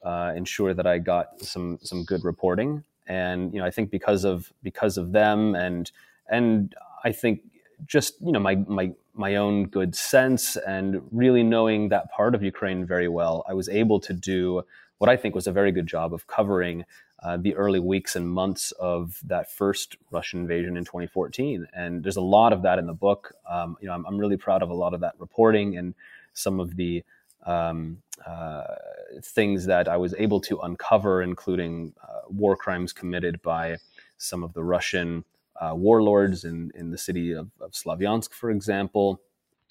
uh, 0.04 0.32
ensure 0.36 0.74
that 0.74 0.88
I 0.88 1.00
got 1.00 1.42
some 1.42 1.80
some 1.82 2.06
good 2.06 2.24
reporting. 2.24 2.86
And 3.06 3.54
you 3.54 3.60
know, 3.60 3.66
I 3.66 3.72
think 3.72 3.90
because 3.92 4.24
of 4.24 4.54
because 4.64 4.98
of 4.98 5.12
them 5.12 5.54
and 5.56 5.92
and 6.30 6.74
I 7.04 7.12
think 7.12 7.42
just 7.86 8.16
you 8.22 8.32
know 8.32 8.40
my 8.40 8.56
my 8.68 8.92
my 9.14 9.36
own 9.36 9.66
good 9.66 9.96
sense 9.96 10.56
and 10.58 11.02
really 11.12 11.44
knowing 11.44 11.90
that 11.90 12.12
part 12.12 12.36
of 12.36 12.44
Ukraine 12.44 12.86
very 12.86 13.08
well, 13.08 13.44
I 13.50 13.54
was 13.54 13.68
able 13.70 14.00
to 14.02 14.14
do 14.14 14.64
what 15.00 15.10
I 15.10 15.18
think 15.18 15.36
was 15.36 15.48
a 15.48 15.52
very 15.52 15.72
good 15.72 15.88
job 15.88 16.14
of 16.14 16.28
covering 16.28 16.86
uh, 17.24 17.38
the 17.38 17.56
early 17.56 17.80
weeks 17.80 18.16
and 18.16 18.30
months 18.30 18.72
of 18.74 19.20
that 19.26 19.52
first 19.52 19.98
Russian 20.12 20.42
invasion 20.42 20.78
in 20.78 20.86
2014. 20.86 21.68
And 21.74 22.04
there's 22.04 22.18
a 22.18 22.22
lot 22.22 22.54
of 22.54 22.62
that 22.62 22.78
in 22.78 22.86
the 22.86 22.94
book. 22.94 23.34
Um, 23.50 23.76
you 23.82 23.88
know, 23.88 23.94
I'm, 23.94 24.06
I'm, 24.06 24.18
really 24.20 24.38
proud 24.38 24.62
of 24.62 24.70
a 24.70 24.76
lot 24.76 24.94
of 24.94 25.02
that 25.02 25.16
reporting 25.18 25.78
and 25.78 25.96
some 26.34 26.60
of 26.60 26.76
the 26.76 27.04
um, 27.46 28.04
uh, 28.26 28.76
things 29.24 29.66
that 29.66 29.88
I 29.88 29.98
was 29.98 30.14
able 30.20 30.40
to 30.42 30.60
uncover, 30.60 31.24
including 31.24 31.94
uh, 32.04 32.22
war 32.30 32.56
crimes 32.56 32.94
committed 32.94 33.42
by 33.42 33.78
some 34.18 34.44
of 34.44 34.54
the 34.54 34.64
Russian 34.64 35.24
uh, 35.62 35.74
warlords 35.76 36.44
in, 36.44 36.72
in 36.76 36.92
the 36.92 36.98
city 36.98 37.32
of, 37.34 37.50
of 37.60 37.72
Slavyansk, 37.72 38.32
for 38.32 38.52
example, 38.52 39.22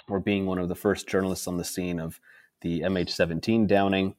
or 0.08 0.20
being 0.20 0.46
one 0.46 0.58
of 0.58 0.68
the 0.68 0.74
first 0.74 1.06
journalists 1.08 1.46
on 1.46 1.56
the 1.56 1.64
scene 1.64 1.98
of 1.98 2.20
the 2.62 2.80
MH17 2.80 3.66
downing 3.66 4.14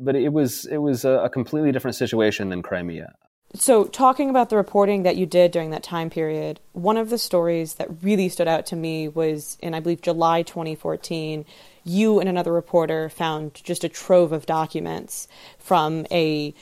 but 0.00 0.16
it 0.16 0.32
was 0.32 0.64
it 0.66 0.78
was 0.78 1.04
a, 1.04 1.10
a 1.24 1.30
completely 1.30 1.70
different 1.70 1.94
situation 1.94 2.48
than 2.48 2.62
Crimea. 2.62 3.14
So, 3.52 3.84
talking 3.84 4.30
about 4.30 4.48
the 4.48 4.56
reporting 4.56 5.02
that 5.02 5.16
you 5.16 5.26
did 5.26 5.50
during 5.50 5.70
that 5.70 5.82
time 5.82 6.08
period, 6.08 6.60
one 6.72 6.96
of 6.96 7.10
the 7.10 7.18
stories 7.18 7.74
that 7.74 7.88
really 8.02 8.28
stood 8.28 8.46
out 8.46 8.64
to 8.66 8.76
me 8.76 9.08
was 9.08 9.58
in, 9.60 9.74
I 9.74 9.80
believe, 9.80 10.02
July 10.02 10.42
2014. 10.42 11.44
You 11.82 12.20
and 12.20 12.28
another 12.28 12.52
reporter 12.52 13.08
found 13.08 13.54
just 13.54 13.82
a 13.82 13.88
trove 13.88 14.30
of 14.30 14.46
documents 14.46 15.26
from 15.58 16.06
a 16.12 16.54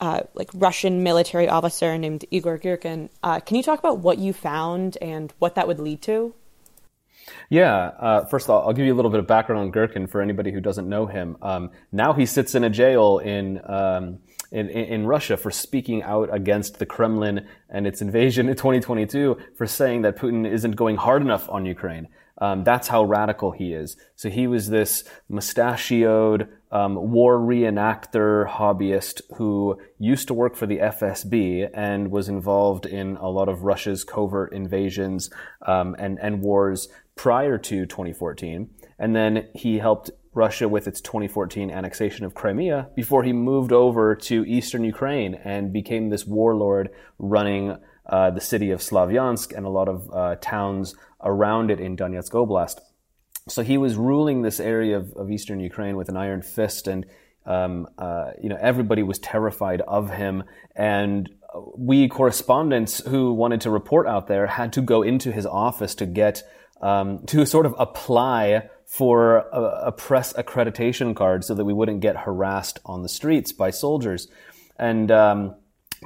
uh, 0.00 0.22
like 0.34 0.50
Russian 0.54 1.02
military 1.02 1.48
officer 1.48 1.96
named 1.98 2.24
Igor 2.30 2.58
Girkin. 2.58 3.08
Uh, 3.22 3.40
can 3.40 3.56
you 3.56 3.62
talk 3.62 3.78
about 3.78 3.98
what 3.98 4.18
you 4.18 4.32
found 4.32 4.98
and 5.00 5.32
what 5.38 5.54
that 5.54 5.66
would 5.66 5.78
lead 5.78 6.02
to? 6.02 6.34
Yeah. 7.48 7.90
Uh, 7.98 8.24
first 8.26 8.46
of 8.46 8.50
all, 8.50 8.66
I'll 8.66 8.72
give 8.72 8.86
you 8.86 8.94
a 8.94 8.96
little 8.96 9.10
bit 9.10 9.20
of 9.20 9.26
background 9.26 9.62
on 9.62 9.72
Girkin 9.72 10.08
for 10.08 10.20
anybody 10.20 10.52
who 10.52 10.60
doesn't 10.60 10.88
know 10.88 11.06
him. 11.06 11.36
Um, 11.42 11.70
now 11.92 12.12
he 12.12 12.26
sits 12.26 12.54
in 12.54 12.64
a 12.64 12.70
jail 12.70 13.18
in, 13.18 13.60
um, 13.64 14.18
in, 14.52 14.68
in 14.68 15.06
Russia 15.06 15.36
for 15.36 15.50
speaking 15.50 16.02
out 16.02 16.32
against 16.32 16.78
the 16.78 16.86
Kremlin 16.86 17.46
and 17.68 17.86
its 17.86 18.00
invasion 18.00 18.48
in 18.48 18.56
2022 18.56 19.36
for 19.56 19.66
saying 19.66 20.02
that 20.02 20.16
Putin 20.16 20.48
isn't 20.50 20.72
going 20.72 20.96
hard 20.96 21.22
enough 21.22 21.48
on 21.48 21.66
Ukraine. 21.66 22.08
Um, 22.38 22.64
that's 22.64 22.88
how 22.88 23.04
radical 23.04 23.50
he 23.50 23.72
is. 23.72 23.96
So 24.14 24.28
he 24.28 24.46
was 24.46 24.68
this 24.68 25.04
mustachioed 25.28 26.48
um, 26.70 27.12
war 27.12 27.38
reenactor 27.38 28.48
hobbyist 28.48 29.22
who 29.36 29.78
used 29.98 30.28
to 30.28 30.34
work 30.34 30.56
for 30.56 30.66
the 30.66 30.78
FSB 30.78 31.70
and 31.72 32.10
was 32.10 32.28
involved 32.28 32.84
in 32.84 33.16
a 33.16 33.28
lot 33.28 33.48
of 33.48 33.62
Russia's 33.62 34.04
covert 34.04 34.52
invasions 34.52 35.30
um, 35.66 35.96
and 35.98 36.18
and 36.20 36.42
wars 36.42 36.88
prior 37.14 37.56
to 37.56 37.86
2014. 37.86 38.68
And 38.98 39.16
then 39.16 39.48
he 39.54 39.78
helped 39.78 40.10
Russia 40.34 40.68
with 40.68 40.86
its 40.86 41.00
2014 41.00 41.70
annexation 41.70 42.26
of 42.26 42.34
Crimea 42.34 42.90
before 42.94 43.22
he 43.22 43.32
moved 43.32 43.72
over 43.72 44.14
to 44.14 44.44
eastern 44.44 44.84
Ukraine 44.84 45.34
and 45.34 45.72
became 45.72 46.10
this 46.10 46.26
warlord 46.26 46.90
running 47.18 47.78
uh, 48.08 48.30
the 48.30 48.40
city 48.40 48.70
of 48.70 48.80
Slavyansk 48.80 49.56
and 49.56 49.66
a 49.66 49.70
lot 49.70 49.88
of 49.88 50.10
uh, 50.12 50.36
towns 50.40 50.94
around 51.22 51.70
it 51.70 51.80
in 51.80 51.96
Donetsk 51.96 52.30
Oblast. 52.30 52.80
So 53.48 53.62
he 53.62 53.78
was 53.78 53.96
ruling 53.96 54.42
this 54.42 54.60
area 54.60 54.96
of, 54.96 55.12
of 55.12 55.30
eastern 55.30 55.60
Ukraine 55.60 55.96
with 55.96 56.08
an 56.08 56.16
iron 56.16 56.42
fist, 56.42 56.88
and 56.88 57.06
um, 57.44 57.86
uh, 57.98 58.30
you 58.42 58.48
know 58.48 58.58
everybody 58.60 59.02
was 59.02 59.18
terrified 59.18 59.80
of 59.82 60.10
him. 60.10 60.44
And 60.74 61.28
we 61.76 62.08
correspondents 62.08 63.00
who 63.06 63.32
wanted 63.32 63.62
to 63.62 63.70
report 63.70 64.06
out 64.06 64.26
there 64.26 64.46
had 64.46 64.72
to 64.74 64.82
go 64.82 65.02
into 65.02 65.32
his 65.32 65.46
office 65.46 65.94
to 65.96 66.06
get 66.06 66.42
um, 66.80 67.24
to 67.26 67.46
sort 67.46 67.66
of 67.66 67.74
apply 67.78 68.68
for 68.84 69.38
a, 69.38 69.86
a, 69.86 69.92
press 69.92 70.32
accreditation 70.34 71.16
card 71.16 71.42
so 71.42 71.54
that 71.54 71.64
we 71.64 71.72
wouldn't 71.72 72.00
get 72.00 72.16
harassed 72.16 72.78
on 72.84 73.02
the 73.02 73.08
streets 73.08 73.52
by 73.52 73.70
soldiers. 73.70 74.28
And 74.78 75.10
um, 75.10 75.56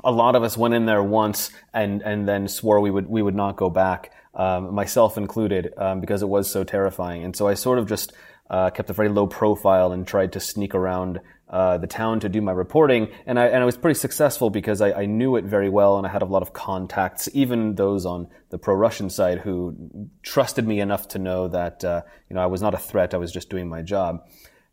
a 0.04 0.12
lot 0.12 0.36
of 0.36 0.42
us 0.42 0.56
went 0.56 0.74
in 0.74 0.86
there 0.86 1.02
once 1.02 1.50
and 1.72 2.02
and 2.02 2.28
then 2.28 2.48
swore 2.48 2.80
we 2.80 2.90
would 2.90 3.06
we 3.08 3.22
would 3.22 3.34
not 3.34 3.56
go 3.56 3.70
back, 3.70 4.12
um, 4.34 4.74
myself 4.74 5.16
included, 5.16 5.72
um, 5.76 6.00
because 6.00 6.22
it 6.22 6.28
was 6.28 6.50
so 6.50 6.64
terrifying. 6.64 7.24
And 7.24 7.34
so 7.34 7.48
I 7.48 7.54
sort 7.54 7.78
of 7.78 7.86
just 7.86 8.12
uh, 8.50 8.70
kept 8.70 8.90
a 8.90 8.92
very 8.92 9.08
low 9.08 9.26
profile 9.26 9.92
and 9.92 10.06
tried 10.06 10.32
to 10.32 10.40
sneak 10.40 10.74
around 10.74 11.20
uh, 11.48 11.78
the 11.78 11.86
town 11.86 12.20
to 12.20 12.28
do 12.28 12.40
my 12.40 12.52
reporting, 12.52 13.08
and 13.26 13.38
I 13.38 13.46
and 13.46 13.62
I 13.62 13.64
was 13.64 13.76
pretty 13.76 13.98
successful 13.98 14.50
because 14.50 14.80
I, 14.80 14.92
I, 14.92 15.06
knew 15.06 15.34
it 15.34 15.44
very 15.44 15.68
well, 15.68 15.98
and 15.98 16.06
I 16.06 16.10
had 16.10 16.22
a 16.22 16.26
lot 16.26 16.42
of 16.42 16.52
contacts, 16.52 17.28
even 17.32 17.74
those 17.74 18.06
on 18.06 18.28
the 18.50 18.58
pro-Russian 18.58 19.10
side 19.10 19.38
who 19.38 20.08
trusted 20.22 20.66
me 20.66 20.78
enough 20.78 21.08
to 21.08 21.18
know 21.18 21.48
that 21.48 21.82
uh, 21.84 22.02
you 22.28 22.34
know 22.34 22.40
I 22.40 22.46
was 22.46 22.62
not 22.62 22.72
a 22.74 22.78
threat; 22.78 23.14
I 23.14 23.16
was 23.16 23.32
just 23.32 23.50
doing 23.50 23.68
my 23.68 23.82
job, 23.82 24.28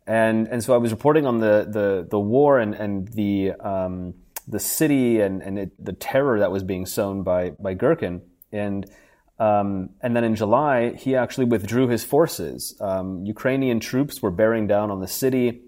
and 0.06 0.46
and 0.46 0.62
so 0.62 0.72
I 0.72 0.76
was 0.76 0.92
reporting 0.92 1.26
on 1.26 1.40
the 1.40 1.66
the 1.68 2.06
the 2.08 2.20
war 2.20 2.60
and 2.60 2.76
and 2.76 3.08
the 3.08 3.52
um, 3.54 4.14
the 4.48 4.60
city 4.60 5.20
and 5.20 5.42
and 5.42 5.58
it, 5.58 5.84
the 5.84 5.92
terror 5.92 6.40
that 6.40 6.50
was 6.50 6.64
being 6.64 6.86
sown 6.86 7.22
by 7.22 7.50
by 7.50 7.74
Girkin, 7.74 8.22
and. 8.52 8.86
Um, 9.40 9.90
and 10.00 10.16
then 10.16 10.24
in 10.24 10.34
July, 10.34 10.94
he 10.94 11.14
actually 11.14 11.44
withdrew 11.44 11.86
his 11.86 12.02
forces. 12.02 12.76
Um, 12.80 13.24
Ukrainian 13.24 13.78
troops 13.78 14.20
were 14.20 14.32
bearing 14.32 14.66
down 14.66 14.90
on 14.90 14.98
the 14.98 15.06
city 15.06 15.62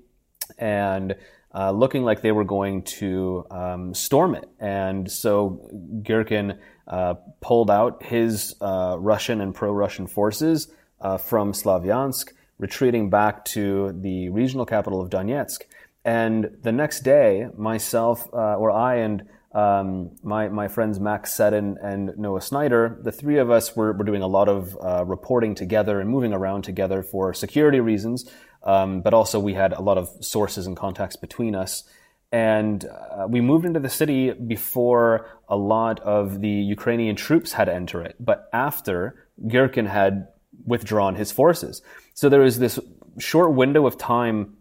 and 0.59 1.15
uh, 1.55 1.71
looking 1.71 2.03
like 2.03 2.23
they 2.23 2.33
were 2.33 2.45
going 2.45 2.83
to 2.83 3.45
um, 3.51 3.95
storm 3.95 4.35
it. 4.35 4.49
And 4.59 5.11
so 5.11 5.69
Girkin 6.03 6.59
uh, 6.87 7.15
pulled 7.41 7.71
out 7.71 8.03
his 8.03 8.55
uh, 8.61 8.97
Russian 8.99 9.41
and 9.41 9.55
pro 9.55 9.73
Russian 9.73 10.07
forces 10.07 10.69
uh, 11.01 11.19
from 11.19 11.53
Slavyansk, 11.53 12.33
retreating 12.59 13.11
back 13.11 13.45
to 13.47 13.93
the 13.93 14.29
regional 14.31 14.67
capital 14.67 15.01
of 15.01 15.11
Donetsk. 15.11 15.63
And 16.05 16.59
the 16.63 16.73
next 16.73 17.01
day, 17.01 17.49
myself, 17.57 18.29
uh, 18.33 18.57
or 18.57 18.71
I 18.71 18.97
and 18.97 19.29
um, 19.53 20.13
my, 20.23 20.49
my 20.49 20.69
friends 20.69 21.01
Max 21.01 21.33
Seddon 21.33 21.77
and 21.83 22.17
Noah 22.17 22.41
Sneider, 22.41 23.03
the 23.03 23.13
three 23.13 23.39
of 23.39 23.51
us 23.51 23.75
were, 23.75 23.93
were 23.93 24.05
doing 24.05 24.23
a 24.23 24.27
lot 24.27 24.49
of 24.49 24.79
uh, 24.81 25.05
reporting 25.05 25.55
together 25.55 26.01
and 26.01 26.09
moving 26.09 26.33
around 26.33 26.63
together 26.63 27.03
for 27.03 27.35
security 27.35 27.81
reasons, 27.81 28.31
um, 28.63 29.03
but 29.03 29.13
also 29.13 29.41
we 29.41 29.55
had 29.55 29.73
a 29.73 29.83
lot 29.83 29.99
of 29.99 30.09
sources 30.21 30.67
and 30.67 30.77
contacts 30.77 31.17
between 31.17 31.55
us. 31.55 31.85
And 32.33 32.85
uh, 32.85 33.27
we 33.29 33.41
moved 33.41 33.67
into 33.67 33.81
the 33.81 33.89
city 33.91 34.31
before 34.31 35.27
a 35.49 35.57
lot 35.57 35.99
of 36.01 36.41
the 36.41 36.49
Ukrainian 36.49 37.17
troops 37.17 37.53
had 37.53 37.69
entered 37.69 38.07
it, 38.07 38.17
but 38.21 38.49
after 38.53 39.27
Girkin 39.47 39.89
had 39.89 40.29
withdrawn 40.65 41.17
his 41.17 41.33
forces. 41.33 41.83
So 42.15 42.29
there 42.29 42.41
was 42.41 42.61
this 42.61 42.79
short 43.19 43.53
window 43.55 43.85
of 43.85 43.99
time 43.99 44.59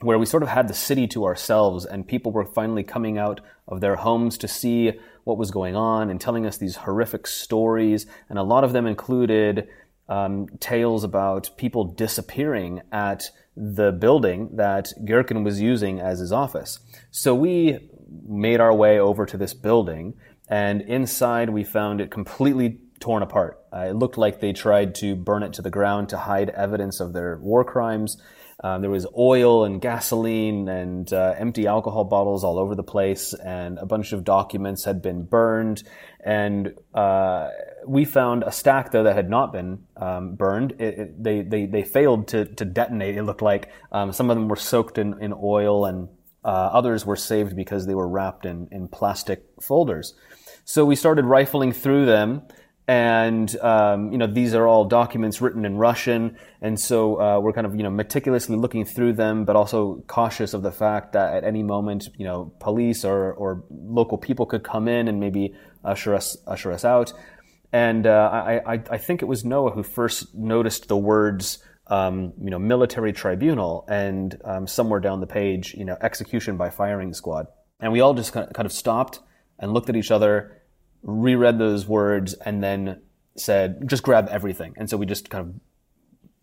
where 0.00 0.18
we 0.18 0.26
sort 0.26 0.42
of 0.42 0.48
had 0.48 0.68
the 0.68 0.74
city 0.74 1.06
to 1.08 1.24
ourselves 1.24 1.84
and 1.84 2.06
people 2.06 2.30
were 2.32 2.44
finally 2.44 2.84
coming 2.84 3.18
out 3.18 3.40
of 3.66 3.80
their 3.80 3.96
homes 3.96 4.38
to 4.38 4.48
see 4.48 4.92
what 5.24 5.38
was 5.38 5.50
going 5.50 5.74
on 5.74 6.08
and 6.08 6.20
telling 6.20 6.46
us 6.46 6.56
these 6.56 6.76
horrific 6.76 7.26
stories. 7.26 8.06
And 8.28 8.38
a 8.38 8.42
lot 8.42 8.64
of 8.64 8.72
them 8.72 8.86
included 8.86 9.68
um, 10.08 10.48
tales 10.60 11.04
about 11.04 11.50
people 11.56 11.84
disappearing 11.84 12.80
at 12.92 13.30
the 13.56 13.92
building 13.92 14.50
that 14.56 14.92
Girkin 15.04 15.44
was 15.44 15.60
using 15.60 16.00
as 16.00 16.20
his 16.20 16.32
office. 16.32 16.78
So 17.10 17.34
we 17.34 17.90
made 18.26 18.60
our 18.60 18.74
way 18.74 18.98
over 18.98 19.26
to 19.26 19.36
this 19.36 19.52
building, 19.52 20.14
and 20.48 20.80
inside 20.82 21.50
we 21.50 21.64
found 21.64 22.00
it 22.00 22.10
completely 22.10 22.78
torn 23.00 23.22
apart. 23.22 23.60
Uh, 23.72 23.86
it 23.90 23.96
looked 23.96 24.16
like 24.16 24.40
they 24.40 24.52
tried 24.52 24.94
to 24.96 25.14
burn 25.14 25.42
it 25.42 25.52
to 25.54 25.62
the 25.62 25.70
ground 25.70 26.08
to 26.08 26.16
hide 26.16 26.50
evidence 26.50 27.00
of 27.00 27.12
their 27.12 27.36
war 27.38 27.64
crimes. 27.64 28.16
Um, 28.62 28.80
there 28.80 28.90
was 28.90 29.06
oil 29.16 29.64
and 29.64 29.80
gasoline 29.80 30.68
and 30.68 31.12
uh, 31.12 31.34
empty 31.38 31.68
alcohol 31.68 32.04
bottles 32.04 32.42
all 32.42 32.58
over 32.58 32.74
the 32.74 32.82
place, 32.82 33.32
and 33.32 33.78
a 33.78 33.86
bunch 33.86 34.12
of 34.12 34.24
documents 34.24 34.84
had 34.84 35.00
been 35.00 35.22
burned. 35.22 35.84
And 36.24 36.74
uh, 36.92 37.50
we 37.86 38.04
found 38.04 38.42
a 38.42 38.50
stack 38.50 38.90
though 38.90 39.04
that 39.04 39.14
had 39.14 39.30
not 39.30 39.52
been 39.52 39.84
um, 39.96 40.34
burned. 40.34 40.72
It, 40.80 40.98
it, 40.98 41.22
they, 41.22 41.42
they 41.42 41.66
they 41.66 41.82
failed 41.84 42.28
to 42.28 42.46
to 42.46 42.64
detonate. 42.64 43.16
It 43.16 43.22
looked 43.22 43.42
like 43.42 43.70
um, 43.92 44.12
some 44.12 44.28
of 44.28 44.36
them 44.36 44.48
were 44.48 44.56
soaked 44.56 44.98
in 44.98 45.22
in 45.22 45.32
oil, 45.32 45.84
and 45.84 46.08
uh, 46.44 46.48
others 46.48 47.06
were 47.06 47.16
saved 47.16 47.54
because 47.54 47.86
they 47.86 47.94
were 47.94 48.08
wrapped 48.08 48.44
in 48.44 48.68
in 48.72 48.88
plastic 48.88 49.44
folders. 49.60 50.14
So 50.64 50.84
we 50.84 50.96
started 50.96 51.24
rifling 51.24 51.72
through 51.72 52.06
them 52.06 52.42
and 52.88 53.54
um, 53.60 54.10
you 54.12 54.16
know 54.16 54.26
these 54.26 54.54
are 54.54 54.66
all 54.66 54.86
documents 54.86 55.42
written 55.42 55.66
in 55.66 55.76
Russian, 55.76 56.38
and 56.62 56.80
so 56.80 57.20
uh, 57.20 57.38
we're 57.38 57.52
kind 57.52 57.66
of 57.66 57.76
you 57.76 57.82
know 57.82 57.90
meticulously 57.90 58.56
looking 58.56 58.86
through 58.86 59.12
them, 59.12 59.44
but 59.44 59.56
also 59.56 60.02
cautious 60.06 60.54
of 60.54 60.62
the 60.62 60.72
fact 60.72 61.12
that 61.12 61.34
at 61.34 61.44
any 61.44 61.62
moment 61.62 62.08
you 62.16 62.24
know 62.24 62.50
police 62.60 63.04
or, 63.04 63.34
or 63.34 63.62
local 63.70 64.16
people 64.16 64.46
could 64.46 64.64
come 64.64 64.88
in 64.88 65.06
and 65.06 65.20
maybe 65.20 65.54
usher 65.84 66.14
us 66.14 66.38
usher 66.46 66.72
us 66.72 66.84
out. 66.84 67.12
And 67.70 68.06
uh, 68.06 68.30
I, 68.32 68.74
I, 68.74 68.82
I 68.92 68.96
think 68.96 69.20
it 69.20 69.26
was 69.26 69.44
Noah 69.44 69.72
who 69.72 69.82
first 69.82 70.34
noticed 70.34 70.88
the 70.88 70.96
words 70.96 71.62
um, 71.88 72.32
you 72.42 72.48
know 72.48 72.58
military 72.58 73.12
tribunal 73.12 73.84
and 73.86 74.40
um, 74.46 74.66
somewhere 74.66 75.00
down 75.00 75.20
the 75.20 75.26
page 75.26 75.74
you 75.74 75.84
know 75.84 75.98
execution 76.00 76.56
by 76.56 76.70
firing 76.70 77.12
squad, 77.12 77.48
and 77.80 77.92
we 77.92 78.00
all 78.00 78.14
just 78.14 78.32
kind 78.32 78.48
of 78.56 78.72
stopped 78.72 79.20
and 79.58 79.74
looked 79.74 79.90
at 79.90 79.96
each 79.96 80.10
other 80.10 80.57
reread 81.02 81.58
those 81.58 81.86
words, 81.86 82.34
and 82.34 82.62
then 82.62 83.02
said, 83.36 83.88
just 83.88 84.02
grab 84.02 84.28
everything. 84.30 84.74
And 84.76 84.90
so 84.90 84.96
we 84.96 85.06
just 85.06 85.30
kind 85.30 85.46
of 85.46 85.54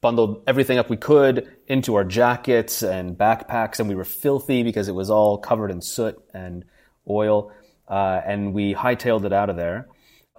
bundled 0.02 0.44
everything 0.46 0.78
up 0.78 0.90
we 0.90 0.98
could 0.98 1.52
into 1.68 1.96
our 1.96 2.04
jackets 2.04 2.84
and 2.84 3.18
backpacks, 3.18 3.80
and 3.80 3.90
we 3.90 3.96
were 3.96 4.06
filthy 4.06 4.64
because 4.64 4.88
it 4.88 4.96
was 4.96 5.10
all 5.10 5.38
covered 5.38 5.72
in 5.72 5.82
soot 5.82 6.16
and 6.34 6.64
oil. 7.10 7.52
Uh, 7.88 8.22
and 8.26 8.54
we 8.54 8.74
hightailed 8.74 9.26
it 9.26 9.34
out 9.34 9.50
of 9.50 9.56
there. 9.56 9.88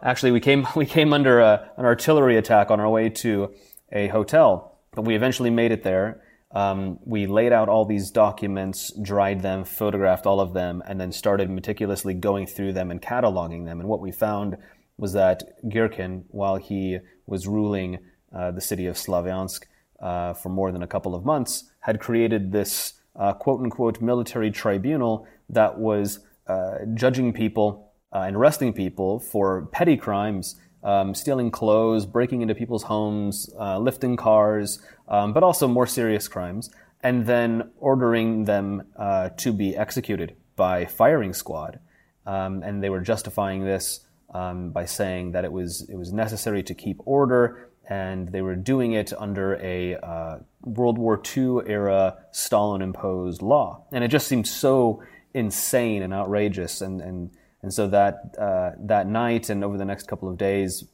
Actually, 0.03 0.33
we 0.33 0.41
came 0.41 0.67
we 0.77 0.87
came 0.87 1.13
under 1.13 1.41
a, 1.41 1.71
an 1.77 1.85
artillery 1.85 2.37
attack 2.37 2.71
on 2.71 2.81
our 2.81 2.89
way 2.89 3.09
to 3.09 3.53
a 3.93 4.09
hotel, 4.09 4.79
but 4.95 5.03
we 5.03 5.15
eventually 5.15 5.51
made 5.51 5.73
it 5.73 5.83
there. 5.83 6.23
Um, 6.53 6.99
we 7.05 7.27
laid 7.27 7.53
out 7.53 7.69
all 7.69 7.85
these 7.85 8.11
documents, 8.11 8.93
dried 9.03 9.43
them, 9.43 9.65
photographed 9.65 10.27
all 10.27 10.41
of 10.41 10.55
them, 10.55 10.83
and 10.87 11.01
then 11.01 11.13
started 11.13 11.51
meticulously 11.51 12.15
going 12.15 12.47
through 12.47 12.73
them 12.73 12.91
and 12.91 13.03
cataloging 13.03 13.65
them. 13.65 13.81
And 13.81 13.89
what 13.89 14.01
we 14.01 14.13
found 14.13 14.57
was 14.97 15.13
that 15.13 15.43
Girkin, 15.65 16.25
while 16.29 16.57
he 16.57 16.99
was 17.27 17.47
ruling 17.47 17.99
uh, 18.35 18.53
the 18.53 18.61
city 18.61 18.87
of 18.87 18.97
Slavyansk 18.97 19.65
uh, 20.01 20.35
for 20.35 20.49
more 20.49 20.73
than 20.73 20.83
a 20.83 20.87
couple 20.87 21.15
of 21.15 21.25
months, 21.25 21.65
had 21.81 22.01
created 22.01 22.53
this 22.53 22.95
uh, 23.17 23.33
quote 23.33 23.61
unquote 23.61 24.01
military 24.01 24.51
tribunal 24.51 25.27
that 25.49 25.79
was 25.79 26.21
uh, 26.47 26.79
judging 26.95 27.33
people 27.33 27.93
uh, 28.13 28.21
and 28.21 28.37
arresting 28.37 28.73
people 28.73 29.19
for 29.19 29.67
petty 29.67 29.97
crimes, 29.97 30.57
um, 30.87 31.15
stealing 31.15 31.51
clothes, 31.51 32.07
breaking 32.07 32.43
into 32.43 32.55
people's 32.55 32.85
homes, 32.85 33.51
uh, 33.59 33.77
lifting 33.77 34.17
cars, 34.17 34.81
um, 35.09 35.33
but 35.33 35.43
also 35.43 35.67
more 35.67 35.87
serious 35.87 36.29
crimes, 36.29 36.71
and 37.03 37.27
then 37.27 37.71
ordering 37.79 38.45
them 38.45 38.85
uh, 38.97 39.31
to 39.31 39.53
be 39.53 39.77
executed 39.77 40.37
by 40.55 40.87
firing 40.87 41.35
squad. 41.35 41.81
Um, 42.25 42.63
and 42.63 42.83
they 42.83 42.89
were 42.89 43.01
justifying 43.01 43.65
this 43.65 44.07
um, 44.33 44.71
by 44.71 44.85
saying 44.87 45.33
that 45.33 45.45
it 45.45 45.51
was 45.51 45.83
it 45.89 45.97
was 45.97 46.13
necessary 46.13 46.63
to 46.63 46.75
keep 46.75 47.01
order, 47.05 47.69
and 47.89 48.29
they 48.29 48.43
were 48.43 48.57
doing 48.57 48.93
it 48.93 49.13
under 49.19 49.57
a 49.57 49.97
uh, 49.97 50.39
World 50.63 50.99
War 50.99 51.21
II 51.37 51.59
era 51.67 52.17
Stalin 52.31 52.81
imposed 52.81 53.43
law, 53.43 53.85
and 53.93 54.05
it 54.05 54.09
just 54.09 54.29
seemed 54.29 54.47
so 54.47 55.03
insane 55.35 56.03
and 56.03 56.15
outrageous, 56.15 56.81
and 56.81 57.01
and 57.01 57.31
and 57.63 57.73
so 57.73 57.89
that 57.89 58.35
uh, 58.39 58.73
that 58.81 59.07
night 59.07 59.49
and 59.51 59.65
over 59.65 59.77
the 59.77 59.85
next 59.85 60.07
couple 60.09 60.29
of 60.29 60.37
days, 60.39 60.85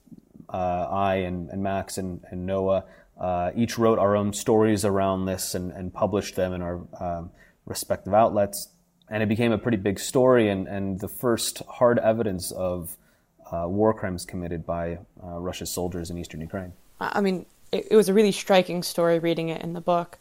uh, 0.48 0.86
I 0.90 1.16
and, 1.16 1.50
and 1.50 1.62
Max 1.62 1.98
and, 1.98 2.20
and 2.30 2.46
Noah 2.46 2.84
uh, 3.20 3.50
each 3.54 3.78
wrote 3.78 3.98
our 3.98 4.16
own 4.16 4.32
stories 4.32 4.84
around 4.84 5.26
this 5.26 5.54
and, 5.54 5.70
and 5.72 5.92
published 5.92 6.34
them 6.34 6.52
in 6.52 6.62
our 6.62 6.80
um, 7.00 7.30
respective 7.66 8.14
outlets 8.14 8.68
and 9.12 9.22
it 9.22 9.28
became 9.28 9.52
a 9.52 9.58
pretty 9.58 9.76
big 9.76 10.00
story 10.00 10.48
and, 10.48 10.66
and 10.66 10.98
the 10.98 11.08
first 11.08 11.62
hard 11.68 11.98
evidence 11.98 12.50
of 12.50 12.96
uh, 13.52 13.66
war 13.68 13.92
crimes 13.92 14.24
committed 14.24 14.64
by 14.64 14.98
uh, 15.22 15.38
Russia's 15.38 15.70
soldiers 15.70 16.10
in 16.10 16.16
eastern 16.16 16.40
Ukraine. 16.40 16.72
I 16.98 17.20
mean, 17.20 17.44
it, 17.70 17.88
it, 17.90 17.96
was 17.96 18.08
a 18.08 18.14
really 18.14 18.32
striking 18.32 18.82
story 18.82 19.18
reading 19.18 19.50
it 19.50 19.60
in 19.62 19.74
the 19.74 19.82
book. 19.82 20.18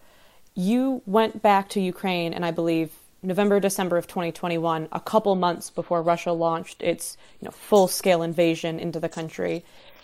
You 0.55 1.01
went 1.05 1.41
back 1.41 1.69
to 1.69 1.79
Ukraine, 1.79 2.33
and 2.33 2.45
I 2.45 2.51
believe 2.51 2.91
November, 3.23 3.59
December 3.59 3.97
of 3.97 4.07
2021, 4.07 4.87
a 4.91 4.99
couple 4.99 5.35
months 5.35 5.69
before 5.69 6.01
Russia 6.01 6.31
launched 6.31 6.81
its 6.81 7.17
you 7.39 7.45
know, 7.45 7.51
full 7.51 7.87
scale 7.87 8.23
invasion 8.23 8.79
into 8.79 8.99
the 8.99 9.09
country. 9.09 9.63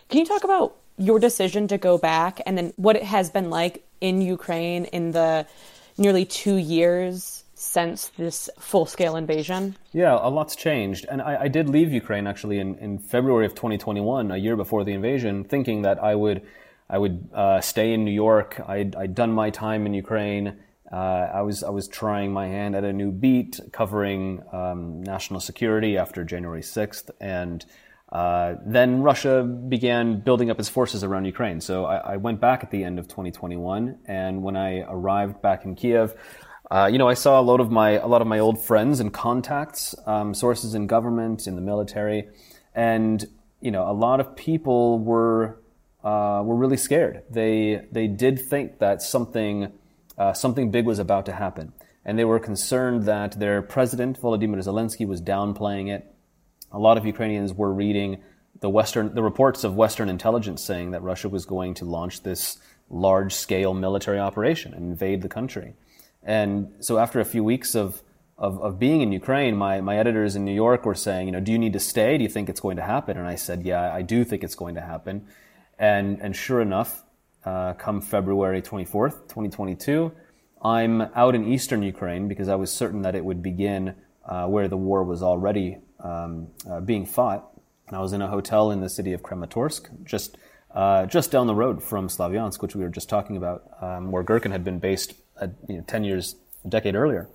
Can 0.10 0.20
you 0.20 0.26
talk 0.26 0.44
about 0.44 0.76
your 1.00 1.20
decision 1.20 1.68
to 1.70 1.80
go 1.80 1.98
back 1.98 2.42
and 2.46 2.56
then 2.58 2.74
what 2.76 2.96
it 2.96 3.04
has 3.04 3.32
been 3.32 3.50
like 3.50 3.84
in 4.02 4.22
Ukraine 4.22 4.86
in 4.86 5.12
the 5.12 5.48
nearly 5.98 6.26
two 6.26 6.58
years 6.58 7.44
since 7.56 8.10
this 8.18 8.52
full 8.60 8.86
scale 8.86 9.16
invasion? 9.16 9.76
Yeah, 9.94 10.16
a 10.22 10.30
lot's 10.30 10.56
changed. 10.56 11.08
And 11.10 11.20
I, 11.20 11.42
I, 11.42 11.48
did 11.48 11.70
leave 11.70 11.92
Ukraine 11.92 12.28
actually 12.28 12.60
in, 12.60 12.76
in 12.76 13.00
February 13.00 13.48
of 13.48 13.56
2021, 13.56 14.30
a 14.30 14.38
year 14.38 14.56
before 14.56 14.84
the 14.84 14.94
invasion, 14.94 15.44
thinking 15.44 15.82
that 15.82 15.98
I 16.04 16.14
would, 16.14 16.44
I 16.88 17.00
would 17.00 17.30
uh, 17.34 17.62
stay 17.62 17.94
in 17.94 18.06
New 18.06 18.12
York. 18.12 18.62
I'd, 18.68 18.96
I'd 18.96 19.16
done 19.16 19.32
my 19.32 19.50
time 19.50 19.88
in 19.88 19.96
Ukraine. 19.96 20.58
Uh, 20.92 20.96
I, 21.34 21.42
was, 21.42 21.64
I 21.64 21.70
was 21.70 21.88
trying 21.88 22.32
my 22.32 22.48
hand 22.48 22.76
at 22.76 22.84
a 22.84 22.94
new 22.94 23.12
beat 23.12 23.60
covering 23.72 24.42
um, 24.52 25.04
national 25.04 25.40
security 25.40 25.98
after 25.98 26.24
January 26.24 26.62
6th. 26.62 27.10
And 27.20 27.66
uh, 28.12 28.56
then 28.66 29.02
Russia 29.02 29.44
began 29.44 30.22
building 30.22 30.50
up 30.50 30.60
its 30.60 30.70
forces 30.70 31.04
around 31.04 31.26
Ukraine. 31.26 31.60
So 31.60 31.86
I, 31.86 32.14
I, 32.14 32.18
went 32.18 32.40
back 32.40 32.64
at 32.64 32.72
the 32.72 32.86
end 32.86 33.00
of 33.00 33.10
2021, 33.10 34.00
and 34.06 34.42
when 34.44 34.56
I 34.56 34.80
arrived 34.88 35.42
back 35.42 35.66
in 35.66 35.76
Kiev, 35.76 36.16
uh, 36.72 36.90
you 36.92 36.98
know, 36.98 37.10
I 37.10 37.16
saw 37.16 37.40
a 37.40 37.44
lot 37.44 37.60
of 37.60 37.70
my 37.70 37.92
a 37.92 38.08
lot 38.08 38.22
of 38.22 38.28
my 38.28 38.40
old 38.40 38.64
friends 38.64 39.02
and 39.02 39.14
contacts, 39.14 39.94
um, 40.06 40.34
sources 40.34 40.74
in 40.74 40.88
government, 40.88 41.48
in 41.48 41.56
the 41.56 41.62
military, 41.62 42.30
and 42.74 43.26
you 43.60 43.72
know, 43.72 43.90
a 43.90 43.94
lot 43.94 44.20
of 44.20 44.36
people 44.36 45.00
were 45.00 45.60
uh, 46.04 46.42
were 46.46 46.56
really 46.56 46.78
scared. 46.78 47.24
They 47.30 47.86
they 47.92 48.08
did 48.08 48.40
think 48.40 48.80
that 48.80 49.02
something 49.02 49.72
uh, 50.18 50.34
something 50.34 50.72
big 50.72 50.86
was 50.86 51.00
about 51.00 51.26
to 51.26 51.34
happen, 51.34 51.74
and 52.06 52.18
they 52.18 52.26
were 52.26 52.40
concerned 52.40 53.04
that 53.04 53.40
their 53.40 53.62
president 53.62 54.20
Volodymyr 54.20 54.64
Zelensky 54.64 55.08
was 55.08 55.22
downplaying 55.22 55.90
it. 55.90 56.14
A 56.72 56.80
lot 56.80 56.98
of 56.98 57.06
Ukrainians 57.06 57.54
were 57.54 57.72
reading 57.72 58.22
the 58.60 58.70
Western 58.70 59.14
the 59.14 59.24
reports 59.24 59.64
of 59.64 59.76
Western 59.76 60.10
intelligence 60.10 60.64
saying 60.64 60.92
that 60.92 61.02
Russia 61.02 61.30
was 61.30 61.46
going 61.46 61.74
to 61.76 61.86
launch 61.86 62.24
this 62.24 62.58
large 62.90 63.34
scale 63.34 63.74
military 63.74 64.20
operation 64.20 64.74
and 64.74 64.84
invade 64.84 65.22
the 65.22 65.30
country. 65.30 65.74
And 66.24 66.74
so 66.80 66.98
after 66.98 67.20
a 67.20 67.26
few 67.26 67.44
weeks 67.44 67.76
of, 67.76 68.02
of, 68.38 68.60
of, 68.62 68.80
being 68.80 69.02
in 69.02 69.12
Ukraine, 69.12 69.56
my, 69.56 69.82
my 69.82 69.98
editors 69.98 70.36
in 70.36 70.46
New 70.46 70.54
York 70.54 70.86
were 70.86 70.96
saying, 70.96 71.28
you 71.28 71.32
know, 71.32 71.40
do 71.40 71.52
you 71.52 71.60
need 71.60 71.74
to 71.74 71.80
stay? 71.80 72.18
Do 72.18 72.24
you 72.24 72.30
think 72.30 72.50
it's 72.50 72.60
going 72.60 72.78
to 72.78 72.84
happen? 72.84 73.18
And 73.18 73.28
I 73.28 73.36
said, 73.36 73.64
yeah, 73.64 73.94
I 73.94 74.02
do 74.02 74.24
think 74.24 74.44
it's 74.44 74.56
going 74.56 74.76
to 74.76 74.82
happen. 74.82 75.28
And, 75.80 76.20
and 76.22 76.36
sure 76.36 76.62
enough, 76.62 77.04
uh, 77.46 77.74
come 77.74 78.02
February 78.02 78.62
24th, 78.62 79.28
2022, 79.28 80.12
I'm 80.62 81.02
out 81.02 81.36
in 81.36 81.46
eastern 81.46 81.84
Ukraine 81.84 82.28
because 82.28 82.50
I 82.50 82.56
was 82.56 82.72
certain 82.72 83.04
that 83.04 83.16
it 83.16 83.24
would 83.24 83.44
begin 83.44 83.96
uh, 84.26 84.48
where 84.48 84.68
the 84.68 84.78
war 84.78 85.04
was 85.04 85.22
already 85.24 85.78
um, 86.00 86.48
uh, 86.70 86.80
being 86.80 87.06
fought. 87.06 87.50
And 87.88 87.96
I 87.96 88.02
was 88.02 88.12
in 88.12 88.22
a 88.22 88.28
hotel 88.28 88.72
in 88.72 88.82
the 88.82 88.90
city 88.90 89.14
of 89.14 89.22
Kramatorsk, 89.22 90.04
just 90.04 90.38
uh, 90.74 91.06
just 91.06 91.32
down 91.32 91.48
the 91.48 91.56
road 91.56 91.82
from 91.82 92.08
Slavyansk, 92.08 92.62
which 92.62 92.76
we 92.76 92.84
were 92.84 92.90
just 92.90 93.10
talking 93.10 93.38
about, 93.38 93.64
um, 93.82 94.12
where 94.12 94.24
Girkin 94.24 94.52
had 94.52 94.64
been 94.64 94.80
based 94.80 95.14
a, 95.38 95.50
you 95.68 95.78
know, 95.78 95.84
10 95.88 96.04
years, 96.04 96.36
a 96.66 96.68
decade 96.68 96.96
earlier, 96.96 97.30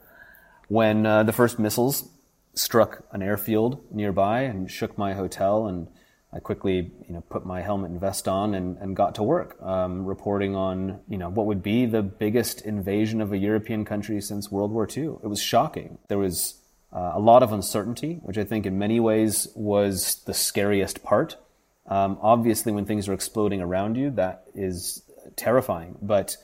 when 0.68 1.06
uh, 1.06 1.22
the 1.22 1.32
first 1.32 1.58
missiles 1.58 2.08
struck 2.54 3.04
an 3.12 3.22
airfield 3.22 3.82
nearby 3.90 4.42
and 4.42 4.70
shook 4.70 4.98
my 4.98 5.14
hotel. 5.14 5.66
And 5.66 5.88
I 6.34 6.40
quickly 6.40 6.90
you 7.06 7.14
know, 7.14 7.20
put 7.28 7.44
my 7.44 7.60
helmet 7.60 7.90
and 7.90 8.00
vest 8.00 8.26
on 8.26 8.54
and, 8.54 8.78
and 8.78 8.96
got 8.96 9.14
to 9.16 9.22
work, 9.22 9.60
um, 9.62 10.06
reporting 10.06 10.56
on 10.56 11.00
you 11.08 11.18
know, 11.18 11.28
what 11.28 11.46
would 11.46 11.62
be 11.62 11.84
the 11.84 12.02
biggest 12.02 12.62
invasion 12.62 13.20
of 13.20 13.32
a 13.32 13.38
European 13.38 13.84
country 13.84 14.20
since 14.20 14.50
World 14.50 14.72
War 14.72 14.88
II. 14.88 15.16
It 15.22 15.28
was 15.28 15.42
shocking. 15.42 15.98
There 16.08 16.18
was 16.18 16.60
uh, 16.92 17.12
a 17.14 17.20
lot 17.20 17.42
of 17.42 17.52
uncertainty, 17.52 18.20
which 18.22 18.38
I 18.38 18.44
think 18.44 18.64
in 18.64 18.78
many 18.78 18.98
ways 18.98 19.48
was 19.54 20.22
the 20.24 20.34
scariest 20.34 21.02
part. 21.02 21.36
Um, 21.86 22.18
obviously, 22.22 22.72
when 22.72 22.86
things 22.86 23.08
are 23.08 23.12
exploding 23.12 23.60
around 23.60 23.96
you, 23.96 24.10
that 24.12 24.44
is 24.54 25.02
terrifying. 25.36 25.98
But 26.00 26.36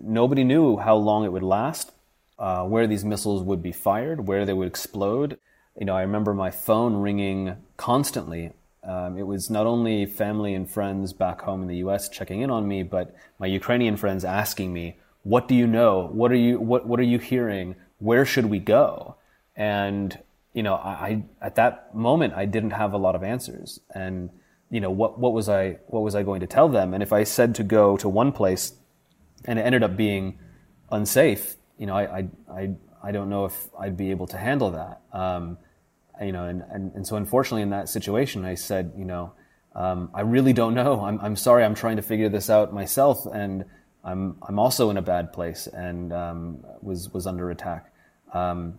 nobody 0.00 0.44
knew 0.44 0.76
how 0.76 0.96
long 0.96 1.24
it 1.24 1.32
would 1.32 1.42
last, 1.42 1.92
uh, 2.38 2.64
where 2.64 2.86
these 2.86 3.04
missiles 3.04 3.42
would 3.42 3.62
be 3.62 3.72
fired, 3.72 4.26
where 4.26 4.44
they 4.44 4.52
would 4.52 4.68
explode. 4.68 5.38
You 5.78 5.86
know, 5.86 5.96
I 5.96 6.02
remember 6.02 6.34
my 6.34 6.50
phone 6.50 6.96
ringing 6.96 7.56
constantly. 7.76 8.52
Um, 8.82 9.18
it 9.18 9.26
was 9.26 9.50
not 9.50 9.66
only 9.66 10.06
family 10.06 10.54
and 10.54 10.68
friends 10.68 11.12
back 11.12 11.42
home 11.42 11.62
in 11.62 11.68
the 11.68 11.76
U.S. 11.78 12.08
checking 12.08 12.40
in 12.40 12.50
on 12.50 12.66
me, 12.66 12.82
but 12.82 13.14
my 13.38 13.46
Ukrainian 13.46 13.96
friends 13.96 14.24
asking 14.24 14.72
me, 14.72 14.96
"What 15.22 15.48
do 15.48 15.54
you 15.54 15.66
know? 15.66 16.08
What 16.12 16.32
are 16.32 16.36
you? 16.36 16.58
What 16.58 16.86
What 16.86 16.98
are 16.98 17.10
you 17.14 17.18
hearing? 17.18 17.76
Where 17.98 18.24
should 18.24 18.46
we 18.46 18.58
go?" 18.58 19.16
And 19.54 20.18
you 20.54 20.62
know, 20.62 20.74
I, 20.74 20.90
I 20.90 21.22
at 21.42 21.54
that 21.56 21.94
moment 21.94 22.34
I 22.34 22.46
didn't 22.46 22.70
have 22.70 22.92
a 22.92 22.98
lot 22.98 23.14
of 23.14 23.22
answers, 23.22 23.80
and 23.94 24.30
you 24.70 24.80
know, 24.80 24.90
what 24.90 25.18
what 25.18 25.32
was 25.32 25.48
I 25.48 25.78
what 25.88 26.00
was 26.00 26.14
I 26.14 26.22
going 26.22 26.40
to 26.40 26.46
tell 26.46 26.68
them? 26.68 26.94
And 26.94 27.02
if 27.02 27.12
I 27.12 27.24
said 27.24 27.54
to 27.56 27.62
go 27.62 27.96
to 27.98 28.08
one 28.08 28.32
place, 28.32 28.72
and 29.44 29.58
it 29.58 29.62
ended 29.62 29.82
up 29.82 29.96
being 29.96 30.38
unsafe, 30.90 31.56
you 31.78 31.86
know, 31.86 31.96
I, 31.96 32.18
I, 32.18 32.28
I, 32.52 32.70
I 33.02 33.12
don't 33.12 33.28
know 33.28 33.44
if 33.46 33.68
I'd 33.78 33.96
be 33.96 34.10
able 34.10 34.26
to 34.28 34.36
handle 34.36 34.70
that. 34.72 35.00
Um, 35.12 35.58
you 36.20 36.32
know, 36.32 36.44
and, 36.44 36.62
and, 36.70 36.92
and 36.94 37.06
so 37.06 37.16
unfortunately 37.16 37.62
in 37.62 37.70
that 37.70 37.88
situation, 37.88 38.44
I 38.44 38.54
said, 38.54 38.92
you 38.96 39.04
know, 39.04 39.32
um, 39.74 40.10
I 40.14 40.22
really 40.22 40.52
don't 40.52 40.74
know. 40.74 41.04
I'm, 41.04 41.20
I'm 41.20 41.36
sorry. 41.36 41.64
I'm 41.64 41.74
trying 41.74 41.96
to 41.96 42.02
figure 42.02 42.28
this 42.28 42.50
out 42.50 42.72
myself. 42.74 43.24
And 43.26 43.64
I'm, 44.04 44.36
I'm 44.42 44.58
also 44.58 44.90
in 44.90 44.96
a 44.96 45.02
bad 45.02 45.32
place 45.32 45.66
and, 45.66 46.12
um, 46.12 46.64
was, 46.82 47.12
was 47.12 47.26
under 47.26 47.50
attack. 47.50 47.92
Um, 48.32 48.78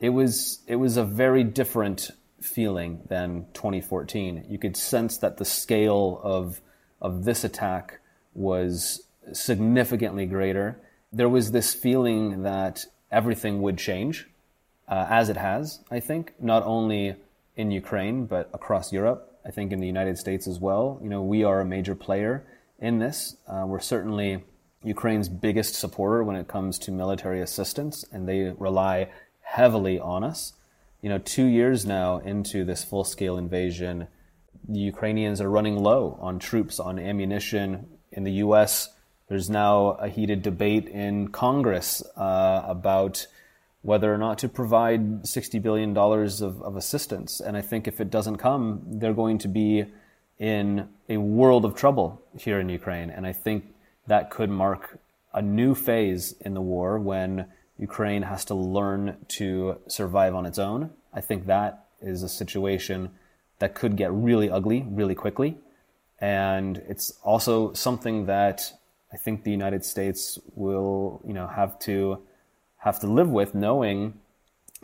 it 0.00 0.10
was, 0.10 0.60
it 0.66 0.76
was 0.76 0.96
a 0.96 1.04
very 1.04 1.44
different 1.44 2.10
feeling 2.40 3.00
than 3.08 3.46
2014. 3.54 4.46
You 4.48 4.58
could 4.58 4.76
sense 4.76 5.18
that 5.18 5.36
the 5.36 5.44
scale 5.44 6.20
of, 6.22 6.60
of 7.00 7.24
this 7.24 7.44
attack 7.44 8.00
was 8.34 9.02
significantly 9.32 10.26
greater. 10.26 10.80
There 11.12 11.28
was 11.28 11.52
this 11.52 11.72
feeling 11.72 12.42
that 12.42 12.84
everything 13.10 13.62
would 13.62 13.78
change, 13.78 14.28
uh, 14.92 15.06
as 15.08 15.30
it 15.30 15.38
has, 15.38 15.80
I 15.90 16.00
think, 16.00 16.34
not 16.38 16.62
only 16.64 17.16
in 17.56 17.70
Ukraine, 17.70 18.26
but 18.26 18.50
across 18.52 18.92
Europe. 18.92 19.20
I 19.42 19.50
think 19.50 19.72
in 19.72 19.80
the 19.80 19.86
United 19.86 20.18
States 20.18 20.46
as 20.46 20.60
well. 20.60 21.00
You 21.02 21.08
know, 21.08 21.22
we 21.22 21.44
are 21.44 21.60
a 21.60 21.64
major 21.64 21.94
player 21.94 22.44
in 22.78 22.98
this. 22.98 23.36
Uh, 23.48 23.64
we're 23.66 23.80
certainly 23.80 24.44
Ukraine's 24.84 25.30
biggest 25.30 25.76
supporter 25.76 26.22
when 26.22 26.36
it 26.36 26.46
comes 26.46 26.78
to 26.80 26.90
military 26.90 27.40
assistance, 27.40 28.04
and 28.12 28.28
they 28.28 28.54
rely 28.58 29.08
heavily 29.40 29.98
on 29.98 30.24
us. 30.24 30.52
You 31.00 31.08
know, 31.08 31.18
two 31.18 31.46
years 31.46 31.86
now 31.86 32.18
into 32.18 32.62
this 32.62 32.84
full 32.84 33.04
scale 33.04 33.38
invasion, 33.38 34.08
the 34.68 34.78
Ukrainians 34.78 35.40
are 35.40 35.48
running 35.48 35.78
low 35.78 36.18
on 36.20 36.38
troops, 36.38 36.78
on 36.78 36.98
ammunition. 36.98 37.86
In 38.12 38.24
the 38.24 38.44
U.S., 38.46 38.90
there's 39.28 39.48
now 39.48 39.92
a 39.92 40.08
heated 40.08 40.42
debate 40.42 40.86
in 40.86 41.28
Congress 41.28 42.02
uh, 42.14 42.62
about 42.66 43.26
whether 43.82 44.12
or 44.12 44.18
not 44.18 44.38
to 44.38 44.48
provide 44.48 45.22
$60 45.24 45.60
billion 45.60 45.96
of, 45.96 46.62
of 46.62 46.76
assistance. 46.76 47.40
And 47.40 47.56
I 47.56 47.60
think 47.60 47.86
if 47.88 48.00
it 48.00 48.10
doesn't 48.10 48.36
come, 48.36 48.82
they're 48.86 49.12
going 49.12 49.38
to 49.38 49.48
be 49.48 49.86
in 50.38 50.88
a 51.08 51.16
world 51.18 51.64
of 51.64 51.74
trouble 51.74 52.22
here 52.38 52.58
in 52.60 52.68
Ukraine. 52.68 53.10
And 53.10 53.26
I 53.26 53.32
think 53.32 53.74
that 54.06 54.30
could 54.30 54.50
mark 54.50 54.98
a 55.34 55.42
new 55.42 55.74
phase 55.74 56.34
in 56.40 56.54
the 56.54 56.60
war 56.60 56.98
when 56.98 57.46
Ukraine 57.78 58.22
has 58.22 58.44
to 58.46 58.54
learn 58.54 59.16
to 59.28 59.78
survive 59.88 60.34
on 60.34 60.46
its 60.46 60.58
own. 60.58 60.90
I 61.12 61.20
think 61.20 61.46
that 61.46 61.86
is 62.00 62.22
a 62.22 62.28
situation 62.28 63.10
that 63.58 63.74
could 63.74 63.96
get 63.96 64.12
really 64.12 64.50
ugly 64.50 64.84
really 64.88 65.14
quickly. 65.14 65.56
And 66.20 66.82
it's 66.88 67.12
also 67.22 67.72
something 67.72 68.26
that 68.26 68.72
I 69.12 69.16
think 69.16 69.42
the 69.42 69.50
United 69.50 69.84
States 69.84 70.38
will, 70.54 71.20
you 71.26 71.32
know, 71.32 71.46
have 71.46 71.78
to 71.80 72.22
have 72.82 72.98
to 73.00 73.06
live 73.06 73.28
with, 73.28 73.54
knowing 73.54 74.14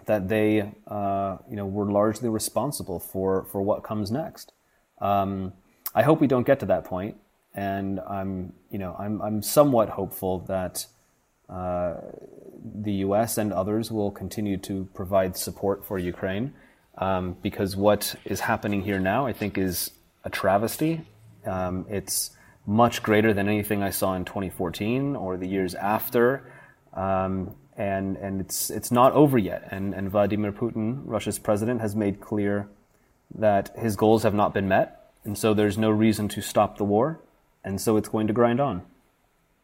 that 0.06 0.28
they, 0.28 0.72
uh, 0.86 1.38
you 1.50 1.56
know, 1.56 1.66
were 1.66 1.90
largely 1.90 2.28
responsible 2.28 3.00
for 3.00 3.44
for 3.44 3.60
what 3.60 3.82
comes 3.82 4.10
next. 4.10 4.52
Um, 5.00 5.52
I 5.94 6.02
hope 6.02 6.20
we 6.20 6.28
don't 6.28 6.46
get 6.46 6.60
to 6.60 6.66
that 6.66 6.84
point, 6.84 7.16
and 7.54 8.00
I'm, 8.00 8.52
you 8.70 8.78
know, 8.78 8.94
I'm 8.98 9.20
I'm 9.20 9.42
somewhat 9.42 9.88
hopeful 9.88 10.40
that 10.46 10.86
uh, 11.48 11.94
the 12.82 12.92
U.S. 13.06 13.36
and 13.36 13.52
others 13.52 13.90
will 13.90 14.12
continue 14.12 14.58
to 14.58 14.88
provide 14.94 15.36
support 15.36 15.84
for 15.84 15.98
Ukraine, 15.98 16.54
um, 16.98 17.36
because 17.42 17.76
what 17.76 18.14
is 18.24 18.40
happening 18.40 18.82
here 18.82 19.00
now, 19.00 19.26
I 19.26 19.32
think, 19.32 19.58
is 19.58 19.90
a 20.22 20.30
travesty. 20.30 21.00
Um, 21.44 21.86
it's 21.88 22.30
much 22.64 23.02
greater 23.02 23.32
than 23.32 23.48
anything 23.48 23.82
I 23.82 23.90
saw 23.90 24.14
in 24.14 24.24
2014 24.24 25.16
or 25.16 25.36
the 25.36 25.48
years 25.48 25.74
after. 25.74 26.44
Um, 26.92 27.56
and 27.78 28.16
and 28.16 28.40
it's 28.40 28.68
it's 28.68 28.90
not 28.90 29.12
over 29.12 29.38
yet. 29.38 29.68
And 29.70 29.94
and 29.94 30.10
Vladimir 30.10 30.52
Putin, 30.52 31.02
Russia's 31.04 31.38
president, 31.38 31.80
has 31.80 31.94
made 31.96 32.20
clear 32.20 32.68
that 33.34 33.70
his 33.78 33.96
goals 33.96 34.24
have 34.24 34.34
not 34.34 34.52
been 34.52 34.68
met, 34.68 35.12
and 35.24 35.38
so 35.38 35.54
there's 35.54 35.78
no 35.78 35.90
reason 35.90 36.28
to 36.28 36.42
stop 36.42 36.76
the 36.76 36.84
war, 36.84 37.20
and 37.64 37.80
so 37.80 37.96
it's 37.96 38.08
going 38.08 38.26
to 38.26 38.32
grind 38.32 38.60
on. 38.60 38.82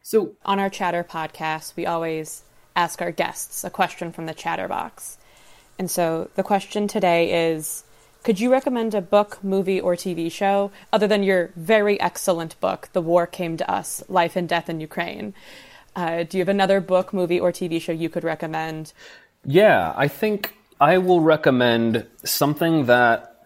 So 0.01 0.31
on 0.45 0.59
our 0.59 0.69
Chatter 0.69 1.03
podcast, 1.03 1.75
we 1.75 1.85
always 1.85 2.43
ask 2.75 3.01
our 3.01 3.11
guests 3.11 3.63
a 3.63 3.69
question 3.69 4.11
from 4.11 4.27
the 4.27 4.33
Chatterbox, 4.33 5.17
and 5.77 5.91
so 5.91 6.29
the 6.35 6.43
question 6.43 6.87
today 6.87 7.51
is. 7.51 7.83
Could 8.23 8.39
you 8.39 8.51
recommend 8.51 8.95
a 8.95 9.01
book, 9.01 9.37
movie, 9.43 9.79
or 9.79 9.95
TV 9.95 10.31
show 10.31 10.71
other 10.91 11.05
than 11.05 11.21
your 11.21 11.51
very 11.55 11.99
excellent 11.99 12.59
book, 12.59 12.89
The 12.91 13.01
War 13.01 13.27
Came 13.27 13.55
to 13.57 13.71
Us 13.71 14.01
Life 14.09 14.35
and 14.35 14.49
Death 14.49 14.67
in 14.67 14.81
Ukraine? 14.81 15.35
Uh, 15.95 16.23
do 16.23 16.37
you 16.37 16.41
have 16.41 16.49
another 16.49 16.81
book, 16.81 17.13
movie, 17.13 17.39
or 17.39 17.51
TV 17.51 17.81
show 17.81 17.91
you 17.91 18.09
could 18.09 18.23
recommend? 18.23 18.91
Yeah, 19.45 19.93
I 19.95 20.07
think 20.07 20.53
I 20.81 20.97
will 20.97 21.21
recommend 21.21 22.05
something 22.23 22.85
that 22.87 23.43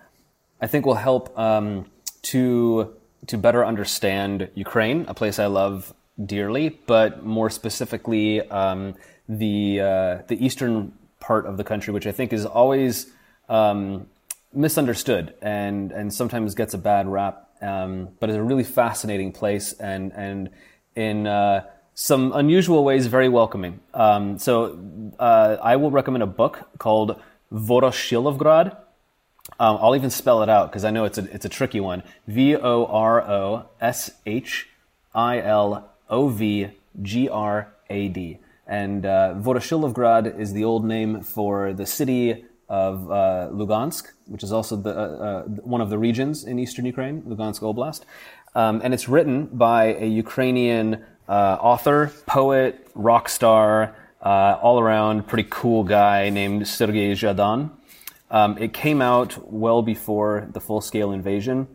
I 0.62 0.68
think 0.68 0.86
will 0.86 0.96
help 0.96 1.38
um, 1.38 1.86
to 2.24 2.96
to 3.28 3.38
better 3.38 3.66
understand 3.66 4.50
Ukraine, 4.56 5.06
a 5.08 5.14
place 5.14 5.38
I 5.40 5.46
love 5.46 5.94
dearly, 6.26 6.70
but 6.88 7.24
more 7.24 7.50
specifically 7.50 8.42
um, 8.50 8.96
the 9.28 9.82
uh, 9.82 10.18
the 10.28 10.44
eastern 10.44 10.94
part 11.20 11.46
of 11.46 11.58
the 11.58 11.64
country, 11.64 11.94
which 11.94 12.08
I 12.08 12.12
think 12.12 12.34
is 12.34 12.46
always 12.46 13.12
um, 13.48 14.08
misunderstood 14.54 15.36
and 15.42 15.92
and 15.92 16.14
sometimes 16.14 16.56
gets 16.56 16.74
a 16.74 16.78
bad 16.78 17.08
rap, 17.08 17.50
um, 17.62 18.10
but 18.20 18.30
is 18.30 18.36
a 18.36 18.44
really 18.44 18.64
fascinating 18.64 19.32
place 19.32 19.74
and 19.74 20.12
and 20.14 20.50
in 20.96 21.28
uh, 21.28 21.66
some 22.00 22.32
unusual 22.34 22.86
ways, 22.86 23.08
very 23.08 23.28
welcoming. 23.28 23.82
Um, 23.94 24.40
so 24.40 24.80
uh, 25.20 25.58
I 25.62 25.76
will 25.76 25.92
recommend 25.92 26.24
a 26.24 26.28
book 26.28 26.70
called 26.78 27.20
Voroshilovgrad. 27.52 28.78
Um, 29.60 29.78
I'll 29.82 29.98
even 29.98 30.10
spell 30.10 30.42
it 30.42 30.48
out 30.48 30.72
because 30.72 30.86
I 30.86 30.92
know 30.92 31.04
it's 31.04 31.18
a 31.18 31.26
it's 31.36 31.44
a 31.44 31.50
tricky 31.50 31.82
one. 31.82 32.04
V 32.26 32.56
O 32.56 32.86
R 32.86 33.22
O 33.30 33.66
S 33.82 34.12
H 34.26 34.70
I 35.14 35.42
L 35.42 35.90
O 36.10 36.30
V 36.30 36.70
G 37.02 37.28
R 37.28 37.68
A 37.90 38.08
D. 38.08 38.38
And 38.66 39.06
uh, 39.06 39.34
Voroshilovgrad 39.36 40.40
is 40.40 40.54
the 40.54 40.64
old 40.64 40.86
name 40.86 41.22
for 41.22 41.74
the 41.74 41.86
city 41.86 42.46
of 42.70 43.12
uh, 43.12 43.50
Lugansk, 43.52 44.12
which 44.28 44.44
is 44.44 44.54
also 44.54 44.76
the, 44.76 44.92
uh, 44.92 45.02
uh, 45.02 45.44
one 45.44 45.82
of 45.82 45.90
the 45.90 45.98
regions 45.98 46.44
in 46.44 46.60
eastern 46.60 46.86
Ukraine, 46.86 47.24
Lugansk 47.24 47.62
Oblast. 47.62 48.02
Um, 48.56 48.82
and 48.84 48.94
it's 48.94 49.08
written 49.08 49.46
by 49.46 49.94
a 49.94 50.06
Ukrainian 50.06 51.04
uh, 51.28 51.58
author, 51.62 52.12
poet, 52.26 52.88
rock 52.96 53.30
star, 53.30 53.96
uh, 54.22 54.58
all 54.62 54.80
around 54.80 55.28
pretty 55.28 55.48
cool 55.50 55.84
guy 55.84 56.30
named 56.30 56.68
Sergei 56.68 57.12
Zhadan. 57.12 57.72
Um, 58.32 58.58
it 58.58 58.74
came 58.74 59.02
out 59.02 59.52
well 59.52 59.82
before 59.82 60.48
the 60.52 60.60
full 60.60 60.82
scale 60.82 61.12
invasion, 61.12 61.68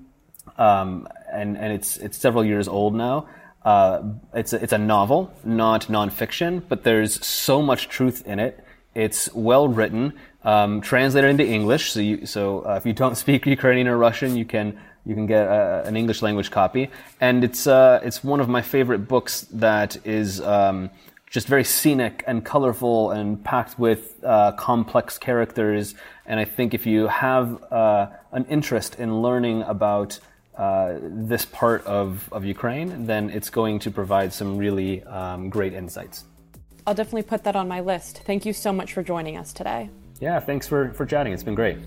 um, 0.59 1.09
and, 1.33 1.57
and 1.57 1.73
it's, 1.73 1.97
it's 1.97 2.19
several 2.19 2.45
years 2.45 2.69
old 2.69 2.95
now. 2.95 3.29
Uh, 3.65 4.03
it's, 4.35 4.53
a, 4.53 4.63
it's 4.63 4.73
a 4.73 4.79
novel, 4.79 5.33
not 5.43 5.87
nonfiction, 5.87 6.63
but 6.69 6.85
there's 6.85 7.25
so 7.25 7.63
much 7.63 7.89
truth 7.89 8.27
in 8.27 8.39
it. 8.39 8.63
It's 8.95 9.33
well 9.35 9.67
written, 9.67 10.13
um, 10.45 10.81
translated 10.81 11.31
into 11.31 11.47
English. 11.47 11.93
So, 11.93 12.01
you, 12.01 12.27
so 12.27 12.61
uh, 12.61 12.75
if 12.77 12.87
you 12.87 12.93
don't 12.93 13.17
speak 13.25 13.47
Ukrainian 13.47 13.89
or 13.89 13.97
Russian, 13.97 14.37
you 14.37 14.45
can 14.45 14.79
you 15.07 15.15
can 15.15 15.27
get 15.27 15.47
a, 15.47 15.85
an 15.87 15.97
English 15.97 16.23
language 16.23 16.51
copy, 16.51 16.91
and 17.21 17.45
it's 17.45 17.67
uh, 17.67 18.01
it's 18.03 18.25
one 18.25 18.41
of 18.41 18.49
my 18.49 18.63
favorite 18.63 19.07
books 19.09 19.43
that 19.53 19.97
is 20.07 20.41
um, 20.41 20.91
just 21.35 21.49
very 21.49 21.65
scenic 21.65 22.23
and 22.27 22.45
colorful 22.45 23.11
and 23.11 23.43
packed 23.43 23.77
with 23.79 24.23
uh, 24.23 24.53
complex 24.53 25.19
characters. 25.19 25.95
And 26.27 26.39
I 26.39 26.45
think 26.45 26.75
if 26.75 26.87
you 26.87 27.09
have 27.09 27.61
uh, 27.73 28.07
an 28.31 28.45
interest 28.45 29.01
in 29.01 29.21
learning 29.21 29.63
about 29.63 30.21
uh, 30.57 30.95
this 31.03 31.45
part 31.45 31.85
of, 31.87 32.29
of 32.33 32.45
Ukraine, 32.45 33.07
then 33.07 33.31
it's 33.31 33.51
going 33.51 33.81
to 33.81 33.91
provide 33.91 34.33
some 34.33 34.57
really 34.57 35.03
um, 35.03 35.51
great 35.51 35.73
insights. 35.73 36.25
I'll 36.87 36.95
definitely 36.95 37.23
put 37.23 37.43
that 37.45 37.57
on 37.57 37.67
my 37.67 37.81
list. 37.81 38.23
Thank 38.25 38.47
you 38.47 38.53
so 38.53 38.73
much 38.73 38.93
for 38.93 39.03
joining 39.03 39.37
us 39.37 39.53
today. 39.53 39.91
Yeah, 40.21 40.39
thanks 40.39 40.69
for, 40.69 40.93
for 40.93 41.05
chatting. 41.05 41.33
It's 41.33 41.43
been 41.43 41.57
great. 41.57 41.79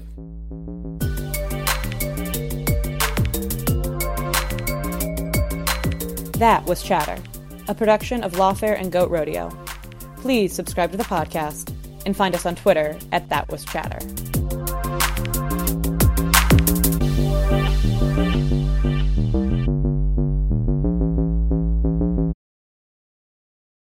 That 6.37 6.67
was 6.67 6.83
Chatter, 6.83 7.17
a 7.67 7.73
production 7.73 8.23
of 8.23 8.33
Lawfare 8.33 8.79
and 8.79 8.91
Goat 8.91 9.09
Rodeo. 9.09 9.49
Please 10.17 10.53
subscribe 10.53 10.91
to 10.91 10.97
the 10.97 11.03
podcast 11.03 11.73
and 12.05 12.15
find 12.15 12.35
us 12.35 12.45
on 12.45 12.53
Twitter 12.55 12.95
at 13.11 13.27
That 13.29 13.49
Was 13.49 13.65
Chatter. 13.65 13.97